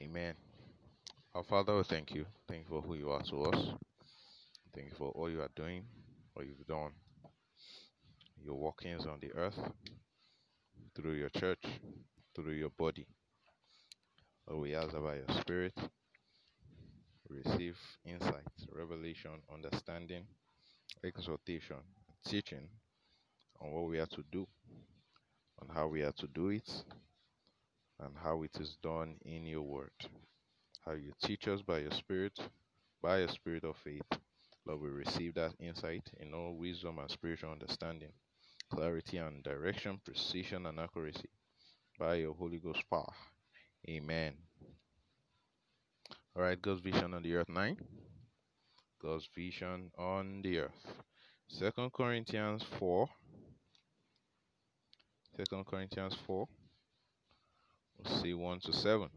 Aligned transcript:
Amen. 0.00 0.34
Our 1.34 1.44
Father, 1.44 1.76
we 1.76 1.82
thank 1.84 2.14
you. 2.14 2.26
Thank 2.48 2.62
you 2.62 2.68
for 2.68 2.82
who 2.82 2.94
you 2.94 3.10
are 3.10 3.22
to 3.22 3.42
us. 3.44 3.68
Thank 4.74 4.90
you 4.90 4.96
for 4.96 5.10
all 5.10 5.30
you 5.30 5.40
are 5.42 5.50
doing, 5.54 5.84
what 6.34 6.46
you've 6.46 6.66
done, 6.66 6.92
your 8.44 8.54
workings 8.54 9.06
on 9.06 9.18
the 9.20 9.32
earth, 9.32 9.58
through 10.94 11.12
your 11.12 11.28
church, 11.28 11.64
through 12.34 12.52
your 12.52 12.70
body. 12.70 13.06
Lord, 14.48 14.62
we 14.62 14.74
ask 14.74 14.90
about 14.94 15.16
your 15.16 15.36
spirit. 15.40 15.74
Receive 17.28 17.78
insight, 18.04 18.44
revelation, 18.74 19.32
understanding, 19.52 20.24
exhortation, 21.04 21.76
teaching 22.26 22.68
on 23.60 23.70
what 23.72 23.88
we 23.88 23.98
are 23.98 24.06
to 24.06 24.24
do, 24.30 24.46
on 25.60 25.74
how 25.74 25.86
we 25.86 26.02
are 26.02 26.12
to 26.12 26.26
do 26.26 26.48
it, 26.50 26.70
and 28.04 28.14
how 28.22 28.42
it 28.42 28.56
is 28.60 28.76
done 28.82 29.16
in 29.24 29.46
your 29.46 29.62
word. 29.62 29.90
How 30.84 30.92
you 30.92 31.12
teach 31.22 31.46
us 31.48 31.62
by 31.62 31.78
your 31.78 31.92
spirit, 31.92 32.38
by 33.02 33.18
your 33.18 33.28
spirit 33.28 33.64
of 33.64 33.76
faith. 33.76 34.02
Lord, 34.66 34.80
we 34.80 34.88
receive 34.88 35.34
that 35.34 35.52
insight 35.60 36.10
in 36.20 36.34
all 36.34 36.54
wisdom 36.54 36.98
and 36.98 37.10
spiritual 37.10 37.52
understanding, 37.52 38.12
clarity 38.70 39.18
and 39.18 39.42
direction, 39.42 40.00
precision 40.04 40.66
and 40.66 40.78
accuracy 40.78 41.28
by 41.98 42.14
your 42.16 42.34
Holy 42.34 42.58
Ghost 42.58 42.82
power. 42.90 43.12
Amen. 43.88 44.34
All 46.34 46.42
right, 46.42 46.60
God's 46.60 46.80
vision 46.80 47.14
on 47.14 47.22
the 47.22 47.34
earth 47.34 47.48
9. 47.48 47.76
God's 49.02 49.28
vision 49.34 49.90
on 49.98 50.42
the 50.42 50.60
earth. 50.60 50.86
Second 51.48 51.92
Corinthians 51.92 52.64
4. 52.78 53.08
Second 55.36 55.66
Corinthians 55.66 56.16
4. 56.26 56.46
See 58.06 58.34
1 58.34 58.60
to 58.60 58.72
7. 58.72 59.08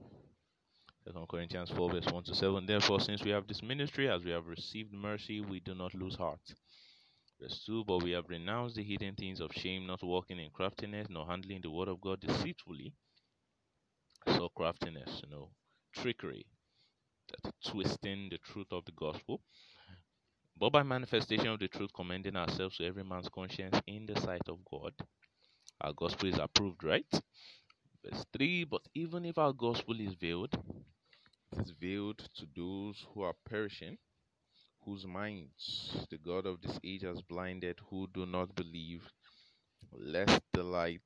Second 1.06 1.28
Corinthians 1.28 1.72
4, 1.72 1.92
verse 1.92 2.06
1 2.12 2.24
to 2.26 2.36
7. 2.36 2.66
Therefore, 2.66 3.00
since 3.00 3.24
we 3.24 3.32
have 3.32 3.48
this 3.48 3.64
ministry, 3.64 4.10
as 4.10 4.24
we 4.24 4.32
have 4.32 4.48
received 4.48 4.94
mercy, 4.94 5.42
we 5.42 5.60
do 5.60 5.76
not 5.76 5.94
lose 5.94 6.16
heart. 6.16 6.42
Verse 7.40 7.64
2 7.66 7.84
But 7.86 8.04
we 8.04 8.12
have 8.12 8.30
renounced 8.30 8.76
the 8.76 8.84
hidden 8.84 9.16
things 9.16 9.40
of 9.42 9.52
shame, 9.54 9.86
not 9.86 10.04
walking 10.04 10.40
in 10.40 10.50
craftiness, 10.52 11.08
nor 11.10 11.28
handling 11.28 11.62
the 11.62 11.72
word 11.72 11.90
of 11.90 12.02
God 12.02 12.20
deceitfully. 12.22 12.94
So, 14.28 14.50
craftiness, 14.50 15.22
you 15.24 15.30
know, 15.30 15.52
trickery, 15.96 16.46
that 17.30 17.54
twisting 17.66 18.30
the 18.30 18.40
truth 18.40 18.68
of 18.72 18.86
the 18.86 18.92
gospel. 18.94 19.42
But 20.58 20.72
by 20.72 20.84
manifestation 20.84 21.48
of 21.48 21.60
the 21.60 21.68
truth, 21.68 21.92
commending 21.96 22.36
ourselves 22.36 22.78
to 22.78 22.86
every 22.86 23.04
man's 23.04 23.30
conscience 23.30 23.80
in 23.88 24.06
the 24.06 24.20
sight 24.22 24.48
of 24.48 24.60
God. 24.72 24.94
Our 25.82 25.94
gospel 25.94 26.30
is 26.30 26.40
approved, 26.40 26.84
right? 26.84 27.06
Verse 28.06 28.26
3 28.38 28.66
But 28.66 28.84
even 28.94 29.26
if 29.26 29.38
our 29.40 29.52
gospel 29.52 30.00
is 30.00 30.14
veiled, 30.14 30.54
it 31.52 31.60
is 31.60 31.72
veiled 31.72 32.20
to 32.36 32.46
those 32.56 33.04
who 33.10 33.22
are 33.24 33.34
perishing, 33.50 33.98
whose 34.84 35.08
minds 35.08 36.06
the 36.12 36.18
God 36.20 36.46
of 36.46 36.62
this 36.62 36.80
age 36.84 37.02
has 37.02 37.22
blinded, 37.24 37.80
who 37.90 38.08
do 38.14 38.28
not 38.28 38.54
believe, 38.54 39.10
lest 39.92 40.40
the 40.54 40.62
light 40.62 41.02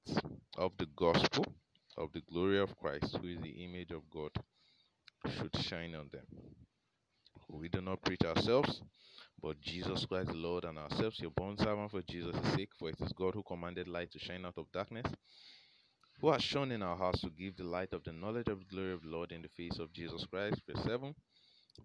of 0.58 0.74
the 0.78 0.88
gospel 0.98 1.46
of 1.98 2.12
the 2.12 2.22
glory 2.22 2.60
of 2.60 2.78
Christ, 2.78 3.18
who 3.22 3.30
is 3.30 3.40
the 3.40 3.64
image 3.64 3.92
of 3.92 4.10
God, 4.10 4.32
should 5.38 5.56
shine 5.56 5.96
on 5.96 6.10
them. 6.12 6.26
We 7.48 7.70
do 7.70 7.80
not 7.80 8.02
preach 8.02 8.26
ourselves, 8.26 8.82
but 9.42 9.62
Jesus 9.62 10.06
Christ 10.06 10.30
the 10.30 10.36
Lord, 10.36 10.66
and 10.66 10.78
ourselves 10.78 11.22
your 11.22 11.32
bond 11.32 11.60
servant 11.60 11.92
for 11.92 12.02
Jesus' 12.02 12.36
sake, 12.56 12.72
for 12.78 12.90
it 12.90 13.00
is 13.00 13.14
God 13.14 13.36
who 13.36 13.44
commanded 13.44 13.88
light 13.88 14.12
to 14.12 14.20
shine 14.20 14.46
out 14.46 14.58
of 14.58 14.72
darkness 14.74 15.06
who 16.22 16.32
has 16.32 16.44
shone 16.44 16.72
in 16.72 16.82
our 16.82 16.98
hearts 16.98 17.22
to 17.22 17.30
give 17.30 17.56
the 17.58 17.64
light 17.64 17.94
of 17.94 18.04
the 18.04 18.12
knowledge 18.12 18.48
of 18.48 18.60
the 18.60 18.66
glory 18.66 18.94
of 18.94 19.04
the 19.04 19.10
Lord 19.10 19.32
in 19.32 19.42
the 19.42 19.50
face 19.50 19.80
of 19.80 19.94
Jesus 19.94 20.26
Christ. 20.26 20.62
Verse 20.68 20.84
7. 20.84 21.16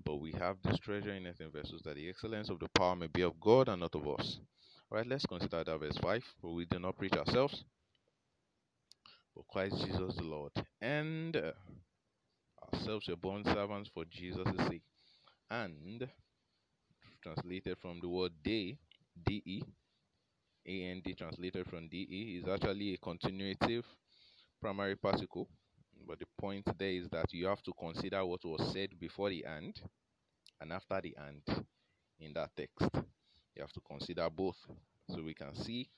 But 0.04 0.16
we 0.16 0.32
have 0.32 0.56
this 0.64 0.78
treasure 0.78 1.12
in 1.12 1.26
earthen 1.26 1.50
vessels, 1.52 1.82
that 1.84 1.94
the 1.94 2.08
excellence 2.08 2.50
of 2.50 2.58
the 2.58 2.68
power 2.68 2.96
may 2.96 3.06
be 3.06 3.22
of 3.22 3.38
God 3.40 3.68
and 3.68 3.80
not 3.80 3.94
of 3.94 4.08
us. 4.08 4.40
All 4.90 4.98
right, 4.98 5.06
let's 5.06 5.26
consider 5.26 5.62
that 5.62 5.78
verse 5.78 5.98
5. 5.98 6.22
For 6.40 6.54
we 6.54 6.64
do 6.64 6.78
not 6.78 6.96
preach 6.96 7.12
ourselves, 7.12 7.64
but 9.36 9.46
Christ 9.48 9.84
Jesus 9.86 10.16
the 10.16 10.24
Lord, 10.24 10.52
and 10.80 11.36
uh, 11.36 11.52
ourselves 12.72 13.06
your 13.06 13.16
bond 13.16 13.46
servants 13.46 13.90
for 13.94 14.04
Jesus' 14.10 14.48
sake. 14.68 14.82
And 15.50 16.08
translated 17.22 17.78
from 17.80 18.00
the 18.00 18.08
word 18.08 18.32
de, 18.42 18.76
de, 19.24 19.62
and 20.66 21.02
translated 21.16 21.66
from 21.68 21.88
de 21.88 22.02
is 22.38 22.48
actually 22.48 22.94
a 22.94 22.98
continuative 22.98 23.84
primary 24.64 24.96
particle, 24.96 25.46
but 26.08 26.18
the 26.18 26.24
point 26.40 26.64
there 26.78 26.88
is 26.88 27.06
that 27.10 27.30
you 27.34 27.44
have 27.44 27.62
to 27.62 27.70
consider 27.78 28.24
what 28.24 28.42
was 28.46 28.72
said 28.72 28.88
before 28.98 29.28
the 29.28 29.44
and 29.44 29.78
and 30.58 30.72
after 30.72 30.98
the 31.02 31.14
and 31.18 31.66
in 32.18 32.32
that 32.32 32.48
text. 32.56 32.88
You 33.54 33.60
have 33.60 33.72
to 33.72 33.80
consider 33.86 34.26
both. 34.30 34.56
So 35.10 35.22
we 35.22 35.34
can 35.34 35.54
see 35.54 35.90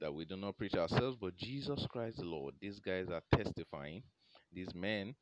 that 0.00 0.14
we 0.14 0.24
do 0.24 0.36
not 0.36 0.56
preach 0.56 0.74
ourselves, 0.74 1.16
but 1.20 1.36
Jesus 1.36 1.84
Christ 1.90 2.18
the 2.18 2.26
Lord. 2.26 2.54
These 2.60 2.78
guys 2.78 3.08
are 3.10 3.22
testifying, 3.36 4.04
these 4.54 4.72
men 4.72 5.16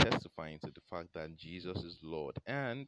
testifying 0.00 0.60
to 0.60 0.68
the 0.68 0.80
fact 0.88 1.08
that 1.14 1.36
Jesus 1.36 1.76
is 1.84 1.98
Lord. 2.02 2.38
And 2.46 2.86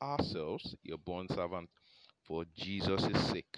ourselves, 0.00 0.76
your 0.84 0.98
bond 0.98 1.30
servant, 1.34 1.68
for 2.22 2.44
Jesus' 2.56 3.02
sake. 3.30 3.56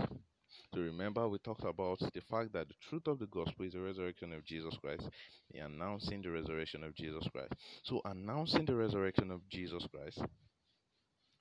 So 0.74 0.80
remember, 0.80 1.26
we 1.26 1.38
talked 1.38 1.64
about 1.64 1.98
the 2.00 2.20
fact 2.20 2.52
that 2.52 2.68
the 2.68 2.74
truth 2.88 3.06
of 3.06 3.18
the 3.18 3.26
gospel 3.26 3.64
is 3.64 3.72
the 3.72 3.80
resurrection 3.80 4.34
of 4.34 4.44
Jesus 4.44 4.76
Christ, 4.76 5.08
the 5.50 5.60
announcing 5.60 6.20
the 6.20 6.30
resurrection 6.30 6.84
of 6.84 6.94
Jesus 6.94 7.26
Christ. 7.32 7.54
So 7.84 8.02
announcing 8.04 8.66
the 8.66 8.74
resurrection 8.74 9.30
of 9.30 9.40
Jesus 9.48 9.86
Christ 9.90 10.20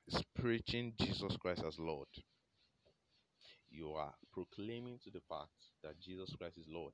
is 0.07 0.23
preaching 0.39 0.93
Jesus 0.97 1.35
Christ 1.37 1.63
as 1.67 1.77
Lord. 1.77 2.07
You 3.69 3.91
are 3.93 4.13
proclaiming 4.31 4.99
to 5.03 5.11
the 5.11 5.21
fact 5.27 5.51
that 5.83 5.99
Jesus 5.99 6.33
Christ 6.37 6.57
is 6.57 6.67
Lord. 6.69 6.93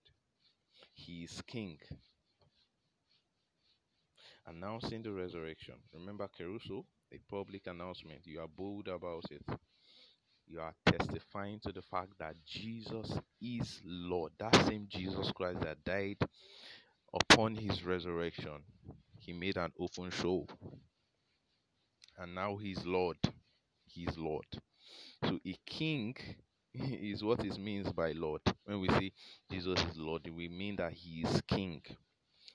He 0.96 1.26
is 1.26 1.40
King. 1.46 1.78
Announcing 4.48 5.04
the 5.04 5.12
resurrection. 5.12 5.76
Remember 5.94 6.28
Keruso, 6.28 6.84
a 7.14 7.20
public 7.30 7.68
announcement. 7.68 8.22
You 8.26 8.42
are 8.42 8.48
bold 8.48 8.88
about 8.88 9.26
it 9.30 9.44
you 10.48 10.59
are 10.59 10.74
testifying 10.86 11.59
to 11.62 11.72
the 11.72 11.81
fact 11.81 12.12
that 12.20 12.36
Jesus 12.46 13.18
is 13.42 13.81
Lord. 13.86 14.31
That 14.40 14.56
same 14.68 14.88
Jesus 14.90 15.31
Christ 15.31 15.62
that 15.62 15.84
died 15.84 16.18
upon 17.14 17.56
his 17.56 17.84
resurrection, 17.84 18.64
he 19.20 19.34
made 19.34 19.58
an 19.58 19.72
open 19.80 20.12
show. 20.12 20.46
And 22.18 22.36
now 22.36 22.58
he's 22.58 22.86
Lord. 22.86 23.18
He's 23.86 24.18
Lord. 24.18 24.46
So 25.26 25.40
a 25.46 25.58
king 25.66 26.16
is 26.74 27.24
what 27.24 27.46
it 27.46 27.58
means 27.58 27.92
by 27.92 28.12
Lord. 28.14 28.42
When 28.66 28.81
we 28.81 28.90
say 28.90 29.12
Jesus 29.52 29.80
is 29.92 29.98
Lord, 29.98 30.28
we 30.36 30.48
mean 30.50 30.75
that 30.78 30.94
he 30.94 31.22
is 31.22 31.42
king. 31.48 31.81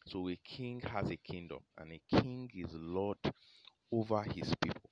So 0.07 0.29
a 0.29 0.39
king 0.45 0.81
has 0.81 1.11
a 1.11 1.17
kingdom, 1.17 1.59
and 1.79 1.93
a 1.93 2.01
king 2.21 2.51
is 2.55 2.69
Lord 2.73 3.19
over 3.93 4.23
his 4.23 4.53
people. 4.63 4.91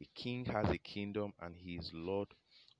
A 0.00 0.06
king 0.14 0.44
has 0.46 0.70
a 0.70 0.78
kingdom 0.78 1.32
and 1.40 1.54
he 1.56 1.76
is 1.76 1.90
Lord 1.94 2.28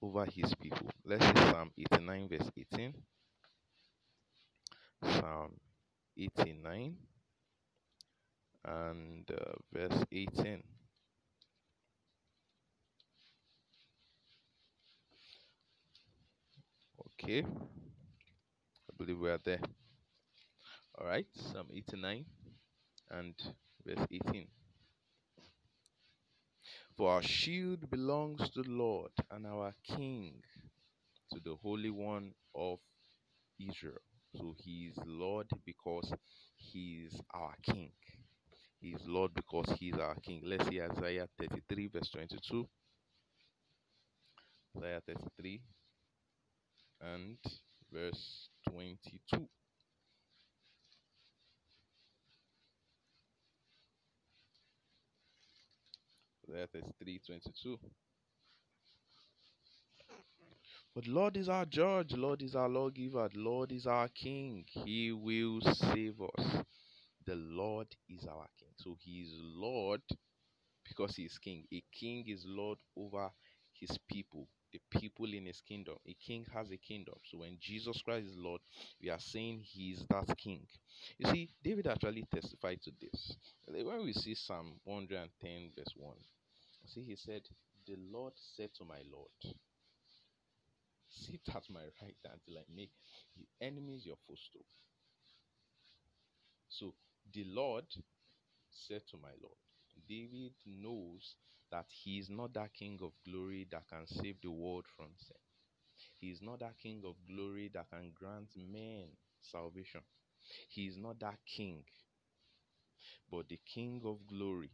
over 0.02 0.24
his 0.26 0.54
people. 0.54 0.90
Let's 1.04 1.24
see 1.26 1.34
Psalm 1.50 1.70
89, 1.78 2.28
verse 2.28 2.50
18. 2.56 2.94
Psalm 5.02 5.58
89 6.16 6.96
and 8.64 9.28
uh, 9.32 9.54
verse 9.72 10.04
18. 10.12 10.62
Okay, 17.14 17.42
I 17.44 18.92
believe 18.96 19.18
we 19.18 19.30
are 19.30 19.38
there. 19.44 19.60
All 20.98 21.06
right, 21.06 21.26
Psalm 21.34 21.68
89 21.72 22.26
and 23.10 23.34
verse 23.86 24.06
18. 24.10 24.48
For 26.98 27.12
our 27.12 27.22
shield 27.22 27.88
belongs 27.92 28.50
to 28.50 28.62
the 28.62 28.70
Lord 28.70 29.12
and 29.30 29.46
our 29.46 29.72
King, 29.84 30.42
to 31.32 31.38
the 31.44 31.54
Holy 31.62 31.90
One 31.90 32.32
of 32.56 32.80
Israel. 33.60 34.02
So 34.34 34.56
he 34.58 34.90
is 34.90 34.98
Lord 35.06 35.46
because 35.64 36.12
he 36.56 37.04
is 37.06 37.20
our 37.32 37.54
King. 37.62 37.92
He 38.80 38.88
is 38.88 39.02
Lord 39.06 39.32
because 39.32 39.72
he 39.78 39.90
is 39.90 39.98
our 40.00 40.16
King. 40.16 40.42
Let's 40.44 40.66
see 40.68 40.82
Isaiah 40.82 41.28
33, 41.38 41.86
verse 41.86 42.10
22. 42.10 42.68
Isaiah 44.76 45.00
33 45.06 45.60
and 47.00 47.38
verse 47.92 48.48
22. 48.68 49.48
That 56.48 56.70
is 56.74 56.84
322. 56.98 57.78
But 60.94 61.06
Lord 61.06 61.36
is 61.36 61.48
our 61.48 61.66
judge, 61.66 62.14
Lord 62.14 62.42
is 62.42 62.56
our 62.56 62.68
lawgiver, 62.68 63.28
Lord 63.34 63.70
is 63.70 63.86
our 63.86 64.08
king. 64.08 64.64
He 64.66 65.12
will 65.12 65.60
save 65.60 66.20
us. 66.20 66.64
The 67.26 67.36
Lord 67.36 67.86
is 68.08 68.24
our 68.24 68.48
king. 68.58 68.70
So 68.76 68.96
he 68.98 69.20
is 69.20 69.34
Lord 69.38 70.00
because 70.88 71.14
he 71.16 71.24
is 71.24 71.38
king. 71.38 71.64
A 71.72 71.82
king 71.92 72.24
is 72.26 72.44
Lord 72.46 72.78
over 72.96 73.30
his 73.74 73.96
people, 74.08 74.48
the 74.72 74.80
people 74.90 75.32
in 75.32 75.44
his 75.44 75.60
kingdom. 75.60 75.96
A 76.08 76.14
king 76.14 76.46
has 76.54 76.70
a 76.70 76.78
kingdom. 76.78 77.14
So 77.30 77.38
when 77.38 77.58
Jesus 77.60 78.00
Christ 78.02 78.26
is 78.26 78.36
Lord, 78.36 78.62
we 79.02 79.10
are 79.10 79.20
saying 79.20 79.60
he 79.62 79.90
is 79.90 80.04
that 80.08 80.36
king. 80.38 80.66
You 81.18 81.30
see, 81.30 81.50
David 81.62 81.86
actually 81.86 82.24
testified 82.34 82.80
to 82.82 82.90
this. 83.00 83.36
When 83.66 84.02
we 84.04 84.14
see 84.14 84.34
Psalm 84.34 84.80
110, 84.84 85.72
verse 85.76 85.94
1, 85.96 86.16
see, 86.88 87.02
he 87.02 87.16
said, 87.16 87.42
The 87.86 87.96
Lord 88.12 88.32
said 88.56 88.70
to 88.78 88.84
my 88.84 89.00
Lord, 89.12 89.56
Sit 91.10 91.40
at 91.54 91.64
my 91.70 91.80
right 91.80 92.16
hand 92.24 92.40
till 92.44 92.58
I 92.58 92.62
make 92.74 92.92
the 93.36 93.46
enemies 93.66 94.04
your 94.06 94.16
footstool. 94.26 94.64
So 96.68 96.94
the 97.32 97.44
Lord 97.44 97.86
said 98.70 99.02
to 99.10 99.16
my 99.16 99.32
Lord, 99.42 99.56
David 100.08 100.52
knows 100.66 101.34
that 101.70 101.86
he 101.88 102.18
is 102.18 102.30
not 102.30 102.54
that 102.54 102.72
King 102.74 102.98
of 103.02 103.12
glory 103.24 103.66
that 103.70 103.88
can 103.88 104.06
save 104.06 104.36
the 104.42 104.50
world 104.50 104.84
from 104.96 105.08
sin. 105.18 105.36
He 106.20 106.30
is 106.30 106.40
not 106.42 106.60
that 106.60 106.78
King 106.82 107.02
of 107.06 107.14
glory 107.26 107.70
that 107.74 107.90
can 107.90 108.12
grant 108.14 108.48
men 108.56 109.08
salvation. 109.40 110.00
He 110.68 110.86
is 110.86 110.96
not 110.96 111.20
that 111.20 111.38
King. 111.46 111.84
But 113.30 113.48
the 113.48 113.58
King 113.74 114.02
of 114.04 114.26
glory 114.26 114.70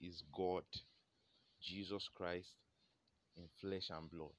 is 0.00 0.22
God, 0.34 0.64
Jesus 1.64 2.08
Christ, 2.14 2.50
in 3.36 3.44
flesh 3.60 3.90
and 3.90 4.10
blood. 4.10 4.36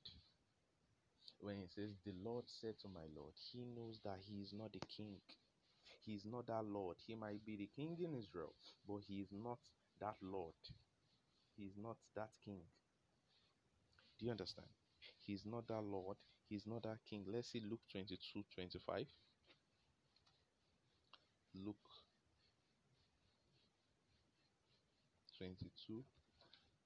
When 1.39 1.57
he 1.57 1.67
says, 1.67 1.91
The 2.05 2.13
Lord 2.23 2.45
said 2.47 2.75
to 2.81 2.87
my 2.87 3.05
Lord, 3.15 3.33
he 3.51 3.65
knows 3.75 3.99
that 4.03 4.19
he 4.21 4.41
is 4.41 4.53
not 4.53 4.71
the 4.71 4.79
King. 4.95 5.17
He 6.05 6.13
is 6.13 6.23
not 6.23 6.47
that 6.47 6.63
Lord. 6.65 6.97
He 7.05 7.15
might 7.15 7.43
be 7.43 7.55
the 7.55 7.69
King 7.75 7.97
in 7.99 8.13
Israel, 8.13 8.53
but 8.87 8.99
he 9.07 9.15
is 9.15 9.29
not 9.31 9.57
that 9.99 10.15
Lord. 10.21 10.53
He 11.57 11.63
is 11.63 11.73
not 11.81 11.97
that 12.15 12.29
King. 12.43 12.61
Do 14.19 14.25
you 14.25 14.31
understand? 14.31 14.67
He 15.19 15.33
is 15.33 15.45
not 15.45 15.67
that 15.67 15.81
Lord. 15.81 16.17
He 16.47 16.55
is 16.55 16.67
not 16.67 16.83
that 16.83 16.99
King. 17.09 17.25
Let's 17.27 17.51
see 17.51 17.61
Luke 17.67 17.81
22 17.91 18.43
25. 18.53 19.07
Luke 21.55 21.75
22 25.37 26.03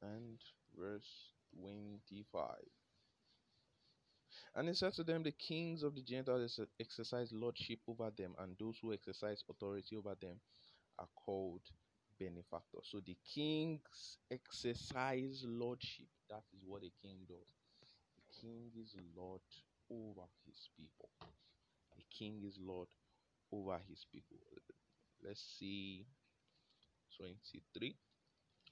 and 0.01 0.39
verse 0.77 1.31
25. 1.59 2.47
And 4.55 4.67
he 4.67 4.73
said 4.73 4.93
to 4.93 5.03
them, 5.03 5.23
The 5.23 5.31
kings 5.31 5.83
of 5.83 5.95
the 5.95 6.01
Gentiles 6.01 6.59
exercise 6.79 7.31
lordship 7.31 7.79
over 7.87 8.11
them, 8.15 8.35
and 8.39 8.55
those 8.59 8.77
who 8.81 8.93
exercise 8.93 9.43
authority 9.49 9.95
over 9.95 10.15
them 10.19 10.39
are 10.99 11.07
called 11.25 11.61
benefactors. 12.19 12.87
So 12.91 12.99
the 13.05 13.17
kings 13.33 14.17
exercise 14.31 15.43
lordship. 15.47 16.07
That 16.29 16.43
is 16.55 16.63
what 16.65 16.83
a 16.83 16.91
king 17.01 17.19
does. 17.27 17.53
The 18.17 18.41
king 18.41 18.71
is 18.79 18.95
Lord 19.15 19.41
over 19.89 20.27
his 20.45 20.69
people. 20.77 21.09
The 21.95 22.03
king 22.11 22.41
is 22.45 22.57
Lord 22.59 22.87
over 23.51 23.79
his 23.89 24.05
people. 24.11 24.37
Let's 25.23 25.43
see 25.59 26.05
23. 27.17 27.95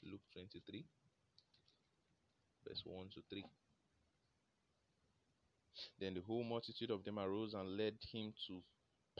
Luke 0.04 0.22
23, 0.34 0.86
verse 2.68 2.82
1 2.86 3.08
to 3.16 3.22
3. 3.30 3.46
Then 6.00 6.16
the 6.16 6.22
whole 6.22 6.44
multitude 6.44 6.92
of 6.92 7.04
them 7.04 7.20
arose 7.20 7.54
and 7.54 7.78
led 7.78 7.96
him 8.12 8.34
to 8.48 8.62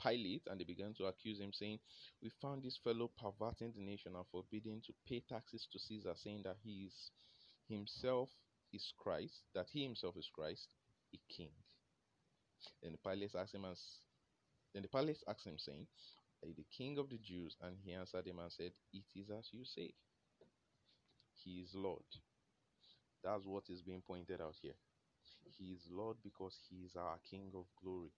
Pilate, 0.00 0.42
and 0.46 0.60
they 0.60 0.64
began 0.64 0.94
to 0.94 1.06
accuse 1.06 1.40
him, 1.40 1.52
saying, 1.52 1.78
We 2.22 2.30
found 2.40 2.62
this 2.62 2.78
fellow 2.82 3.10
perverting 3.20 3.72
the 3.74 3.82
nation 3.82 4.12
and 4.14 4.24
forbidding 4.30 4.82
to 4.86 4.92
pay 5.08 5.22
taxes 5.28 5.66
to 5.72 5.78
Caesar, 5.78 6.14
saying 6.16 6.42
that 6.44 6.56
he 6.62 6.86
is 6.86 7.10
himself 7.68 8.28
is 8.72 8.92
Christ, 8.96 9.42
that 9.54 9.66
he 9.72 9.82
himself 9.82 10.16
is 10.16 10.28
Christ, 10.32 10.68
a 11.14 11.18
king. 11.34 11.50
Then 12.82 12.92
the 12.92 12.98
Pilate 12.98 13.34
asked 13.34 13.54
him 13.54 13.64
as 13.64 13.78
then 14.72 14.82
the 14.82 14.88
Pilate 14.88 15.22
asked 15.26 15.46
him, 15.46 15.58
saying, 15.58 15.86
Are 16.42 16.48
you 16.48 16.54
the 16.54 16.66
king 16.76 16.98
of 16.98 17.08
the 17.08 17.18
Jews? 17.18 17.56
And 17.62 17.76
he 17.84 17.92
answered 17.94 18.26
him 18.26 18.38
and 18.38 18.52
said, 18.52 18.72
It 18.92 19.04
is 19.16 19.30
as 19.30 19.48
you 19.52 19.64
say. 19.64 19.94
He 21.42 21.60
is 21.60 21.70
Lord. 21.74 22.04
That's 23.22 23.44
what 23.44 23.64
is 23.68 23.82
being 23.82 24.02
pointed 24.06 24.40
out 24.40 24.54
here. 24.60 24.76
He 25.58 25.72
is 25.72 25.88
Lord 25.90 26.16
because 26.22 26.56
He 26.70 26.84
is 26.84 26.96
our 26.96 27.18
King 27.30 27.50
of 27.54 27.66
glory. 27.82 28.12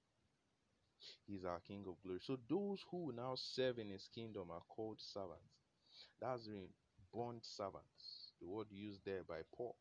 He 1.26 1.34
is 1.34 1.44
our 1.44 1.60
King 1.66 1.84
of 1.88 1.94
glory. 2.02 2.20
So 2.22 2.38
those 2.48 2.84
who 2.90 3.12
now 3.16 3.34
serve 3.36 3.78
in 3.78 3.90
His 3.90 4.08
kingdom 4.14 4.50
are 4.50 4.62
called 4.68 5.00
servants. 5.00 5.54
That's 6.20 6.46
the 6.46 6.68
bond 7.12 7.40
servants. 7.42 8.32
The 8.40 8.46
word 8.48 8.66
used 8.70 9.00
there 9.04 9.22
by 9.26 9.40
Paul. 9.56 9.76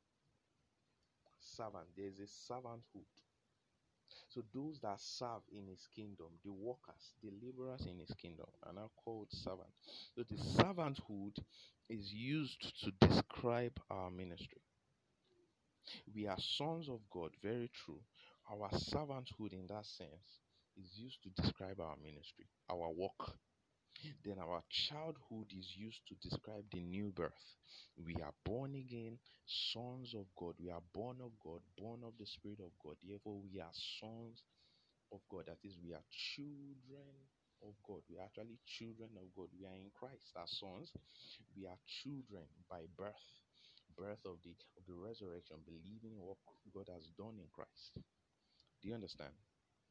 Servant. 1.39 1.87
There 1.95 2.07
is 2.07 2.19
a 2.19 2.51
servanthood. 2.51 3.07
So 4.29 4.43
those 4.53 4.79
that 4.81 4.99
serve 5.01 5.41
in 5.51 5.67
his 5.67 5.87
kingdom, 5.95 6.27
the 6.43 6.51
workers, 6.51 7.13
the 7.23 7.31
laborers 7.41 7.85
in 7.89 7.99
his 7.99 8.13
kingdom, 8.21 8.45
are 8.63 8.73
now 8.73 8.91
called 9.03 9.27
servants. 9.31 9.77
So 10.15 10.23
the 10.23 10.35
servanthood 10.35 11.37
is 11.89 12.13
used 12.13 12.73
to 12.83 13.07
describe 13.07 13.79
our 13.89 14.11
ministry. 14.11 14.61
We 16.13 16.27
are 16.27 16.37
sons 16.57 16.89
of 16.89 16.99
God, 17.11 17.31
very 17.41 17.69
true. 17.85 17.99
Our 18.51 18.69
servanthood, 18.71 19.53
in 19.53 19.67
that 19.67 19.85
sense, 19.85 20.41
is 20.77 20.89
used 20.97 21.21
to 21.23 21.41
describe 21.41 21.79
our 21.79 21.95
ministry, 22.03 22.45
our 22.69 22.89
work. 22.89 23.37
Then 24.23 24.39
our 24.39 24.63
childhood 24.69 25.51
is 25.51 25.75
used 25.75 25.99
to 26.07 26.15
describe 26.21 26.63
the 26.71 26.79
new 26.79 27.11
birth. 27.11 27.43
We 27.97 28.15
are 28.23 28.33
born 28.45 28.75
again, 28.75 29.19
sons 29.45 30.13
of 30.15 30.25
God. 30.37 30.55
We 30.59 30.71
are 30.71 30.81
born 30.93 31.17
of 31.21 31.31
God, 31.43 31.59
born 31.77 31.99
of 32.05 32.13
the 32.17 32.25
Spirit 32.25 32.59
of 32.59 32.71
God. 32.81 32.95
Therefore, 33.05 33.41
we 33.43 33.59
are 33.59 33.73
sons 33.99 34.43
of 35.11 35.19
God. 35.29 35.45
That 35.47 35.59
is, 35.63 35.75
we 35.83 35.93
are 35.93 36.05
children 36.35 37.11
of 37.61 37.75
God. 37.83 38.01
We 38.09 38.17
are 38.17 38.23
actually 38.23 38.57
children 38.65 39.09
of 39.19 39.27
God. 39.35 39.51
We 39.51 39.67
are 39.67 39.75
in 39.75 39.91
Christ 39.91 40.31
our 40.35 40.47
sons. 40.47 40.91
We 41.57 41.67
are 41.67 41.77
children 42.03 42.47
by 42.69 42.87
birth 42.95 43.38
birth 43.99 44.23
of 44.25 44.39
the 44.43 44.55
of 44.79 44.87
the 44.87 44.95
resurrection, 44.95 45.57
believing 45.67 46.15
in 46.15 46.23
what 46.23 46.39
God 46.73 46.87
has 46.93 47.11
done 47.17 47.35
in 47.37 47.51
Christ. 47.51 47.99
Do 48.81 48.87
you 48.87 48.95
understand? 48.95 49.35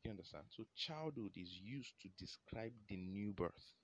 Do 0.03 0.09
you 0.09 0.11
understand? 0.13 0.45
So 0.49 0.65
childhood 0.75 1.37
is 1.37 1.53
used 1.61 1.93
to 2.03 2.09
describe 2.17 2.73
the 2.89 2.97
new 2.97 3.33
birth. 3.33 3.77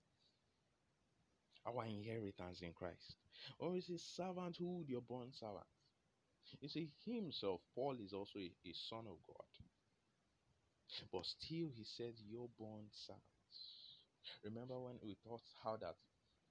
Our 1.66 1.84
inheritance 1.84 2.60
in 2.62 2.72
Christ. 2.72 3.16
Or 3.58 3.76
is 3.76 3.88
it 3.88 4.00
servanthood, 4.00 4.88
your 4.88 5.00
bond 5.00 5.34
servant? 5.34 5.68
You 6.60 6.68
see, 6.68 6.90
himself, 7.04 7.60
Paul 7.74 7.96
is 8.04 8.12
also 8.12 8.38
a, 8.38 8.52
a 8.68 8.72
son 8.88 9.06
of 9.08 9.16
God. 9.26 9.48
But 11.10 11.26
still, 11.26 11.68
he 11.74 11.84
says, 11.84 12.14
You're 12.22 12.48
bond 12.58 12.88
servants. 12.92 13.58
Remember 14.44 14.78
when 14.78 14.96
we 15.02 15.16
thought 15.26 15.42
how 15.62 15.76
that 15.76 15.96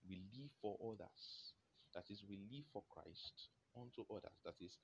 we 0.08 0.22
live 0.36 0.52
for 0.62 0.78
others, 0.84 1.54
that 1.94 2.10
is, 2.10 2.24
we 2.28 2.38
live 2.52 2.66
for 2.74 2.84
Christ, 2.90 3.50
unto 3.76 4.06
others. 4.12 4.38
That 4.46 4.56
is, 4.62 4.78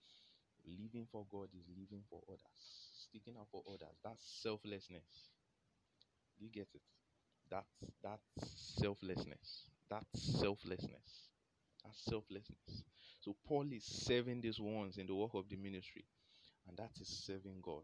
living 0.65 1.07
for 1.11 1.25
God 1.31 1.49
is 1.53 1.65
living 1.69 2.03
for 2.09 2.21
others, 2.27 2.59
sticking 3.09 3.35
up 3.37 3.47
for 3.51 3.63
others. 3.67 3.95
That's 4.03 4.23
selflessness. 4.41 5.31
Do 6.37 6.45
you 6.45 6.51
get 6.51 6.67
it? 6.73 6.81
That's 7.49 7.65
that's 8.03 8.23
selflessness. 8.81 9.65
That's 9.89 10.39
selflessness. 10.39 11.29
That's 11.83 12.05
selflessness. 12.05 12.83
So 13.21 13.35
Paul 13.47 13.67
is 13.71 13.83
serving 13.83 14.41
these 14.41 14.59
ones 14.59 14.97
in 14.97 15.07
the 15.07 15.15
work 15.15 15.33
of 15.33 15.49
the 15.49 15.57
ministry, 15.57 16.05
and 16.67 16.77
that 16.77 16.91
is 17.01 17.07
serving 17.07 17.59
God, 17.61 17.83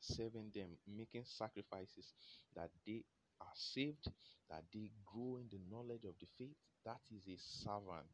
serving 0.00 0.50
them, 0.54 0.70
making 0.86 1.24
sacrifices 1.24 2.14
that 2.56 2.70
they 2.86 3.04
are 3.40 3.54
saved, 3.54 4.06
that 4.50 4.64
they 4.72 4.90
grow 5.04 5.36
in 5.36 5.48
the 5.50 5.60
knowledge 5.70 6.04
of 6.04 6.14
the 6.20 6.26
faith. 6.38 6.56
That 6.84 7.00
is 7.14 7.26
a 7.28 7.38
servant 7.38 8.10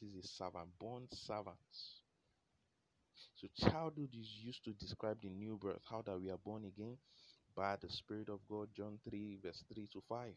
that 0.00 0.06
is 0.06 0.14
a 0.24 0.26
servant, 0.26 0.68
bond 0.80 1.08
servants. 1.12 2.02
So 3.36 3.48
childhood 3.68 4.10
is 4.14 4.28
used 4.42 4.64
to 4.64 4.72
describe 4.72 5.18
the 5.22 5.28
new 5.28 5.58
birth, 5.60 5.82
how 5.88 6.02
that 6.02 6.20
we 6.20 6.30
are 6.30 6.38
born 6.38 6.64
again 6.64 6.96
by 7.56 7.76
the 7.80 7.88
Spirit 7.88 8.28
of 8.28 8.40
God. 8.48 8.68
John 8.76 8.98
3, 9.08 9.38
verse 9.42 9.64
3 9.72 9.88
to 9.92 10.02
5. 10.08 10.28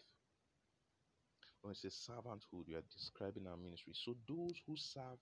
When 1.62 1.72
it 1.72 1.78
says 1.78 2.08
servanthood, 2.10 2.68
we 2.68 2.76
are 2.76 2.84
describing 2.94 3.48
our 3.48 3.58
ministry. 3.58 3.94
So 3.94 4.16
those 4.28 4.54
who 4.66 4.76
serve 4.78 5.20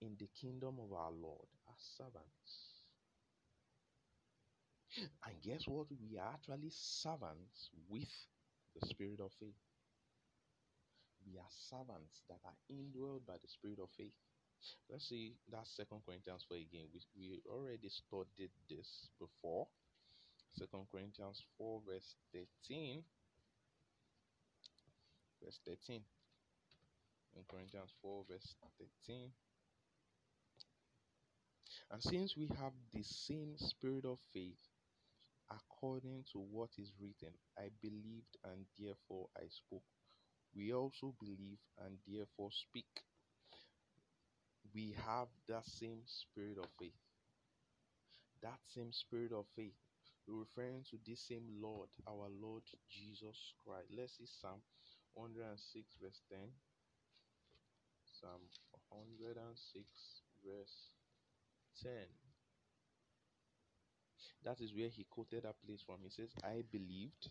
in 0.00 0.16
the 0.18 0.28
kingdom 0.40 0.76
of 0.82 0.92
our 0.92 1.12
Lord 1.12 1.46
are 1.68 1.78
servants. 1.96 2.74
And 5.26 5.34
guess 5.42 5.66
what? 5.66 5.86
We 5.90 6.18
are 6.18 6.32
actually 6.32 6.70
servants 6.70 7.70
with 7.88 8.08
the 8.80 8.86
spirit 8.86 9.20
of 9.20 9.30
faith 9.40 9.54
we 11.26 11.38
are 11.38 11.52
servants 11.68 12.22
that 12.28 12.40
are 12.44 12.58
indwelled 12.70 13.26
by 13.26 13.34
the 13.40 13.48
spirit 13.48 13.78
of 13.80 13.88
faith. 13.96 14.14
Let's 14.90 15.08
see 15.08 15.34
that 15.50 15.66
Second 15.66 16.00
Corinthians 16.06 16.44
4 16.48 16.56
again. 16.56 16.88
We, 16.92 17.00
we 17.16 17.42
already 17.50 17.88
studied 17.88 18.50
this 18.68 19.08
before. 19.18 19.66
Second 20.56 20.86
Corinthians 20.90 21.42
4, 21.58 21.80
verse 21.86 22.16
13. 22.32 23.02
Verse 25.42 25.60
13. 25.66 26.00
In 27.36 27.42
Corinthians 27.50 27.92
4, 28.00 28.24
verse 28.30 28.54
13. 29.06 29.30
And 31.90 32.02
since 32.02 32.36
we 32.36 32.48
have 32.60 32.72
the 32.92 33.02
same 33.02 33.54
spirit 33.58 34.04
of 34.04 34.18
faith, 34.32 34.58
according 35.50 36.24
to 36.32 36.38
what 36.38 36.70
is 36.78 36.92
written, 37.00 37.34
I 37.58 37.68
believed 37.82 38.36
and 38.44 38.64
therefore 38.78 39.28
I 39.36 39.46
spoke. 39.48 39.82
We 40.56 40.72
also 40.72 41.14
believe 41.18 41.58
and 41.84 41.98
therefore 42.06 42.50
speak. 42.52 43.02
We 44.74 44.94
have 45.06 45.28
that 45.48 45.66
same 45.66 46.02
spirit 46.06 46.58
of 46.58 46.68
faith. 46.78 46.98
That 48.42 48.58
same 48.74 48.92
spirit 48.92 49.32
of 49.32 49.46
faith. 49.56 49.74
We're 50.26 50.40
referring 50.40 50.84
to 50.90 50.98
this 51.06 51.20
same 51.20 51.44
Lord, 51.60 51.88
our 52.08 52.28
Lord 52.40 52.62
Jesus 52.88 53.52
Christ. 53.64 53.88
Let's 53.96 54.16
see 54.16 54.26
Psalm 54.26 54.60
106, 55.14 55.84
verse 56.00 56.22
10. 56.30 56.38
Psalm 58.20 58.40
106, 58.88 59.84
verse 60.46 60.76
10. 61.82 61.92
That 64.44 64.60
is 64.60 64.74
where 64.74 64.88
he 64.88 65.04
quoted 65.10 65.44
that 65.44 65.60
place 65.66 65.82
from. 65.84 65.96
He 66.02 66.10
says, 66.10 66.30
I 66.42 66.62
believed, 66.70 67.28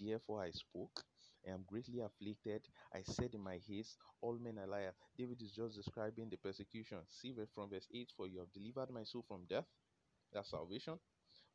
therefore 0.00 0.42
I 0.42 0.50
spoke. 0.50 1.04
I 1.46 1.50
am 1.52 1.64
greatly 1.66 2.00
afflicted. 2.00 2.62
I 2.94 3.02
said 3.02 3.34
in 3.34 3.42
my 3.42 3.58
haste, 3.68 3.96
All 4.20 4.38
men 4.38 4.58
are 4.58 4.66
liars. 4.66 4.94
David 5.16 5.42
is 5.42 5.52
just 5.52 5.76
describing 5.76 6.30
the 6.30 6.36
persecution. 6.36 6.98
See 7.08 7.34
from 7.54 7.70
verse 7.70 7.88
8 7.92 8.12
For 8.16 8.26
you 8.26 8.38
have 8.40 8.52
delivered 8.52 8.90
my 8.92 9.04
soul 9.04 9.24
from 9.26 9.44
death. 9.48 9.66
That's 10.32 10.50
salvation. 10.50 10.98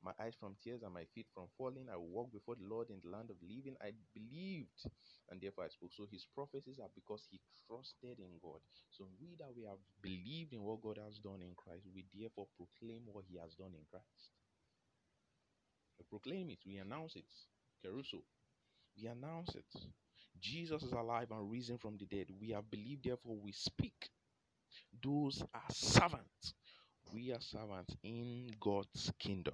My 0.02 0.14
eyes 0.20 0.34
from 0.40 0.56
tears 0.64 0.84
and 0.84 0.94
my 0.94 1.04
feet 1.14 1.28
from 1.34 1.48
falling. 1.58 1.88
I 1.92 1.98
will 1.98 2.08
walk 2.08 2.32
before 2.32 2.56
the 2.56 2.64
Lord 2.68 2.90
in 2.90 3.02
the 3.04 3.10
land 3.10 3.30
of 3.30 3.36
living. 3.44 3.76
I 3.82 3.92
believed, 4.14 4.88
and 5.30 5.42
therefore 5.42 5.66
I 5.66 5.70
spoke. 5.70 5.92
So 5.94 6.06
his 6.10 6.26
prophecies 6.34 6.80
are 6.80 6.90
because 6.96 7.28
he 7.30 7.42
trusted 7.68 8.20
in 8.20 8.40
God. 8.42 8.62
So 8.92 9.08
we 9.20 9.36
that 9.40 9.52
we 9.56 9.64
have 9.66 9.80
believed 10.02 10.54
in 10.54 10.64
what 10.64 10.82
God 10.82 11.00
has 11.04 11.20
done 11.20 11.42
in 11.42 11.52
Christ, 11.56 11.84
we 11.94 12.06
therefore 12.16 12.48
proclaim 12.56 13.04
what 13.12 13.26
he 13.28 13.38
has 13.38 13.56
done 13.56 13.76
in 13.76 13.84
Christ. 13.92 14.32
We 16.00 16.06
proclaim 16.08 16.50
it, 16.50 16.60
we 16.66 16.78
announce 16.78 17.16
it. 17.18 17.28
Keruso. 17.84 18.24
We 19.02 19.08
announce 19.08 19.56
it. 19.56 19.66
Jesus 20.42 20.84
is 20.84 20.92
alive 20.92 21.28
and 21.32 21.52
risen 21.52 21.78
from 21.78 21.98
the 21.98 22.06
dead. 22.06 22.28
We 22.40 22.50
have 22.50 22.70
believed, 22.70 23.06
therefore 23.06 23.38
we 23.42 23.52
speak. 23.52 24.10
Those 25.04 25.44
are 25.54 25.72
servants. 25.72 26.54
We 27.14 27.32
are 27.32 27.42
servants 27.42 27.96
in 28.04 28.52
God's 28.60 29.12
kingdom. 29.20 29.54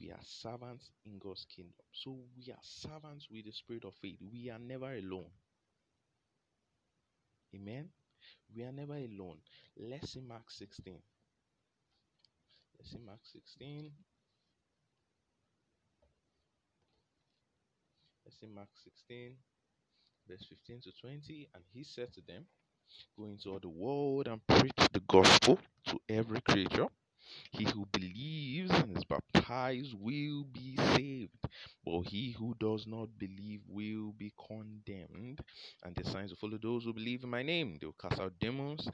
We 0.00 0.10
are 0.10 0.22
servants 0.22 0.90
in 1.04 1.18
God's 1.18 1.46
kingdom. 1.54 1.74
So 1.92 2.16
we 2.36 2.52
are 2.52 2.62
servants 2.62 3.28
with 3.30 3.46
the 3.46 3.52
spirit 3.52 3.84
of 3.84 3.94
faith. 3.94 4.18
We 4.32 4.50
are 4.50 4.58
never 4.58 4.92
alone. 4.92 5.30
Amen. 7.54 7.88
We 8.54 8.62
are 8.62 8.72
never 8.72 8.94
alone. 8.94 9.38
Let's 9.76 10.12
see 10.12 10.20
Mark 10.20 10.50
16. 10.50 10.94
Let's 12.78 12.90
see 12.90 12.98
Mark 13.04 13.20
16. 13.22 13.90
See 18.40 18.46
Mark 18.46 18.68
16, 18.84 19.36
verse 20.28 20.44
15 20.48 20.80
to 20.82 20.92
20. 21.00 21.48
And 21.54 21.64
he 21.72 21.84
said 21.84 22.12
to 22.14 22.20
them, 22.22 22.46
Go 23.18 23.26
into 23.26 23.50
all 23.50 23.60
the 23.60 23.68
world 23.68 24.28
and 24.28 24.46
preach 24.46 24.88
the 24.92 25.00
gospel 25.08 25.58
to 25.88 26.00
every 26.08 26.40
creature. 26.42 26.86
He 27.52 27.64
who 27.64 27.86
believes 27.92 28.70
and 28.70 28.96
is 28.96 29.04
baptized 29.04 29.94
will 29.98 30.44
be 30.44 30.76
saved, 30.94 31.32
but 31.84 32.02
he 32.02 32.32
who 32.32 32.54
does 32.60 32.86
not 32.86 33.18
believe 33.18 33.60
will 33.68 34.12
be 34.12 34.32
condemned. 34.48 35.40
And 35.84 35.94
the 35.96 36.04
signs 36.04 36.30
will 36.30 36.36
follow 36.38 36.58
those 36.62 36.84
who 36.84 36.92
believe 36.94 37.24
in 37.24 37.30
my 37.30 37.42
name. 37.42 37.78
They 37.80 37.86
will 37.86 37.96
cast 38.00 38.20
out 38.20 38.34
demons, 38.40 38.88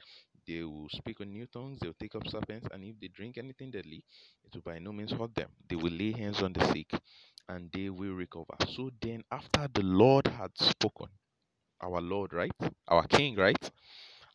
they 0.47 0.63
will 0.63 0.89
speak 0.89 1.21
on 1.21 1.31
new 1.33 1.47
tongues, 1.47 1.79
they 1.79 1.87
will 1.87 1.95
take 1.99 2.15
up 2.15 2.27
serpents, 2.29 2.67
and 2.71 2.83
if 2.83 2.99
they 2.99 3.07
drink 3.07 3.37
anything 3.37 3.71
deadly, 3.71 4.03
it 4.43 4.53
will 4.55 4.61
by 4.61 4.79
no 4.79 4.91
means 4.93 5.11
hurt 5.11 5.35
them. 5.35 5.49
They 5.69 5.75
will 5.75 5.91
lay 5.93 6.11
hands 6.13 6.41
on 6.41 6.53
the 6.53 6.65
sick, 6.73 6.91
and 7.49 7.69
they 7.73 7.89
will 7.89 8.13
recover. 8.13 8.55
So 8.75 8.91
then, 9.01 9.23
after 9.31 9.67
the 9.73 9.83
Lord 9.83 10.27
had 10.27 10.51
spoken, 10.57 11.07
our 11.81 12.01
Lord, 12.01 12.33
right? 12.33 12.51
Our 12.87 13.07
King, 13.07 13.35
right? 13.35 13.71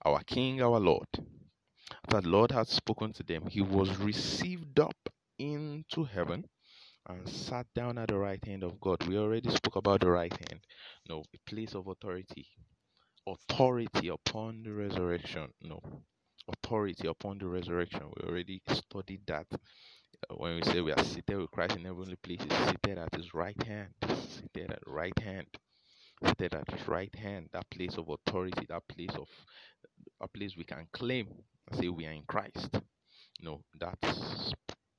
Our 0.04 0.22
King, 0.24 0.62
our 0.62 0.78
Lord. 0.80 1.08
After 2.04 2.20
the 2.20 2.28
Lord 2.28 2.52
had 2.52 2.68
spoken 2.68 3.12
to 3.14 3.22
them, 3.22 3.46
he 3.46 3.60
was 3.60 3.96
received 3.98 4.78
up 4.80 4.96
into 5.38 6.04
heaven 6.04 6.44
and 7.08 7.28
sat 7.28 7.66
down 7.74 7.98
at 7.98 8.08
the 8.08 8.18
right 8.18 8.44
hand 8.44 8.62
of 8.62 8.80
God. 8.80 9.06
We 9.06 9.16
already 9.18 9.50
spoke 9.50 9.76
about 9.76 10.00
the 10.00 10.10
right 10.10 10.32
hand. 10.32 10.60
No, 11.08 11.24
a 11.34 11.50
place 11.50 11.74
of 11.74 11.86
authority. 11.88 12.46
Authority 13.26 14.08
upon 14.08 14.62
the 14.64 14.72
resurrection. 14.72 15.48
No. 15.62 15.80
Authority 16.48 17.08
upon 17.08 17.38
the 17.38 17.46
resurrection. 17.46 18.02
We 18.16 18.28
already 18.28 18.62
studied 18.68 19.22
that 19.26 19.46
when 20.36 20.56
we 20.56 20.62
say 20.62 20.80
we 20.80 20.92
are 20.92 21.04
seated 21.04 21.38
with 21.38 21.50
Christ 21.50 21.76
in 21.76 21.84
heavenly 21.84 22.16
places, 22.16 22.48
seated 22.66 22.98
at 22.98 23.14
his 23.14 23.34
right 23.34 23.60
hand, 23.64 23.88
seated 24.28 24.72
at 24.72 24.82
right 24.86 25.18
hand, 25.20 25.46
seated 26.26 26.54
at 26.54 26.70
his 26.70 26.86
right 26.88 27.14
hand, 27.14 27.48
that 27.52 27.70
place 27.70 27.96
of 27.96 28.08
authority, 28.08 28.66
that 28.68 28.86
place 28.88 29.14
of 29.14 29.28
a 30.20 30.28
place 30.28 30.56
we 30.56 30.64
can 30.64 30.86
claim 30.92 31.28
and 31.70 31.80
say 31.80 31.88
we 31.88 32.06
are 32.06 32.12
in 32.12 32.24
Christ. 32.26 32.70
No, 33.42 33.62
that 33.80 33.98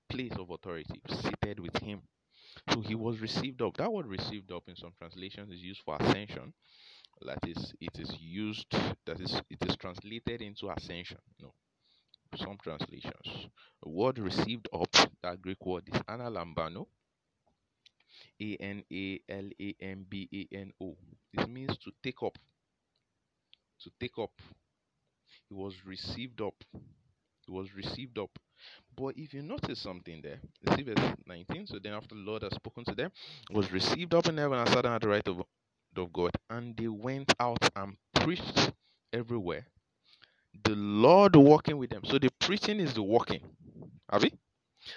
place 0.10 0.34
of 0.38 0.50
authority, 0.50 1.02
seated 1.10 1.60
with 1.60 1.78
him. 1.78 2.02
So 2.74 2.82
he 2.82 2.96
was 2.96 3.20
received 3.20 3.62
up. 3.62 3.78
That 3.78 3.92
word 3.92 4.08
received 4.08 4.52
up 4.52 4.64
in 4.68 4.76
some 4.76 4.94
translations 4.98 5.52
is 5.52 5.62
used 5.62 5.82
for 5.86 5.98
ascension. 6.00 6.54
That 7.26 7.40
is, 7.48 7.74
it 7.82 8.00
is 8.00 8.14
used, 8.20 8.72
that 9.06 9.20
is, 9.20 9.42
it 9.50 9.64
is 9.68 9.76
translated 9.78 10.42
into 10.42 10.70
ascension. 10.72 11.18
You 11.38 11.48
No, 11.48 11.54
some 12.38 12.58
translations. 12.64 13.48
Word 13.86 14.20
received 14.20 14.68
up, 14.74 14.90
that 15.24 15.42
Greek 15.42 15.66
word 15.66 15.84
is 15.94 16.02
analambano. 16.04 16.88
A 18.42 18.56
N 18.58 18.84
A 18.92 19.20
L 19.30 19.50
A 19.62 19.76
M 19.82 20.06
B 20.10 20.30
A 20.34 20.56
N 20.56 20.72
O. 20.82 20.98
This 21.34 21.48
means 21.48 21.78
to 21.80 21.92
take 22.04 22.24
up. 22.24 22.38
To 23.84 23.92
take 24.00 24.18
up. 24.20 24.32
He 25.50 25.56
was 25.56 25.86
received 25.86 26.42
up. 26.42 26.56
He 27.46 27.52
was 27.52 27.74
received 27.76 28.20
up. 28.20 28.32
But 28.96 29.16
if 29.18 29.34
you 29.34 29.42
notice 29.44 29.80
something 29.80 30.22
there, 30.22 30.40
see 30.76 30.84
verse 30.84 31.16
19. 31.28 31.68
So 31.68 31.80
then, 31.80 31.94
after 31.94 32.16
the 32.16 32.22
Lord 32.22 32.44
had 32.44 32.54
spoken 32.54 32.86
to 32.86 32.96
them, 32.96 33.12
was 33.52 33.72
received 33.72 34.14
up 34.14 34.28
in 34.28 34.38
heaven 34.38 34.60
and 34.60 34.70
sat 34.70 34.84
down 34.84 34.96
at 34.96 35.02
the 35.02 35.10
right 35.10 35.28
of, 35.28 35.44
of 35.98 36.14
God, 36.14 36.32
and 36.50 36.76
they 36.78 36.88
went 36.88 37.34
out 37.40 37.60
and 37.76 37.98
preached 38.16 38.72
everywhere, 39.14 39.68
the 40.64 40.76
Lord 40.76 41.36
walking 41.36 41.78
with 41.78 41.90
them. 41.90 42.04
So 42.06 42.20
the 42.20 42.30
preaching 42.40 42.80
is 42.80 42.94
the 42.94 43.04
walking. 43.04 43.42
Have 44.12 44.24
you? 44.24 44.32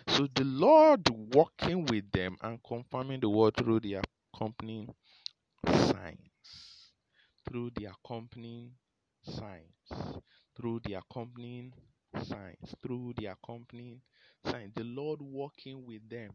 So 0.08 0.28
the 0.34 0.44
Lord 0.44 1.08
walking 1.34 1.84
with 1.86 2.10
them 2.12 2.36
and 2.42 2.58
confirming 2.62 3.20
the 3.20 3.28
word 3.28 3.56
through 3.56 3.80
the 3.80 4.00
accompanying 4.34 4.94
signs. 5.66 6.92
Through 7.48 7.70
the 7.76 7.86
accompanying 7.86 8.72
signs. 9.22 10.18
Through 10.56 10.80
the 10.84 10.94
accompanying 10.94 11.72
signs. 12.26 12.74
Through 12.82 13.14
the 13.18 13.26
accompanying 13.26 14.00
signs. 14.44 14.72
The 14.74 14.84
Lord 14.84 15.20
walking 15.22 15.84
with 15.86 16.08
them. 16.08 16.30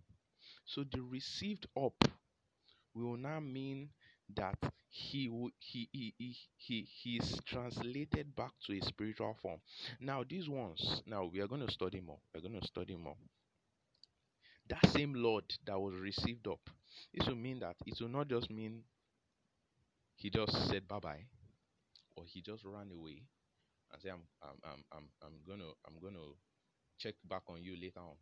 So 0.65 0.83
the 0.91 1.01
received 1.01 1.67
up 1.75 2.03
will 2.93 3.17
now 3.17 3.39
mean 3.39 3.89
that 4.35 4.57
he 4.89 5.29
he 5.59 5.89
he 5.91 6.13
he 6.17 6.35
he 6.57 6.87
he's 7.01 7.39
translated 7.45 8.35
back 8.35 8.51
to 8.65 8.73
a 8.77 8.81
spiritual 8.81 9.35
form. 9.41 9.59
Now 9.99 10.23
these 10.27 10.49
ones 10.49 11.01
now 11.05 11.25
we 11.25 11.39
are 11.41 11.47
going 11.47 11.65
to 11.65 11.71
study 11.71 11.99
more 12.01 12.19
we're 12.33 12.41
going 12.41 12.59
to 12.59 12.67
study 12.67 12.95
more. 12.95 13.17
That 14.67 14.85
same 14.91 15.15
lord 15.15 15.45
that 15.65 15.79
was 15.79 15.95
received 15.95 16.47
up 16.47 16.69
this 17.11 17.27
will 17.27 17.35
mean 17.35 17.57
that 17.61 17.75
it 17.87 17.99
will 17.99 18.07
not 18.07 18.27
just 18.27 18.51
mean 18.51 18.83
he 20.15 20.29
just 20.29 20.53
said 20.69 20.87
bye-bye 20.87 21.25
or 22.15 22.25
he 22.25 22.41
just 22.41 22.63
ran 22.65 22.91
away 22.91 23.23
and 23.93 24.01
say 24.01 24.09
i'm 24.09 24.23
i'm 24.43 24.57
i'm 24.65 24.83
i'm, 24.93 25.05
I'm 25.23 25.33
gonna 25.47 25.71
i'm 25.87 25.99
gonna 26.01 26.25
check 26.99 27.15
back 27.29 27.43
on 27.49 27.63
you 27.63 27.75
later 27.81 27.99
on. 28.01 28.15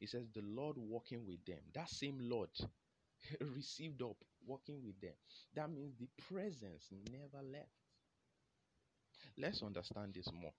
He 0.00 0.06
says 0.06 0.26
the 0.34 0.42
lord 0.42 0.76
walking 0.78 1.26
with 1.26 1.44
them 1.46 1.60
that 1.74 1.90
same 1.90 2.18
lord 2.22 2.50
received 3.56 4.02
up 4.02 4.16
working 4.46 4.80
with 4.84 5.00
them. 5.00 5.14
That 5.54 5.70
means 5.70 5.94
the 5.98 6.08
presence 6.30 6.84
never 7.10 7.44
left. 7.44 7.70
Let's 9.38 9.62
understand 9.62 10.14
this 10.14 10.28
more. 10.32 10.52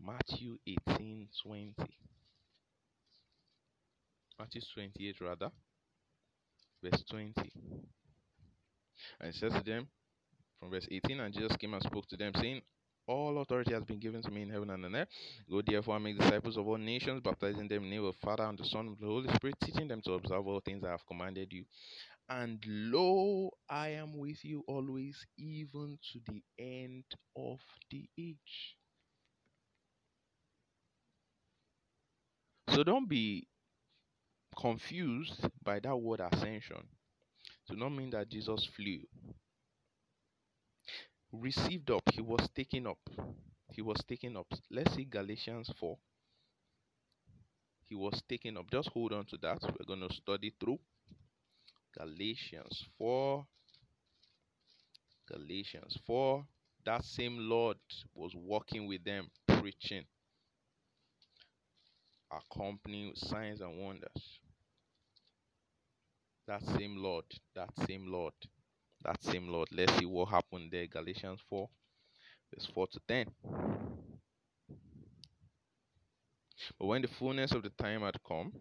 Matthew 0.00 0.58
18 0.66 1.28
20. 1.42 1.74
Matthew 4.38 4.62
28, 4.74 5.20
rather, 5.20 5.50
verse 6.82 7.02
20. 7.08 7.32
And 9.20 9.28
it 9.28 9.34
says 9.36 9.52
to 9.52 9.62
them 9.62 9.86
from 10.58 10.70
verse 10.70 10.88
18, 10.90 11.20
and 11.20 11.32
Jesus 11.32 11.56
came 11.56 11.74
and 11.74 11.82
spoke 11.82 12.08
to 12.08 12.16
them, 12.16 12.32
saying, 12.40 12.60
All 13.06 13.40
authority 13.40 13.72
has 13.74 13.84
been 13.84 14.00
given 14.00 14.22
to 14.22 14.30
me 14.30 14.42
in 14.42 14.50
heaven 14.50 14.70
and 14.70 14.84
on 14.84 14.96
earth. 14.96 15.08
Go 15.48 15.62
therefore 15.64 15.96
and 15.96 16.04
make 16.04 16.18
disciples 16.18 16.56
of 16.56 16.66
all 16.66 16.78
nations, 16.78 17.20
baptizing 17.22 17.68
them 17.68 17.84
in 17.84 17.90
the 17.90 17.96
name 17.96 18.04
of 18.04 18.14
the 18.14 18.26
Father 18.26 18.44
and 18.44 18.58
the 18.58 18.64
Son 18.64 18.88
and 18.88 18.98
the 18.98 19.06
Holy 19.06 19.32
Spirit, 19.34 19.56
teaching 19.62 19.86
them 19.86 20.02
to 20.04 20.14
observe 20.14 20.46
all 20.46 20.60
things 20.60 20.82
I 20.84 20.90
have 20.90 21.06
commanded 21.06 21.52
you. 21.52 21.64
And 22.28 22.62
lo, 22.66 23.50
I 23.68 23.88
am 23.90 24.18
with 24.18 24.44
you 24.44 24.64
always, 24.66 25.26
even 25.38 25.98
to 26.12 26.20
the 26.26 26.42
end 26.58 27.04
of 27.36 27.60
the 27.90 28.08
age. 28.18 28.76
So 32.68 32.82
don't 32.84 33.08
be 33.08 33.46
confused 34.56 35.46
by 35.62 35.80
that 35.80 35.96
word 35.96 36.20
ascension. 36.20 36.88
Do 37.68 37.76
not 37.76 37.90
mean 37.90 38.10
that 38.10 38.28
Jesus 38.30 38.66
flew. 38.76 39.00
Received 41.32 41.90
up, 41.90 42.02
he 42.14 42.22
was 42.22 42.48
taken 42.54 42.86
up. 42.86 42.98
He 43.72 43.82
was 43.82 44.02
taken 44.08 44.36
up. 44.38 44.46
Let's 44.70 44.94
see 44.94 45.04
Galatians 45.04 45.70
4. 45.78 45.98
He 47.84 47.94
was 47.94 48.22
taken 48.28 48.56
up. 48.56 48.70
Just 48.70 48.88
hold 48.90 49.12
on 49.12 49.26
to 49.26 49.36
that. 49.38 49.58
We're 49.62 49.86
going 49.86 50.08
to 50.08 50.14
study 50.14 50.54
through. 50.60 50.78
Galatians 51.98 52.84
4. 52.98 53.46
Galatians 55.28 55.98
4. 56.06 56.44
That 56.84 57.04
same 57.04 57.38
Lord 57.38 57.78
was 58.14 58.32
walking 58.34 58.86
with 58.86 59.04
them, 59.04 59.30
preaching, 59.46 60.04
accompanying 62.30 63.12
signs 63.14 63.60
and 63.60 63.78
wonders. 63.78 64.40
That 66.46 66.62
same 66.76 66.96
Lord, 66.98 67.24
that 67.54 67.70
same 67.86 68.12
Lord, 68.12 68.34
that 69.02 69.22
same 69.22 69.48
Lord. 69.48 69.68
Let's 69.72 69.96
see 69.96 70.04
what 70.04 70.28
happened 70.28 70.70
there. 70.70 70.86
Galatians 70.86 71.40
4, 71.48 71.68
verse 72.52 72.68
4 72.74 72.86
to 72.88 73.00
10. 73.08 73.26
But 76.78 76.86
when 76.86 77.02
the 77.02 77.08
fullness 77.08 77.52
of 77.52 77.62
the 77.62 77.70
time 77.70 78.02
had 78.02 78.22
come, 78.26 78.52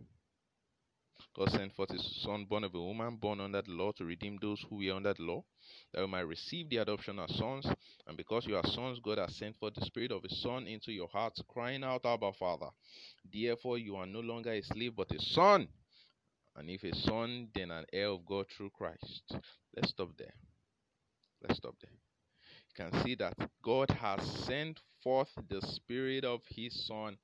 God 1.35 1.49
sent 1.49 1.73
forth 1.73 1.89
his 1.89 2.21
son, 2.21 2.45
born 2.45 2.63
of 2.63 2.75
a 2.75 2.79
woman, 2.81 3.15
born 3.15 3.41
under 3.41 3.61
the 3.61 3.71
law, 3.71 3.91
to 3.93 4.05
redeem 4.05 4.37
those 4.39 4.63
who 4.69 4.77
were 4.77 4.93
under 4.93 5.13
the 5.13 5.23
law, 5.23 5.43
that 5.91 6.01
we 6.01 6.07
might 6.07 6.21
receive 6.21 6.69
the 6.69 6.77
adoption 6.77 7.17
as 7.17 7.35
sons. 7.35 7.65
And 8.05 8.15
because 8.15 8.45
you 8.45 8.55
are 8.55 8.67
sons, 8.67 8.99
God 9.03 9.17
has 9.17 9.35
sent 9.35 9.55
forth 9.57 9.73
the 9.73 9.85
Spirit 9.85 10.11
of 10.11 10.21
His 10.23 10.41
Son 10.41 10.67
into 10.67 10.91
your 10.91 11.07
hearts, 11.07 11.41
crying 11.47 11.83
out, 11.83 12.05
Abba, 12.05 12.33
Father. 12.33 12.69
Therefore, 13.31 13.79
you 13.79 13.95
are 13.95 14.05
no 14.05 14.19
longer 14.19 14.51
a 14.51 14.61
slave, 14.61 14.95
but 14.95 15.11
a 15.11 15.19
son. 15.19 15.67
And 16.55 16.69
if 16.69 16.83
a 16.83 16.95
son, 16.95 17.47
then 17.55 17.71
an 17.71 17.85
heir 17.91 18.09
of 18.09 18.25
God 18.25 18.45
through 18.55 18.69
Christ. 18.69 19.35
Let's 19.75 19.89
stop 19.89 20.09
there. 20.17 20.33
Let's 21.41 21.57
stop 21.57 21.75
there. 21.81 21.91
You 21.91 22.91
can 22.91 23.03
see 23.03 23.15
that 23.15 23.35
God 23.63 23.89
has 23.89 24.21
sent 24.45 24.79
forth 25.03 25.29
the 25.49 25.61
Spirit 25.61 26.25
of 26.25 26.41
His 26.47 26.85
Son 26.85 27.17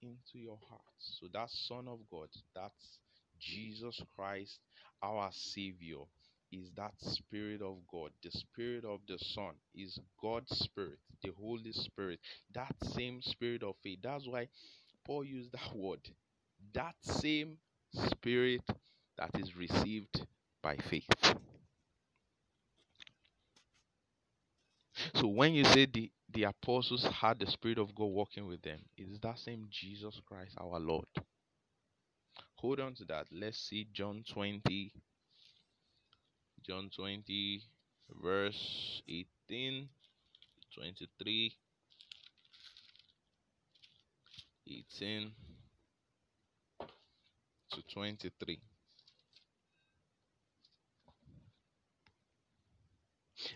into 0.00 0.38
your 0.38 0.58
heart. 0.68 0.80
So 0.98 1.26
that 1.34 1.50
Son 1.50 1.88
of 1.88 1.98
God, 2.10 2.28
that's 2.54 2.98
Jesus 3.40 4.00
Christ, 4.16 4.58
our 5.02 5.30
Savior, 5.32 6.04
is 6.52 6.70
that 6.76 6.92
Spirit 6.98 7.62
of 7.62 7.76
God. 7.92 8.10
The 8.22 8.30
Spirit 8.30 8.84
of 8.84 9.00
the 9.08 9.18
Son 9.18 9.52
is 9.74 9.98
God's 10.20 10.56
Spirit, 10.58 10.98
the 11.22 11.30
Holy 11.40 11.72
Spirit, 11.72 12.20
that 12.54 12.74
same 12.94 13.22
Spirit 13.22 13.62
of 13.62 13.74
faith. 13.82 13.98
That's 14.02 14.26
why 14.26 14.48
Paul 15.06 15.24
used 15.24 15.52
that 15.52 15.74
word. 15.76 16.00
That 16.74 16.94
same 17.02 17.58
Spirit 17.94 18.62
that 19.18 19.30
is 19.38 19.56
received 19.56 20.26
by 20.62 20.76
faith. 20.88 21.08
So 25.14 25.28
when 25.28 25.54
you 25.54 25.64
say 25.64 25.86
the, 25.86 26.10
the 26.32 26.44
apostles 26.44 27.04
had 27.04 27.38
the 27.38 27.46
Spirit 27.46 27.78
of 27.78 27.94
God 27.94 28.06
working 28.06 28.46
with 28.46 28.62
them, 28.62 28.78
it 28.96 29.08
is 29.10 29.18
that 29.20 29.38
same 29.38 29.66
Jesus 29.70 30.20
Christ 30.26 30.54
our 30.60 30.78
Lord. 30.78 31.06
Hold 32.60 32.80
on 32.80 32.94
to 32.96 33.04
that. 33.06 33.26
Let's 33.32 33.58
see 33.58 33.88
John 33.90 34.22
20. 34.34 34.92
John 36.66 36.90
20, 36.94 37.62
verse 38.22 39.02
18, 39.08 39.88
23, 40.74 41.52
18 44.68 45.32
to 47.70 47.82
23. 47.94 48.60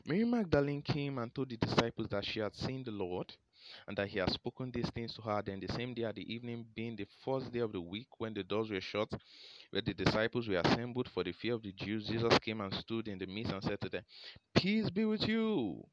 Mary 0.06 0.24
Magdalene 0.24 0.80
came 0.80 1.18
and 1.18 1.34
told 1.34 1.50
the 1.50 1.58
disciples 1.58 2.08
that 2.08 2.24
she 2.24 2.40
had 2.40 2.54
seen 2.54 2.82
the 2.82 2.90
Lord 2.90 3.34
and 3.88 3.96
that 3.96 4.08
he 4.08 4.18
had 4.18 4.30
spoken 4.30 4.70
these 4.70 4.90
things 4.90 5.14
to 5.14 5.22
her. 5.22 5.42
Then 5.44 5.60
the 5.60 5.72
same 5.72 5.94
day 5.94 6.04
at 6.04 6.14
the 6.16 6.32
evening, 6.32 6.66
being 6.74 6.96
the 6.96 7.06
first 7.24 7.52
day 7.52 7.60
of 7.60 7.72
the 7.72 7.80
week, 7.80 8.08
when 8.18 8.34
the 8.34 8.42
doors 8.44 8.70
were 8.70 8.80
shut, 8.80 9.10
where 9.70 9.82
the 9.82 9.94
disciples 9.94 10.48
were 10.48 10.60
assembled 10.64 11.08
for 11.08 11.24
the 11.24 11.32
fear 11.32 11.54
of 11.54 11.62
the 11.62 11.72
Jews, 11.72 12.06
Jesus 12.06 12.38
came 12.38 12.60
and 12.60 12.72
stood 12.74 13.08
in 13.08 13.18
the 13.18 13.26
midst 13.26 13.52
and 13.52 13.62
said 13.62 13.80
to 13.82 13.88
them, 13.88 14.04
Peace 14.54 14.90
be 14.90 15.04
with 15.04 15.26
you. 15.28 15.84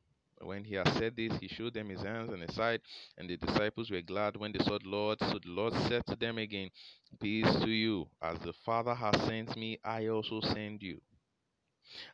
When 0.42 0.64
he 0.64 0.76
had 0.76 0.88
said 0.94 1.16
this, 1.16 1.38
he 1.40 1.48
showed 1.48 1.74
them 1.74 1.90
his 1.90 2.02
hands 2.02 2.32
and 2.34 2.42
his 2.42 2.56
side, 2.56 2.82
and 3.18 3.30
the 3.30 3.38
disciples 3.38 3.92
were 3.92 4.02
glad 4.02 4.36
when 4.38 4.52
they 4.52 4.60
saw 4.60 4.78
the 4.80 4.90
Lord. 4.90 5.20
So 5.20 5.40
the 5.40 5.50
Lord 5.50 5.74
said 5.88 6.06
to 6.08 6.16
them 6.16 6.38
again, 6.40 6.72
Peace 7.20 7.54
to 7.58 7.70
you. 7.70 8.08
As 8.22 8.40
the 8.40 8.54
Father 8.54 8.96
has 8.96 9.22
sent 9.24 9.56
me, 9.56 9.80
I 9.84 10.08
also 10.08 10.42
send 10.42 10.82
you. 10.82 11.02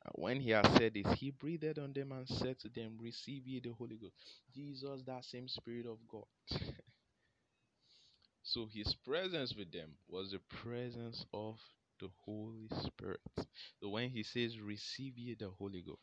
Uh, 0.05 0.09
when 0.15 0.39
he 0.39 0.51
had 0.51 0.65
said 0.77 0.93
this, 0.93 1.19
he 1.19 1.31
breathed 1.31 1.79
on 1.79 1.93
them 1.93 2.11
and 2.11 2.27
said 2.27 2.59
to 2.59 2.69
them, 2.69 2.97
Receive 3.01 3.47
ye 3.47 3.59
the 3.59 3.71
Holy 3.71 3.97
Ghost. 3.97 4.13
Jesus, 4.53 5.01
that 5.05 5.25
same 5.25 5.47
Spirit 5.47 5.85
of 5.85 5.97
God. 6.07 6.25
so 8.43 8.67
his 8.73 8.95
presence 8.95 9.53
with 9.55 9.71
them 9.71 9.91
was 10.09 10.31
the 10.31 10.39
presence 10.63 11.25
of 11.33 11.59
the 11.99 12.09
Holy 12.25 12.67
Spirit. 12.85 13.21
So 13.81 13.89
when 13.89 14.09
he 14.09 14.23
says, 14.23 14.59
Receive 14.59 15.17
ye 15.17 15.35
the 15.35 15.49
Holy 15.49 15.81
Ghost, 15.81 15.99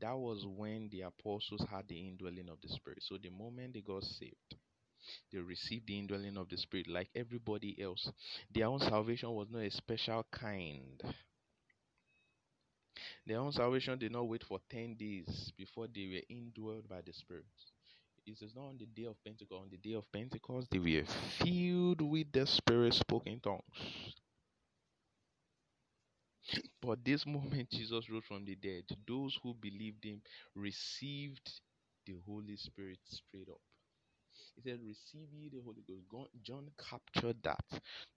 that 0.00 0.16
was 0.16 0.46
when 0.46 0.88
the 0.90 1.02
apostles 1.02 1.64
had 1.70 1.86
the 1.88 2.08
indwelling 2.08 2.48
of 2.48 2.60
the 2.62 2.68
Spirit. 2.68 3.02
So 3.02 3.18
the 3.18 3.30
moment 3.30 3.74
they 3.74 3.80
got 3.82 4.04
saved, 4.04 4.56
they 5.32 5.38
received 5.38 5.86
the 5.86 5.98
indwelling 5.98 6.36
of 6.36 6.48
the 6.48 6.56
Spirit 6.56 6.88
like 6.88 7.10
everybody 7.14 7.80
else. 7.82 8.10
Their 8.52 8.66
own 8.66 8.80
salvation 8.80 9.30
was 9.30 9.48
not 9.50 9.62
a 9.62 9.70
special 9.70 10.26
kind. 10.30 11.02
Their 13.26 13.38
own 13.40 13.52
salvation 13.52 13.98
did 13.98 14.12
not 14.12 14.28
wait 14.28 14.44
for 14.44 14.58
10 14.70 14.94
days 14.94 15.52
before 15.56 15.86
they 15.86 16.06
were 16.06 16.34
indwelled 16.34 16.88
by 16.88 17.00
the 17.04 17.12
Spirit. 17.12 17.44
It 18.26 18.42
is 18.42 18.54
not 18.54 18.68
on 18.68 18.78
the 18.78 18.86
day 18.86 19.06
of 19.06 19.22
Pentecost. 19.24 19.62
On 19.62 19.68
the 19.70 19.76
day 19.76 19.94
of 19.94 20.10
Pentecost, 20.12 20.68
they 20.70 20.78
were 20.78 21.04
filled 21.38 22.00
with 22.00 22.32
the 22.32 22.46
Spirit, 22.46 22.94
spoken 22.94 23.40
tongues. 23.40 24.14
But 26.80 27.04
this 27.04 27.26
moment 27.26 27.70
Jesus 27.70 28.08
rose 28.10 28.24
from 28.26 28.44
the 28.44 28.56
dead, 28.56 28.84
those 29.06 29.38
who 29.42 29.54
believed 29.54 30.04
him 30.04 30.20
received 30.54 31.60
the 32.06 32.16
Holy 32.26 32.56
Spirit 32.56 32.98
straight 33.06 33.48
up. 33.48 33.60
He 34.62 34.70
said, 34.70 34.80
Receive 34.86 35.28
ye 35.32 35.48
the 35.48 35.60
Holy 35.64 35.82
Ghost. 36.10 36.30
John 36.42 36.70
captured 36.78 37.36
that 37.44 37.64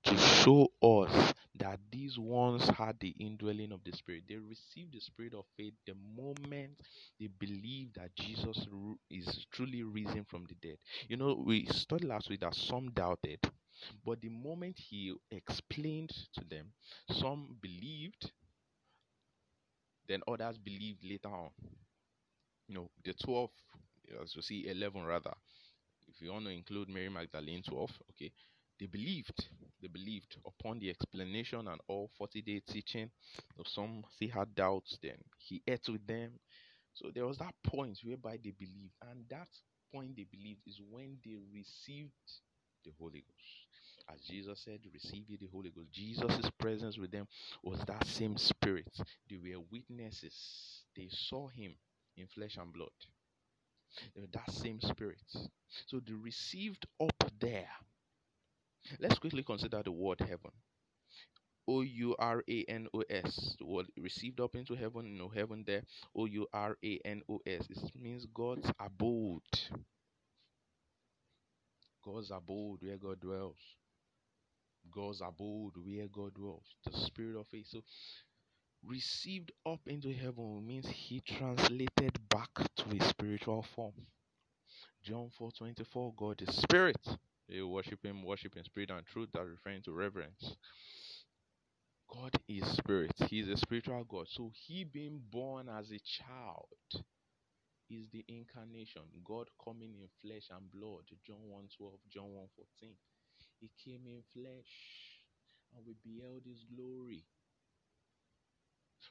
to 0.03 0.17
show 0.17 0.67
us 0.81 1.33
that 1.59 1.79
these 1.91 2.19
ones 2.19 2.67
had 2.69 2.99
the 2.99 3.15
indwelling 3.19 3.71
of 3.71 3.83
the 3.85 3.91
Spirit. 3.95 4.23
They 4.27 4.35
received 4.35 4.93
the 4.93 4.99
Spirit 4.99 5.33
of 5.33 5.45
faith 5.55 5.73
the 5.85 5.93
moment 6.17 6.79
they 7.19 7.27
believed 7.39 7.95
that 7.95 8.15
Jesus 8.15 8.67
is 9.09 9.45
truly 9.51 9.83
risen 9.83 10.25
from 10.25 10.45
the 10.49 10.55
dead. 10.55 10.77
You 11.07 11.17
know, 11.17 11.41
we 11.45 11.65
studied 11.67 12.07
last 12.07 12.29
week 12.29 12.41
that 12.41 12.55
some 12.55 12.91
doubted, 12.91 13.39
but 14.05 14.21
the 14.21 14.29
moment 14.29 14.77
he 14.77 15.13
explained 15.31 16.11
to 16.33 16.43
them, 16.49 16.73
some 17.09 17.55
believed, 17.61 18.31
then 20.07 20.21
others 20.27 20.57
believed 20.57 21.03
later 21.05 21.29
on. 21.29 21.51
You 22.67 22.75
know, 22.75 22.89
the 23.05 23.13
12, 23.13 23.49
as 24.21 24.35
you 24.35 24.41
see, 24.41 24.67
11 24.67 25.05
rather 25.05 25.33
you 26.23 26.31
want 26.31 26.45
to 26.45 26.51
include 26.51 26.89
Mary 26.89 27.09
Magdalene 27.09 27.63
12, 27.63 27.91
okay, 28.11 28.31
they 28.79 28.85
believed, 28.87 29.47
they 29.81 29.87
believed 29.87 30.37
upon 30.45 30.79
the 30.79 30.89
explanation 30.89 31.67
and 31.67 31.79
all 31.87 32.09
40 32.17 32.41
day 32.41 32.61
teaching. 32.67 33.09
If 33.57 33.67
some 33.67 34.03
still 34.15 34.29
had 34.29 34.55
doubts, 34.55 34.97
then 35.01 35.17
he 35.37 35.61
ate 35.67 35.87
with 35.89 36.05
them. 36.07 36.31
So 36.93 37.09
there 37.13 37.25
was 37.25 37.37
that 37.39 37.53
point 37.63 37.99
whereby 38.03 38.39
they 38.43 38.51
believed, 38.51 38.93
and 39.09 39.25
that 39.29 39.49
point 39.93 40.15
they 40.15 40.25
believed 40.29 40.61
is 40.65 40.79
when 40.89 41.17
they 41.25 41.35
received 41.53 42.11
the 42.85 42.91
Holy 42.99 43.21
Ghost. 43.21 44.13
As 44.13 44.19
Jesus 44.27 44.59
said, 44.63 44.79
receive 44.91 45.25
the 45.39 45.47
Holy 45.51 45.69
Ghost. 45.69 45.91
Jesus' 45.91 46.49
presence 46.59 46.97
with 46.97 47.11
them 47.11 47.27
was 47.63 47.79
that 47.85 48.05
same 48.05 48.37
spirit. 48.37 48.91
They 49.29 49.37
were 49.37 49.63
witnesses. 49.71 50.83
They 50.95 51.07
saw 51.09 51.47
him 51.47 51.73
in 52.17 52.27
flesh 52.27 52.57
and 52.57 52.73
blood 52.73 52.91
that 54.33 54.51
same 54.51 54.79
spirit. 54.81 55.21
So 55.87 55.99
the 55.99 56.15
received 56.15 56.85
up 57.01 57.23
there. 57.39 57.69
Let's 58.99 59.19
quickly 59.19 59.43
consider 59.43 59.81
the 59.83 59.91
word 59.91 60.19
heaven. 60.19 60.51
O 61.67 61.81
U 61.81 62.15
R 62.19 62.43
A 62.49 62.63
N 62.65 62.87
O 62.93 63.03
S. 63.09 63.55
What 63.61 63.85
received 63.97 64.39
up 64.41 64.55
into 64.55 64.75
heaven, 64.75 65.17
no 65.17 65.29
heaven 65.29 65.63
there. 65.65 65.83
O 66.15 66.25
U 66.25 66.47
R 66.53 66.77
A 66.83 66.99
N 67.05 67.21
O 67.29 67.39
S. 67.45 67.67
It 67.69 67.91
means 67.95 68.25
God's 68.33 68.69
abode. 68.79 69.41
God's 72.03 72.31
abode 72.31 72.79
where 72.81 72.97
God 72.97 73.21
dwells. 73.21 73.57
God's 74.91 75.21
abode 75.21 75.73
where 75.77 76.07
God 76.07 76.33
dwells. 76.33 76.75
The 76.85 76.97
spirit 76.97 77.37
of 77.39 77.47
faith. 77.47 77.67
So 77.67 77.81
received 78.85 79.51
up 79.65 79.79
into 79.87 80.13
heaven 80.13 80.65
means 80.67 80.87
he 80.87 81.21
translated 81.21 82.22
back 82.33 82.49
to 82.75 82.85
his 82.89 83.07
spiritual 83.09 83.63
form. 83.75 83.93
John 85.03 85.29
4 85.37 85.51
24, 85.51 86.13
God 86.17 86.41
is 86.41 86.55
spirit. 86.55 86.97
You 87.47 87.67
worship 87.67 88.03
him, 88.03 88.23
worship 88.23 88.55
in 88.57 88.63
spirit 88.63 88.89
and 88.89 89.05
truth. 89.05 89.29
That's 89.33 89.47
referring 89.47 89.83
to 89.83 89.91
reverence. 89.91 90.55
God 92.11 92.31
is 92.47 92.65
spirit. 92.77 93.11
He 93.29 93.39
is 93.39 93.49
a 93.49 93.57
spiritual 93.57 94.03
God. 94.09 94.25
So 94.29 94.51
he 94.65 94.83
being 94.83 95.21
born 95.31 95.69
as 95.69 95.91
a 95.91 95.99
child 95.99 97.03
is 97.89 98.07
the 98.11 98.25
incarnation. 98.27 99.03
God 99.23 99.47
coming 99.63 99.93
in 100.01 100.07
flesh 100.21 100.49
and 100.49 100.71
blood. 100.71 101.03
John 101.27 101.37
1 101.47 101.63
12, 101.77 101.93
John 102.11 102.33
1 102.33 102.47
14. 102.79 102.95
He 103.59 103.69
came 103.83 104.01
in 104.07 104.23
flesh 104.33 104.71
and 105.75 105.85
we 105.85 105.93
beheld 106.03 106.41
his 106.45 106.65
glory. 106.75 107.25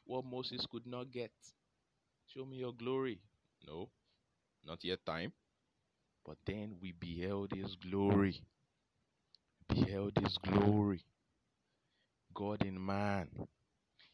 What 0.06 0.24
Moses 0.24 0.66
could 0.68 0.87
not 0.87 1.12
get. 1.12 1.30
Show 2.35 2.47
me 2.47 2.57
your 2.59 2.73
glory. 2.73 3.18
No, 3.66 3.90
not 4.64 4.83
yet 4.85 5.05
time. 5.05 5.33
But 6.25 6.38
then 6.47 6.77
we 6.81 6.92
beheld 6.92 7.53
his 7.53 7.77
glory. 7.77 8.40
Beheld 9.68 10.12
his 10.18 10.38
glory. 10.38 11.05
God 12.33 12.64
in 12.64 12.85
man, 12.85 13.29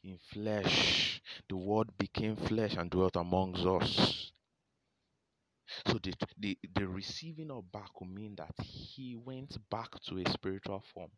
in 0.02 0.18
flesh. 0.32 1.22
The 1.48 1.56
word 1.56 1.90
became 1.96 2.34
flesh 2.34 2.74
and 2.76 2.90
dwelt 2.90 3.14
amongst 3.14 3.64
us. 3.64 4.32
So 5.86 5.98
the, 6.02 6.14
the, 6.38 6.58
the 6.74 6.88
receiving 6.88 7.52
of 7.52 7.70
back 7.70 8.00
will 8.00 8.08
mean 8.08 8.34
that 8.36 8.54
he 8.64 9.14
went 9.14 9.56
back 9.70 9.90
to 10.08 10.18
a 10.18 10.28
spiritual 10.30 10.82
form. 10.92 11.10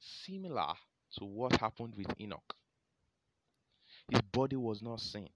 Similar 0.00 0.74
to 1.18 1.24
what 1.24 1.58
happened 1.58 1.94
with 1.96 2.12
Enoch. 2.20 2.54
His 4.10 4.20
body 4.20 4.56
was 4.56 4.82
not 4.82 5.00
seen. 5.00 5.30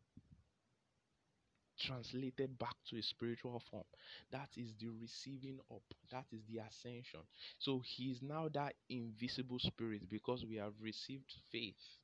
Translated 1.79 2.59
back 2.59 2.77
to 2.91 2.97
a 2.99 3.03
spiritual 3.03 3.61
form. 3.71 3.85
That 4.33 4.51
is 4.57 4.75
the 4.79 4.89
receiving 4.89 5.61
up. 5.71 5.83
That 6.11 6.27
is 6.33 6.43
the 6.45 6.59
ascension. 6.59 7.21
So 7.59 7.81
he 7.85 8.11
is 8.11 8.21
now 8.21 8.49
that 8.51 8.75
invisible 8.91 9.59
spirit 9.59 10.09
because 10.11 10.45
we 10.45 10.57
have 10.57 10.75
received 10.83 11.33
faith. 11.51 11.99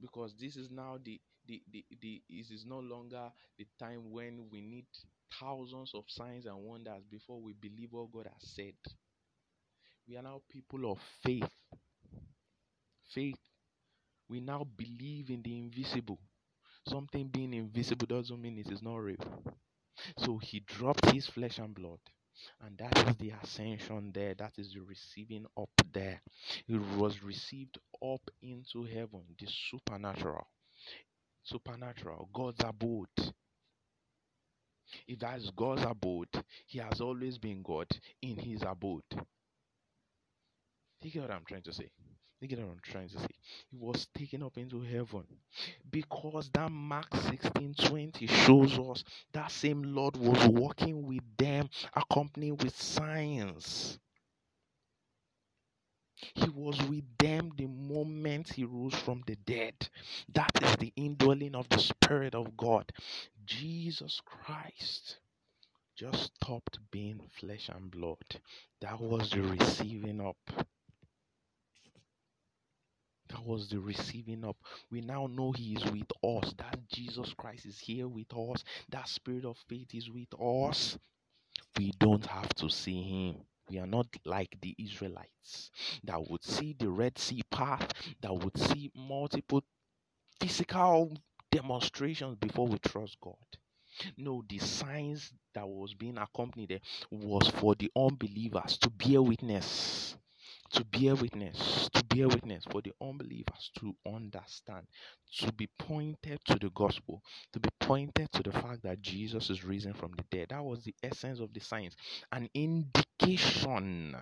Because 0.00 0.34
this 0.38 0.56
is 0.56 0.70
now 0.70 0.98
the 1.02 1.20
the, 1.46 1.60
the, 1.72 1.84
the 2.00 2.22
it 2.28 2.50
is 2.50 2.64
no 2.64 2.78
longer 2.78 3.30
the 3.58 3.66
time 3.78 4.10
when 4.12 4.48
we 4.50 4.60
need 4.60 4.86
thousands 5.40 5.92
of 5.94 6.04
signs 6.08 6.46
and 6.46 6.56
wonders 6.64 7.02
before 7.10 7.40
we 7.40 7.52
believe 7.54 7.92
what 7.92 8.12
God 8.12 8.26
has 8.32 8.50
said. 8.54 8.74
We 10.08 10.16
are 10.16 10.22
now 10.22 10.40
people 10.48 10.90
of 10.90 10.98
faith. 11.22 11.50
Faith. 13.14 13.38
We 14.28 14.40
now 14.40 14.64
believe 14.64 15.30
in 15.30 15.42
the 15.42 15.58
invisible. 15.58 16.18
Something 16.88 17.28
being 17.28 17.54
invisible 17.54 18.06
doesn't 18.06 18.40
mean 18.40 18.58
it 18.58 18.70
is 18.70 18.82
not 18.82 18.96
real. 18.96 19.16
So 20.18 20.38
he 20.38 20.60
dropped 20.60 21.10
his 21.10 21.26
flesh 21.26 21.58
and 21.58 21.74
blood. 21.74 22.00
And 22.60 22.76
that 22.78 23.08
is 23.08 23.16
the 23.16 23.32
ascension 23.42 24.10
there. 24.12 24.34
That 24.34 24.52
is 24.58 24.72
the 24.72 24.80
receiving 24.80 25.46
up 25.56 25.70
there. 25.92 26.20
He 26.66 26.76
was 26.76 27.22
received 27.22 27.78
up 28.02 28.22
into 28.42 28.84
heaven, 28.84 29.22
the 29.38 29.46
supernatural 29.70 30.46
supernatural, 31.44 32.28
God's 32.32 32.64
abode. 32.64 33.08
If 35.06 35.18
that 35.20 35.38
is 35.38 35.50
God's 35.50 35.82
abode, 35.82 36.28
He 36.66 36.78
has 36.78 37.00
always 37.00 37.38
been 37.38 37.62
God 37.62 37.88
in 38.22 38.36
His 38.36 38.62
abode. 38.62 39.02
You 41.02 41.10
get 41.10 41.22
what 41.22 41.30
I'm 41.30 41.44
trying 41.46 41.62
to 41.62 41.72
say? 41.72 41.90
You 42.40 42.48
get 42.48 42.58
what 42.58 42.72
I'm 42.72 42.80
trying 42.82 43.08
to 43.08 43.18
say? 43.18 43.26
He 43.70 43.76
was 43.78 44.06
taken 44.14 44.42
up 44.42 44.58
into 44.58 44.80
heaven 44.82 45.24
because 45.90 46.50
that 46.52 46.70
Mark 46.70 47.14
16 47.16 47.74
20 47.74 48.26
shows 48.26 48.78
us 48.78 49.04
that 49.32 49.50
same 49.50 49.82
Lord 49.94 50.16
was 50.16 50.46
walking 50.48 51.06
with 51.06 51.22
them, 51.38 51.70
accompanied 51.94 52.62
with 52.62 52.76
signs. 52.76 53.98
He 56.34 56.48
was 56.50 56.80
with 56.88 57.04
them 57.18 57.52
the 57.56 57.66
moment 57.66 58.52
he 58.52 58.64
rose 58.64 58.94
from 58.94 59.22
the 59.26 59.36
dead. 59.36 59.88
That 60.32 60.50
is 60.62 60.76
the 60.76 60.92
indwelling 60.96 61.54
of 61.54 61.68
the 61.68 61.78
Spirit 61.78 62.34
of 62.34 62.56
God. 62.56 62.90
Jesus 63.46 64.20
Christ 64.24 65.18
just 65.96 66.32
stopped 66.36 66.78
being 66.90 67.20
flesh 67.38 67.68
and 67.68 67.90
blood. 67.90 68.40
That 68.80 69.00
was 69.00 69.30
the 69.30 69.42
receiving 69.42 70.20
up. 70.20 70.36
That 73.34 73.44
was 73.44 73.68
the 73.68 73.80
receiving 73.80 74.44
up. 74.44 74.56
We 74.92 75.00
now 75.00 75.26
know 75.26 75.50
He 75.50 75.74
is 75.74 75.84
with 75.90 76.06
us. 76.22 76.54
That 76.56 76.78
Jesus 76.88 77.34
Christ 77.36 77.66
is 77.66 77.80
here 77.80 78.06
with 78.06 78.32
us. 78.32 78.62
That 78.90 79.08
Spirit 79.08 79.44
of 79.44 79.58
faith 79.68 79.92
is 79.92 80.08
with 80.08 80.32
us. 80.40 80.96
We 81.76 81.90
don't 81.98 82.24
have 82.26 82.50
to 82.54 82.70
see 82.70 83.02
Him. 83.02 83.38
We 83.68 83.80
are 83.80 83.88
not 83.88 84.06
like 84.24 84.56
the 84.60 84.76
Israelites 84.78 85.72
that 86.04 86.30
would 86.30 86.44
see 86.44 86.76
the 86.78 86.88
Red 86.88 87.18
Sea 87.18 87.42
path, 87.50 87.90
that 88.20 88.32
would 88.32 88.56
see 88.56 88.92
multiple 88.94 89.64
physical 90.38 91.18
demonstrations 91.50 92.36
before 92.36 92.68
we 92.68 92.78
trust 92.78 93.16
God. 93.20 93.34
No, 94.16 94.44
the 94.48 94.58
signs 94.58 95.32
that 95.54 95.68
was 95.68 95.92
being 95.94 96.18
accompanied 96.18 96.80
was 97.10 97.48
for 97.48 97.74
the 97.74 97.90
unbelievers 97.96 98.78
to 98.78 98.90
bear 98.90 99.22
witness 99.22 100.16
to 100.70 100.84
bear 100.84 101.14
witness, 101.14 101.88
to 101.92 102.04
bear 102.04 102.28
witness 102.28 102.64
for 102.70 102.80
the 102.82 102.92
unbelievers 103.00 103.70
to 103.78 103.94
understand, 104.06 104.86
to 105.38 105.52
be 105.52 105.68
pointed 105.78 106.40
to 106.46 106.58
the 106.58 106.70
gospel, 106.70 107.22
to 107.52 107.60
be 107.60 107.68
pointed 107.80 108.30
to 108.32 108.42
the 108.42 108.52
fact 108.52 108.82
that 108.82 109.02
Jesus 109.02 109.50
is 109.50 109.64
risen 109.64 109.94
from 109.94 110.12
the 110.16 110.24
dead. 110.30 110.48
That 110.50 110.64
was 110.64 110.84
the 110.84 110.94
essence 111.02 111.40
of 111.40 111.52
the 111.52 111.60
signs, 111.60 111.96
an 112.32 112.48
indication 112.54 114.16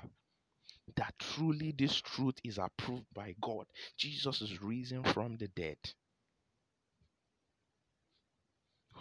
that 0.97 1.15
truly 1.19 1.75
this 1.77 2.01
truth 2.01 2.35
is 2.45 2.59
approved 2.59 3.07
by 3.15 3.35
God. 3.41 3.67
Jesus 3.97 4.43
is 4.43 4.61
risen 4.63 5.05
from 5.05 5.37
the 5.37 5.49
dead 5.49 5.79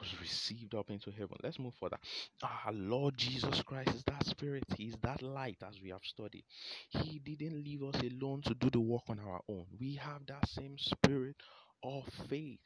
was 0.02 0.20
received 0.20 0.76
up 0.76 0.90
into 0.90 1.12
heaven. 1.12 1.38
Let's 1.44 1.60
move 1.60 1.76
further. 1.80 1.98
Our 2.44 2.74
Lord 2.74 3.18
Jesus 3.18 3.62
Christ 3.62 3.96
is 3.96 4.04
that 4.06 4.26
spirit, 4.26 4.64
He 4.78 4.86
is 4.86 4.96
that 5.04 5.22
light 5.22 5.58
as 5.68 5.82
we 5.82 5.90
have 5.92 6.04
studied. 6.04 6.44
He 6.90 7.20
didn't 7.20 7.64
leave 7.64 7.84
us 7.84 8.02
alone 8.02 8.42
to 8.44 8.56
do 8.56 8.70
the 8.72 8.80
work 8.82 9.04
on 9.10 9.20
our 9.20 9.42
own. 9.48 9.66
We 9.80 9.96
have 9.96 10.26
that 10.28 10.48
same 10.48 10.78
spirit 10.78 11.36
of 11.84 12.04
faith. 12.30 12.60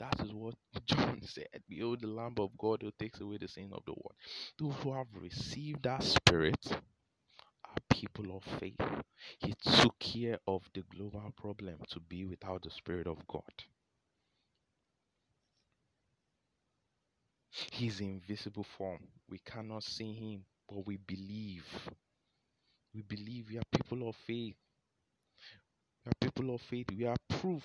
That 0.00 0.20
is 0.20 0.32
what 0.34 0.54
John 0.86 1.20
said. 1.22 1.48
Behold, 1.68 2.00
the 2.02 2.08
Lamb 2.08 2.34
of 2.38 2.50
God 2.58 2.82
who 2.82 2.90
takes 2.98 3.20
away 3.20 3.38
the 3.38 3.48
sin 3.48 3.70
of 3.72 3.84
the 3.86 3.92
world. 3.92 4.14
Those 4.58 4.74
who 4.82 4.92
have 4.92 5.06
received 5.14 5.84
that 5.84 6.02
spirit 6.02 6.66
are 7.64 7.76
people 7.90 8.36
of 8.36 8.44
faith. 8.58 8.80
He 9.38 9.54
took 9.62 9.98
care 9.98 10.38
of 10.48 10.68
the 10.74 10.82
global 10.94 11.32
problem 11.36 11.76
to 11.90 12.00
be 12.00 12.24
without 12.24 12.62
the 12.62 12.70
Spirit 12.70 13.06
of 13.06 13.26
God. 13.28 13.42
His 17.52 18.00
invisible 18.00 18.64
form. 18.78 19.00
We 19.28 19.38
cannot 19.38 19.82
see 19.82 20.14
him, 20.14 20.44
but 20.68 20.86
we 20.86 20.96
believe. 20.96 21.66
We 22.94 23.02
believe 23.02 23.48
we 23.50 23.58
are 23.58 23.62
people 23.70 24.08
of 24.08 24.16
faith. 24.26 24.56
We 26.04 26.10
are 26.10 26.30
people 26.30 26.54
of 26.54 26.62
faith. 26.62 26.86
We 26.96 27.06
are 27.06 27.16
proof. 27.28 27.62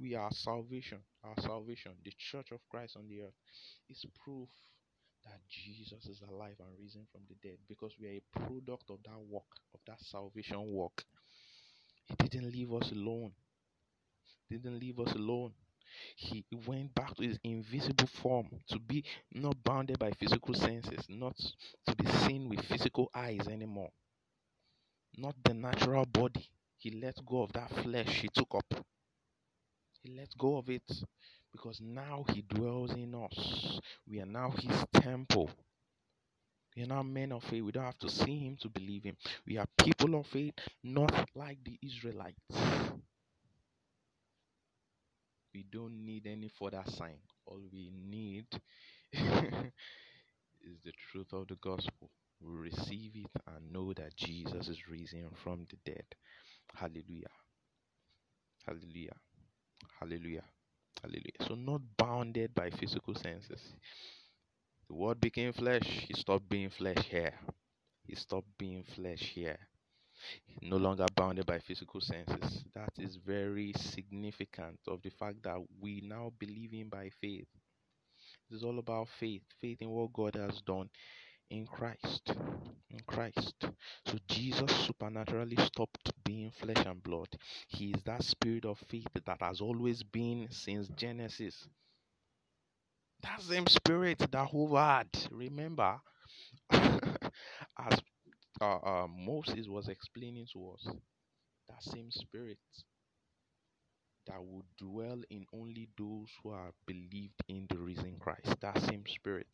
We 0.00 0.14
are 0.14 0.30
salvation. 0.30 0.98
Our 1.24 1.34
salvation, 1.40 1.92
the 2.04 2.12
church 2.16 2.52
of 2.52 2.60
Christ 2.70 2.96
on 2.96 3.08
the 3.08 3.22
earth, 3.22 3.34
is 3.88 4.04
proof 4.24 4.48
that 5.24 5.40
Jesus 5.48 6.06
is 6.06 6.22
alive 6.30 6.56
and 6.60 6.68
risen 6.80 7.06
from 7.10 7.22
the 7.28 7.34
dead 7.42 7.58
because 7.68 7.92
we 8.00 8.06
are 8.06 8.12
a 8.12 8.38
product 8.46 8.90
of 8.90 8.98
that 9.04 9.18
work, 9.28 9.50
of 9.74 9.80
that 9.88 10.00
salvation 10.00 10.72
work. 10.72 11.04
He 12.06 12.28
didn't 12.28 12.52
leave 12.52 12.72
us 12.72 12.92
alone. 12.92 13.32
Didn't 14.48 14.78
leave 14.78 15.00
us 15.00 15.12
alone 15.12 15.52
he 16.16 16.44
went 16.66 16.94
back 16.94 17.14
to 17.16 17.22
his 17.22 17.38
invisible 17.44 18.06
form 18.06 18.48
to 18.68 18.78
be 18.80 19.04
not 19.34 19.62
bounded 19.64 19.98
by 19.98 20.10
physical 20.12 20.54
senses, 20.54 21.06
not 21.08 21.36
to 21.86 21.96
be 21.96 22.06
seen 22.26 22.48
with 22.48 22.64
physical 22.66 23.10
eyes 23.14 23.46
anymore, 23.48 23.90
not 25.18 25.34
the 25.44 25.54
natural 25.54 26.06
body. 26.06 26.48
He 26.78 26.90
let 26.92 27.16
go 27.26 27.42
of 27.42 27.52
that 27.54 27.70
flesh 27.82 28.22
he 28.22 28.28
took 28.28 28.54
up. 28.54 28.84
He 30.02 30.10
let 30.16 30.28
go 30.38 30.56
of 30.58 30.70
it 30.70 30.82
because 31.52 31.80
now 31.80 32.24
he 32.34 32.42
dwells 32.42 32.92
in 32.94 33.14
us. 33.14 33.80
We 34.08 34.20
are 34.20 34.26
now 34.26 34.50
his 34.52 34.84
temple. 34.94 35.50
We 36.76 36.84
are 36.84 36.86
now 36.88 37.02
men 37.02 37.32
of 37.32 37.44
faith. 37.44 37.64
We 37.64 37.72
don't 37.72 37.84
have 37.84 37.98
to 38.00 38.10
see 38.10 38.38
him 38.38 38.56
to 38.62 38.68
believe 38.70 39.04
him. 39.04 39.16
We 39.46 39.58
are 39.58 39.66
people 39.78 40.14
of 40.16 40.26
faith, 40.28 40.54
not 40.84 41.28
like 41.34 41.58
the 41.64 41.78
Israelites. 41.82 42.87
We 45.58 45.64
don't 45.72 46.04
need 46.06 46.28
any 46.28 46.48
further 46.56 46.84
sign. 46.86 47.18
All 47.44 47.60
we 47.72 47.90
need 47.92 48.46
is 49.12 50.78
the 50.84 50.92
truth 51.10 51.32
of 51.32 51.48
the 51.48 51.56
gospel. 51.56 52.10
We 52.40 52.70
receive 52.70 53.16
it 53.16 53.42
and 53.44 53.72
know 53.72 53.92
that 53.94 54.14
Jesus 54.16 54.68
is 54.68 54.86
risen 54.88 55.26
from 55.42 55.66
the 55.68 55.76
dead. 55.84 56.04
Hallelujah. 56.76 57.34
Hallelujah. 58.64 59.16
Hallelujah. 59.98 60.44
Hallelujah. 61.02 61.48
So, 61.48 61.56
not 61.56 61.80
bounded 61.96 62.54
by 62.54 62.70
physical 62.70 63.16
senses. 63.16 63.74
The 64.88 64.94
word 64.94 65.20
became 65.20 65.52
flesh. 65.52 66.06
He 66.06 66.14
stopped 66.14 66.48
being 66.48 66.70
flesh 66.70 67.04
here. 67.10 67.34
He 68.06 68.14
stopped 68.14 68.56
being 68.58 68.84
flesh 68.84 69.32
here. 69.34 69.58
No 70.62 70.76
longer 70.76 71.06
bounded 71.14 71.46
by 71.46 71.58
physical 71.60 72.00
senses. 72.00 72.64
That 72.74 72.92
is 72.98 73.16
very 73.16 73.72
significant 73.76 74.78
of 74.88 75.02
the 75.02 75.10
fact 75.10 75.42
that 75.44 75.58
we 75.80 76.00
now 76.04 76.32
believe 76.38 76.74
in 76.74 76.88
by 76.88 77.10
faith. 77.20 77.48
It 78.50 78.54
is 78.56 78.64
all 78.64 78.78
about 78.78 79.08
faith, 79.08 79.42
faith 79.60 79.82
in 79.82 79.90
what 79.90 80.12
God 80.12 80.34
has 80.36 80.60
done 80.62 80.90
in 81.50 81.66
Christ. 81.66 82.32
In 82.90 83.00
Christ. 83.06 83.54
So 84.06 84.18
Jesus 84.28 84.70
supernaturally 84.86 85.56
stopped 85.56 86.12
being 86.24 86.50
flesh 86.50 86.84
and 86.86 87.02
blood. 87.02 87.28
He 87.68 87.90
is 87.92 88.02
that 88.04 88.24
spirit 88.24 88.64
of 88.64 88.78
faith 88.88 89.06
that 89.24 89.40
has 89.42 89.60
always 89.60 90.02
been 90.02 90.48
since 90.50 90.88
Genesis. 90.88 91.68
That 93.22 93.40
same 93.42 93.66
spirit 93.68 94.18
that 94.18 94.48
hovered, 94.48 95.08
remember, 95.30 96.00
as 96.70 98.00
uh, 98.60 98.78
uh, 98.78 99.06
Moses 99.08 99.68
was 99.68 99.88
explaining 99.88 100.46
to 100.52 100.70
us, 100.74 100.88
that 101.68 101.82
same 101.82 102.10
spirit 102.10 102.58
that 104.26 104.42
would 104.42 104.66
dwell 104.78 105.20
in 105.30 105.46
only 105.54 105.88
those 105.98 106.28
who 106.42 106.50
are 106.50 106.72
believed 106.86 107.42
in 107.48 107.66
the 107.70 107.78
risen 107.78 108.16
Christ. 108.20 108.60
That 108.60 108.80
same 108.82 109.04
spirit. 109.08 109.48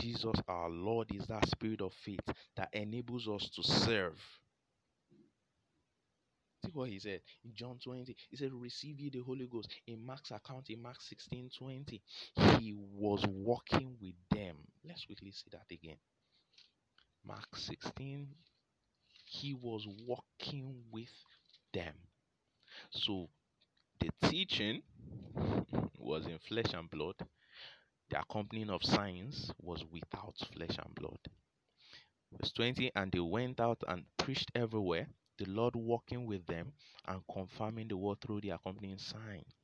Jesus, 0.00 0.34
our 0.48 0.70
Lord, 0.70 1.08
is 1.14 1.26
that 1.26 1.46
spirit 1.48 1.80
of 1.80 1.92
faith 2.04 2.20
that 2.56 2.70
enables 2.72 3.28
us 3.28 3.50
to 3.56 3.62
serve. 3.62 4.18
See 6.64 6.72
what 6.74 6.90
he 6.90 6.98
said 6.98 7.20
in 7.44 7.52
John 7.54 7.78
20. 7.82 8.14
He 8.30 8.36
said, 8.36 8.52
Receive 8.52 9.00
ye 9.00 9.10
the 9.10 9.20
Holy 9.20 9.46
Ghost. 9.50 9.70
In 9.86 10.04
Mark's 10.04 10.30
account, 10.30 10.70
in 10.70 10.82
Mark 10.82 11.00
16 11.00 11.50
20, 11.58 12.02
he 12.58 12.74
was 12.74 13.24
walking 13.28 13.96
with 14.00 14.14
them. 14.30 14.56
Let's 14.86 15.04
quickly 15.06 15.32
see 15.32 15.50
that 15.52 15.66
again. 15.72 15.96
Mark 17.24 17.56
16, 17.56 18.34
he 19.24 19.54
was 19.54 19.86
walking 20.06 20.84
with 20.92 21.12
them. 21.72 21.94
So 22.90 23.30
the 24.00 24.10
teaching 24.30 24.82
was 25.98 26.26
in 26.26 26.38
flesh 26.38 26.72
and 26.74 26.90
blood, 26.90 27.16
the 28.10 28.20
accompanying 28.20 28.70
of 28.70 28.84
signs 28.84 29.50
was 29.60 29.84
without 29.86 30.36
flesh 30.54 30.78
and 30.78 30.94
blood. 30.94 31.18
Verse 32.32 32.50
20 32.52 32.90
And 32.96 33.12
they 33.12 33.20
went 33.20 33.60
out 33.60 33.84
and 33.86 34.04
preached 34.16 34.50
everywhere, 34.54 35.06
the 35.38 35.44
Lord 35.44 35.76
walking 35.76 36.26
with 36.26 36.46
them 36.46 36.72
and 37.06 37.22
confirming 37.32 37.88
the 37.88 37.96
word 37.96 38.20
through 38.20 38.40
the 38.40 38.50
accompanying 38.50 38.98
signs. 38.98 39.54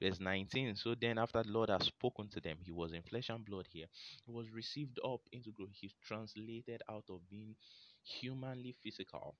Verse 0.00 0.20
19 0.20 0.74
So 0.76 0.94
then, 0.94 1.18
after 1.18 1.42
the 1.42 1.50
Lord 1.50 1.70
had 1.70 1.82
spoken 1.82 2.28
to 2.28 2.40
them, 2.40 2.58
he 2.62 2.72
was 2.72 2.92
in 2.92 3.02
flesh 3.02 3.28
and 3.30 3.44
blood 3.44 3.66
here. 3.70 3.86
He 4.24 4.32
was 4.32 4.50
received 4.50 4.98
up 5.04 5.20
into 5.32 5.50
glory. 5.52 5.72
He's 5.74 5.94
translated 6.04 6.82
out 6.90 7.04
of 7.10 7.28
being 7.30 7.56
humanly 8.04 8.72
physical 8.82 9.34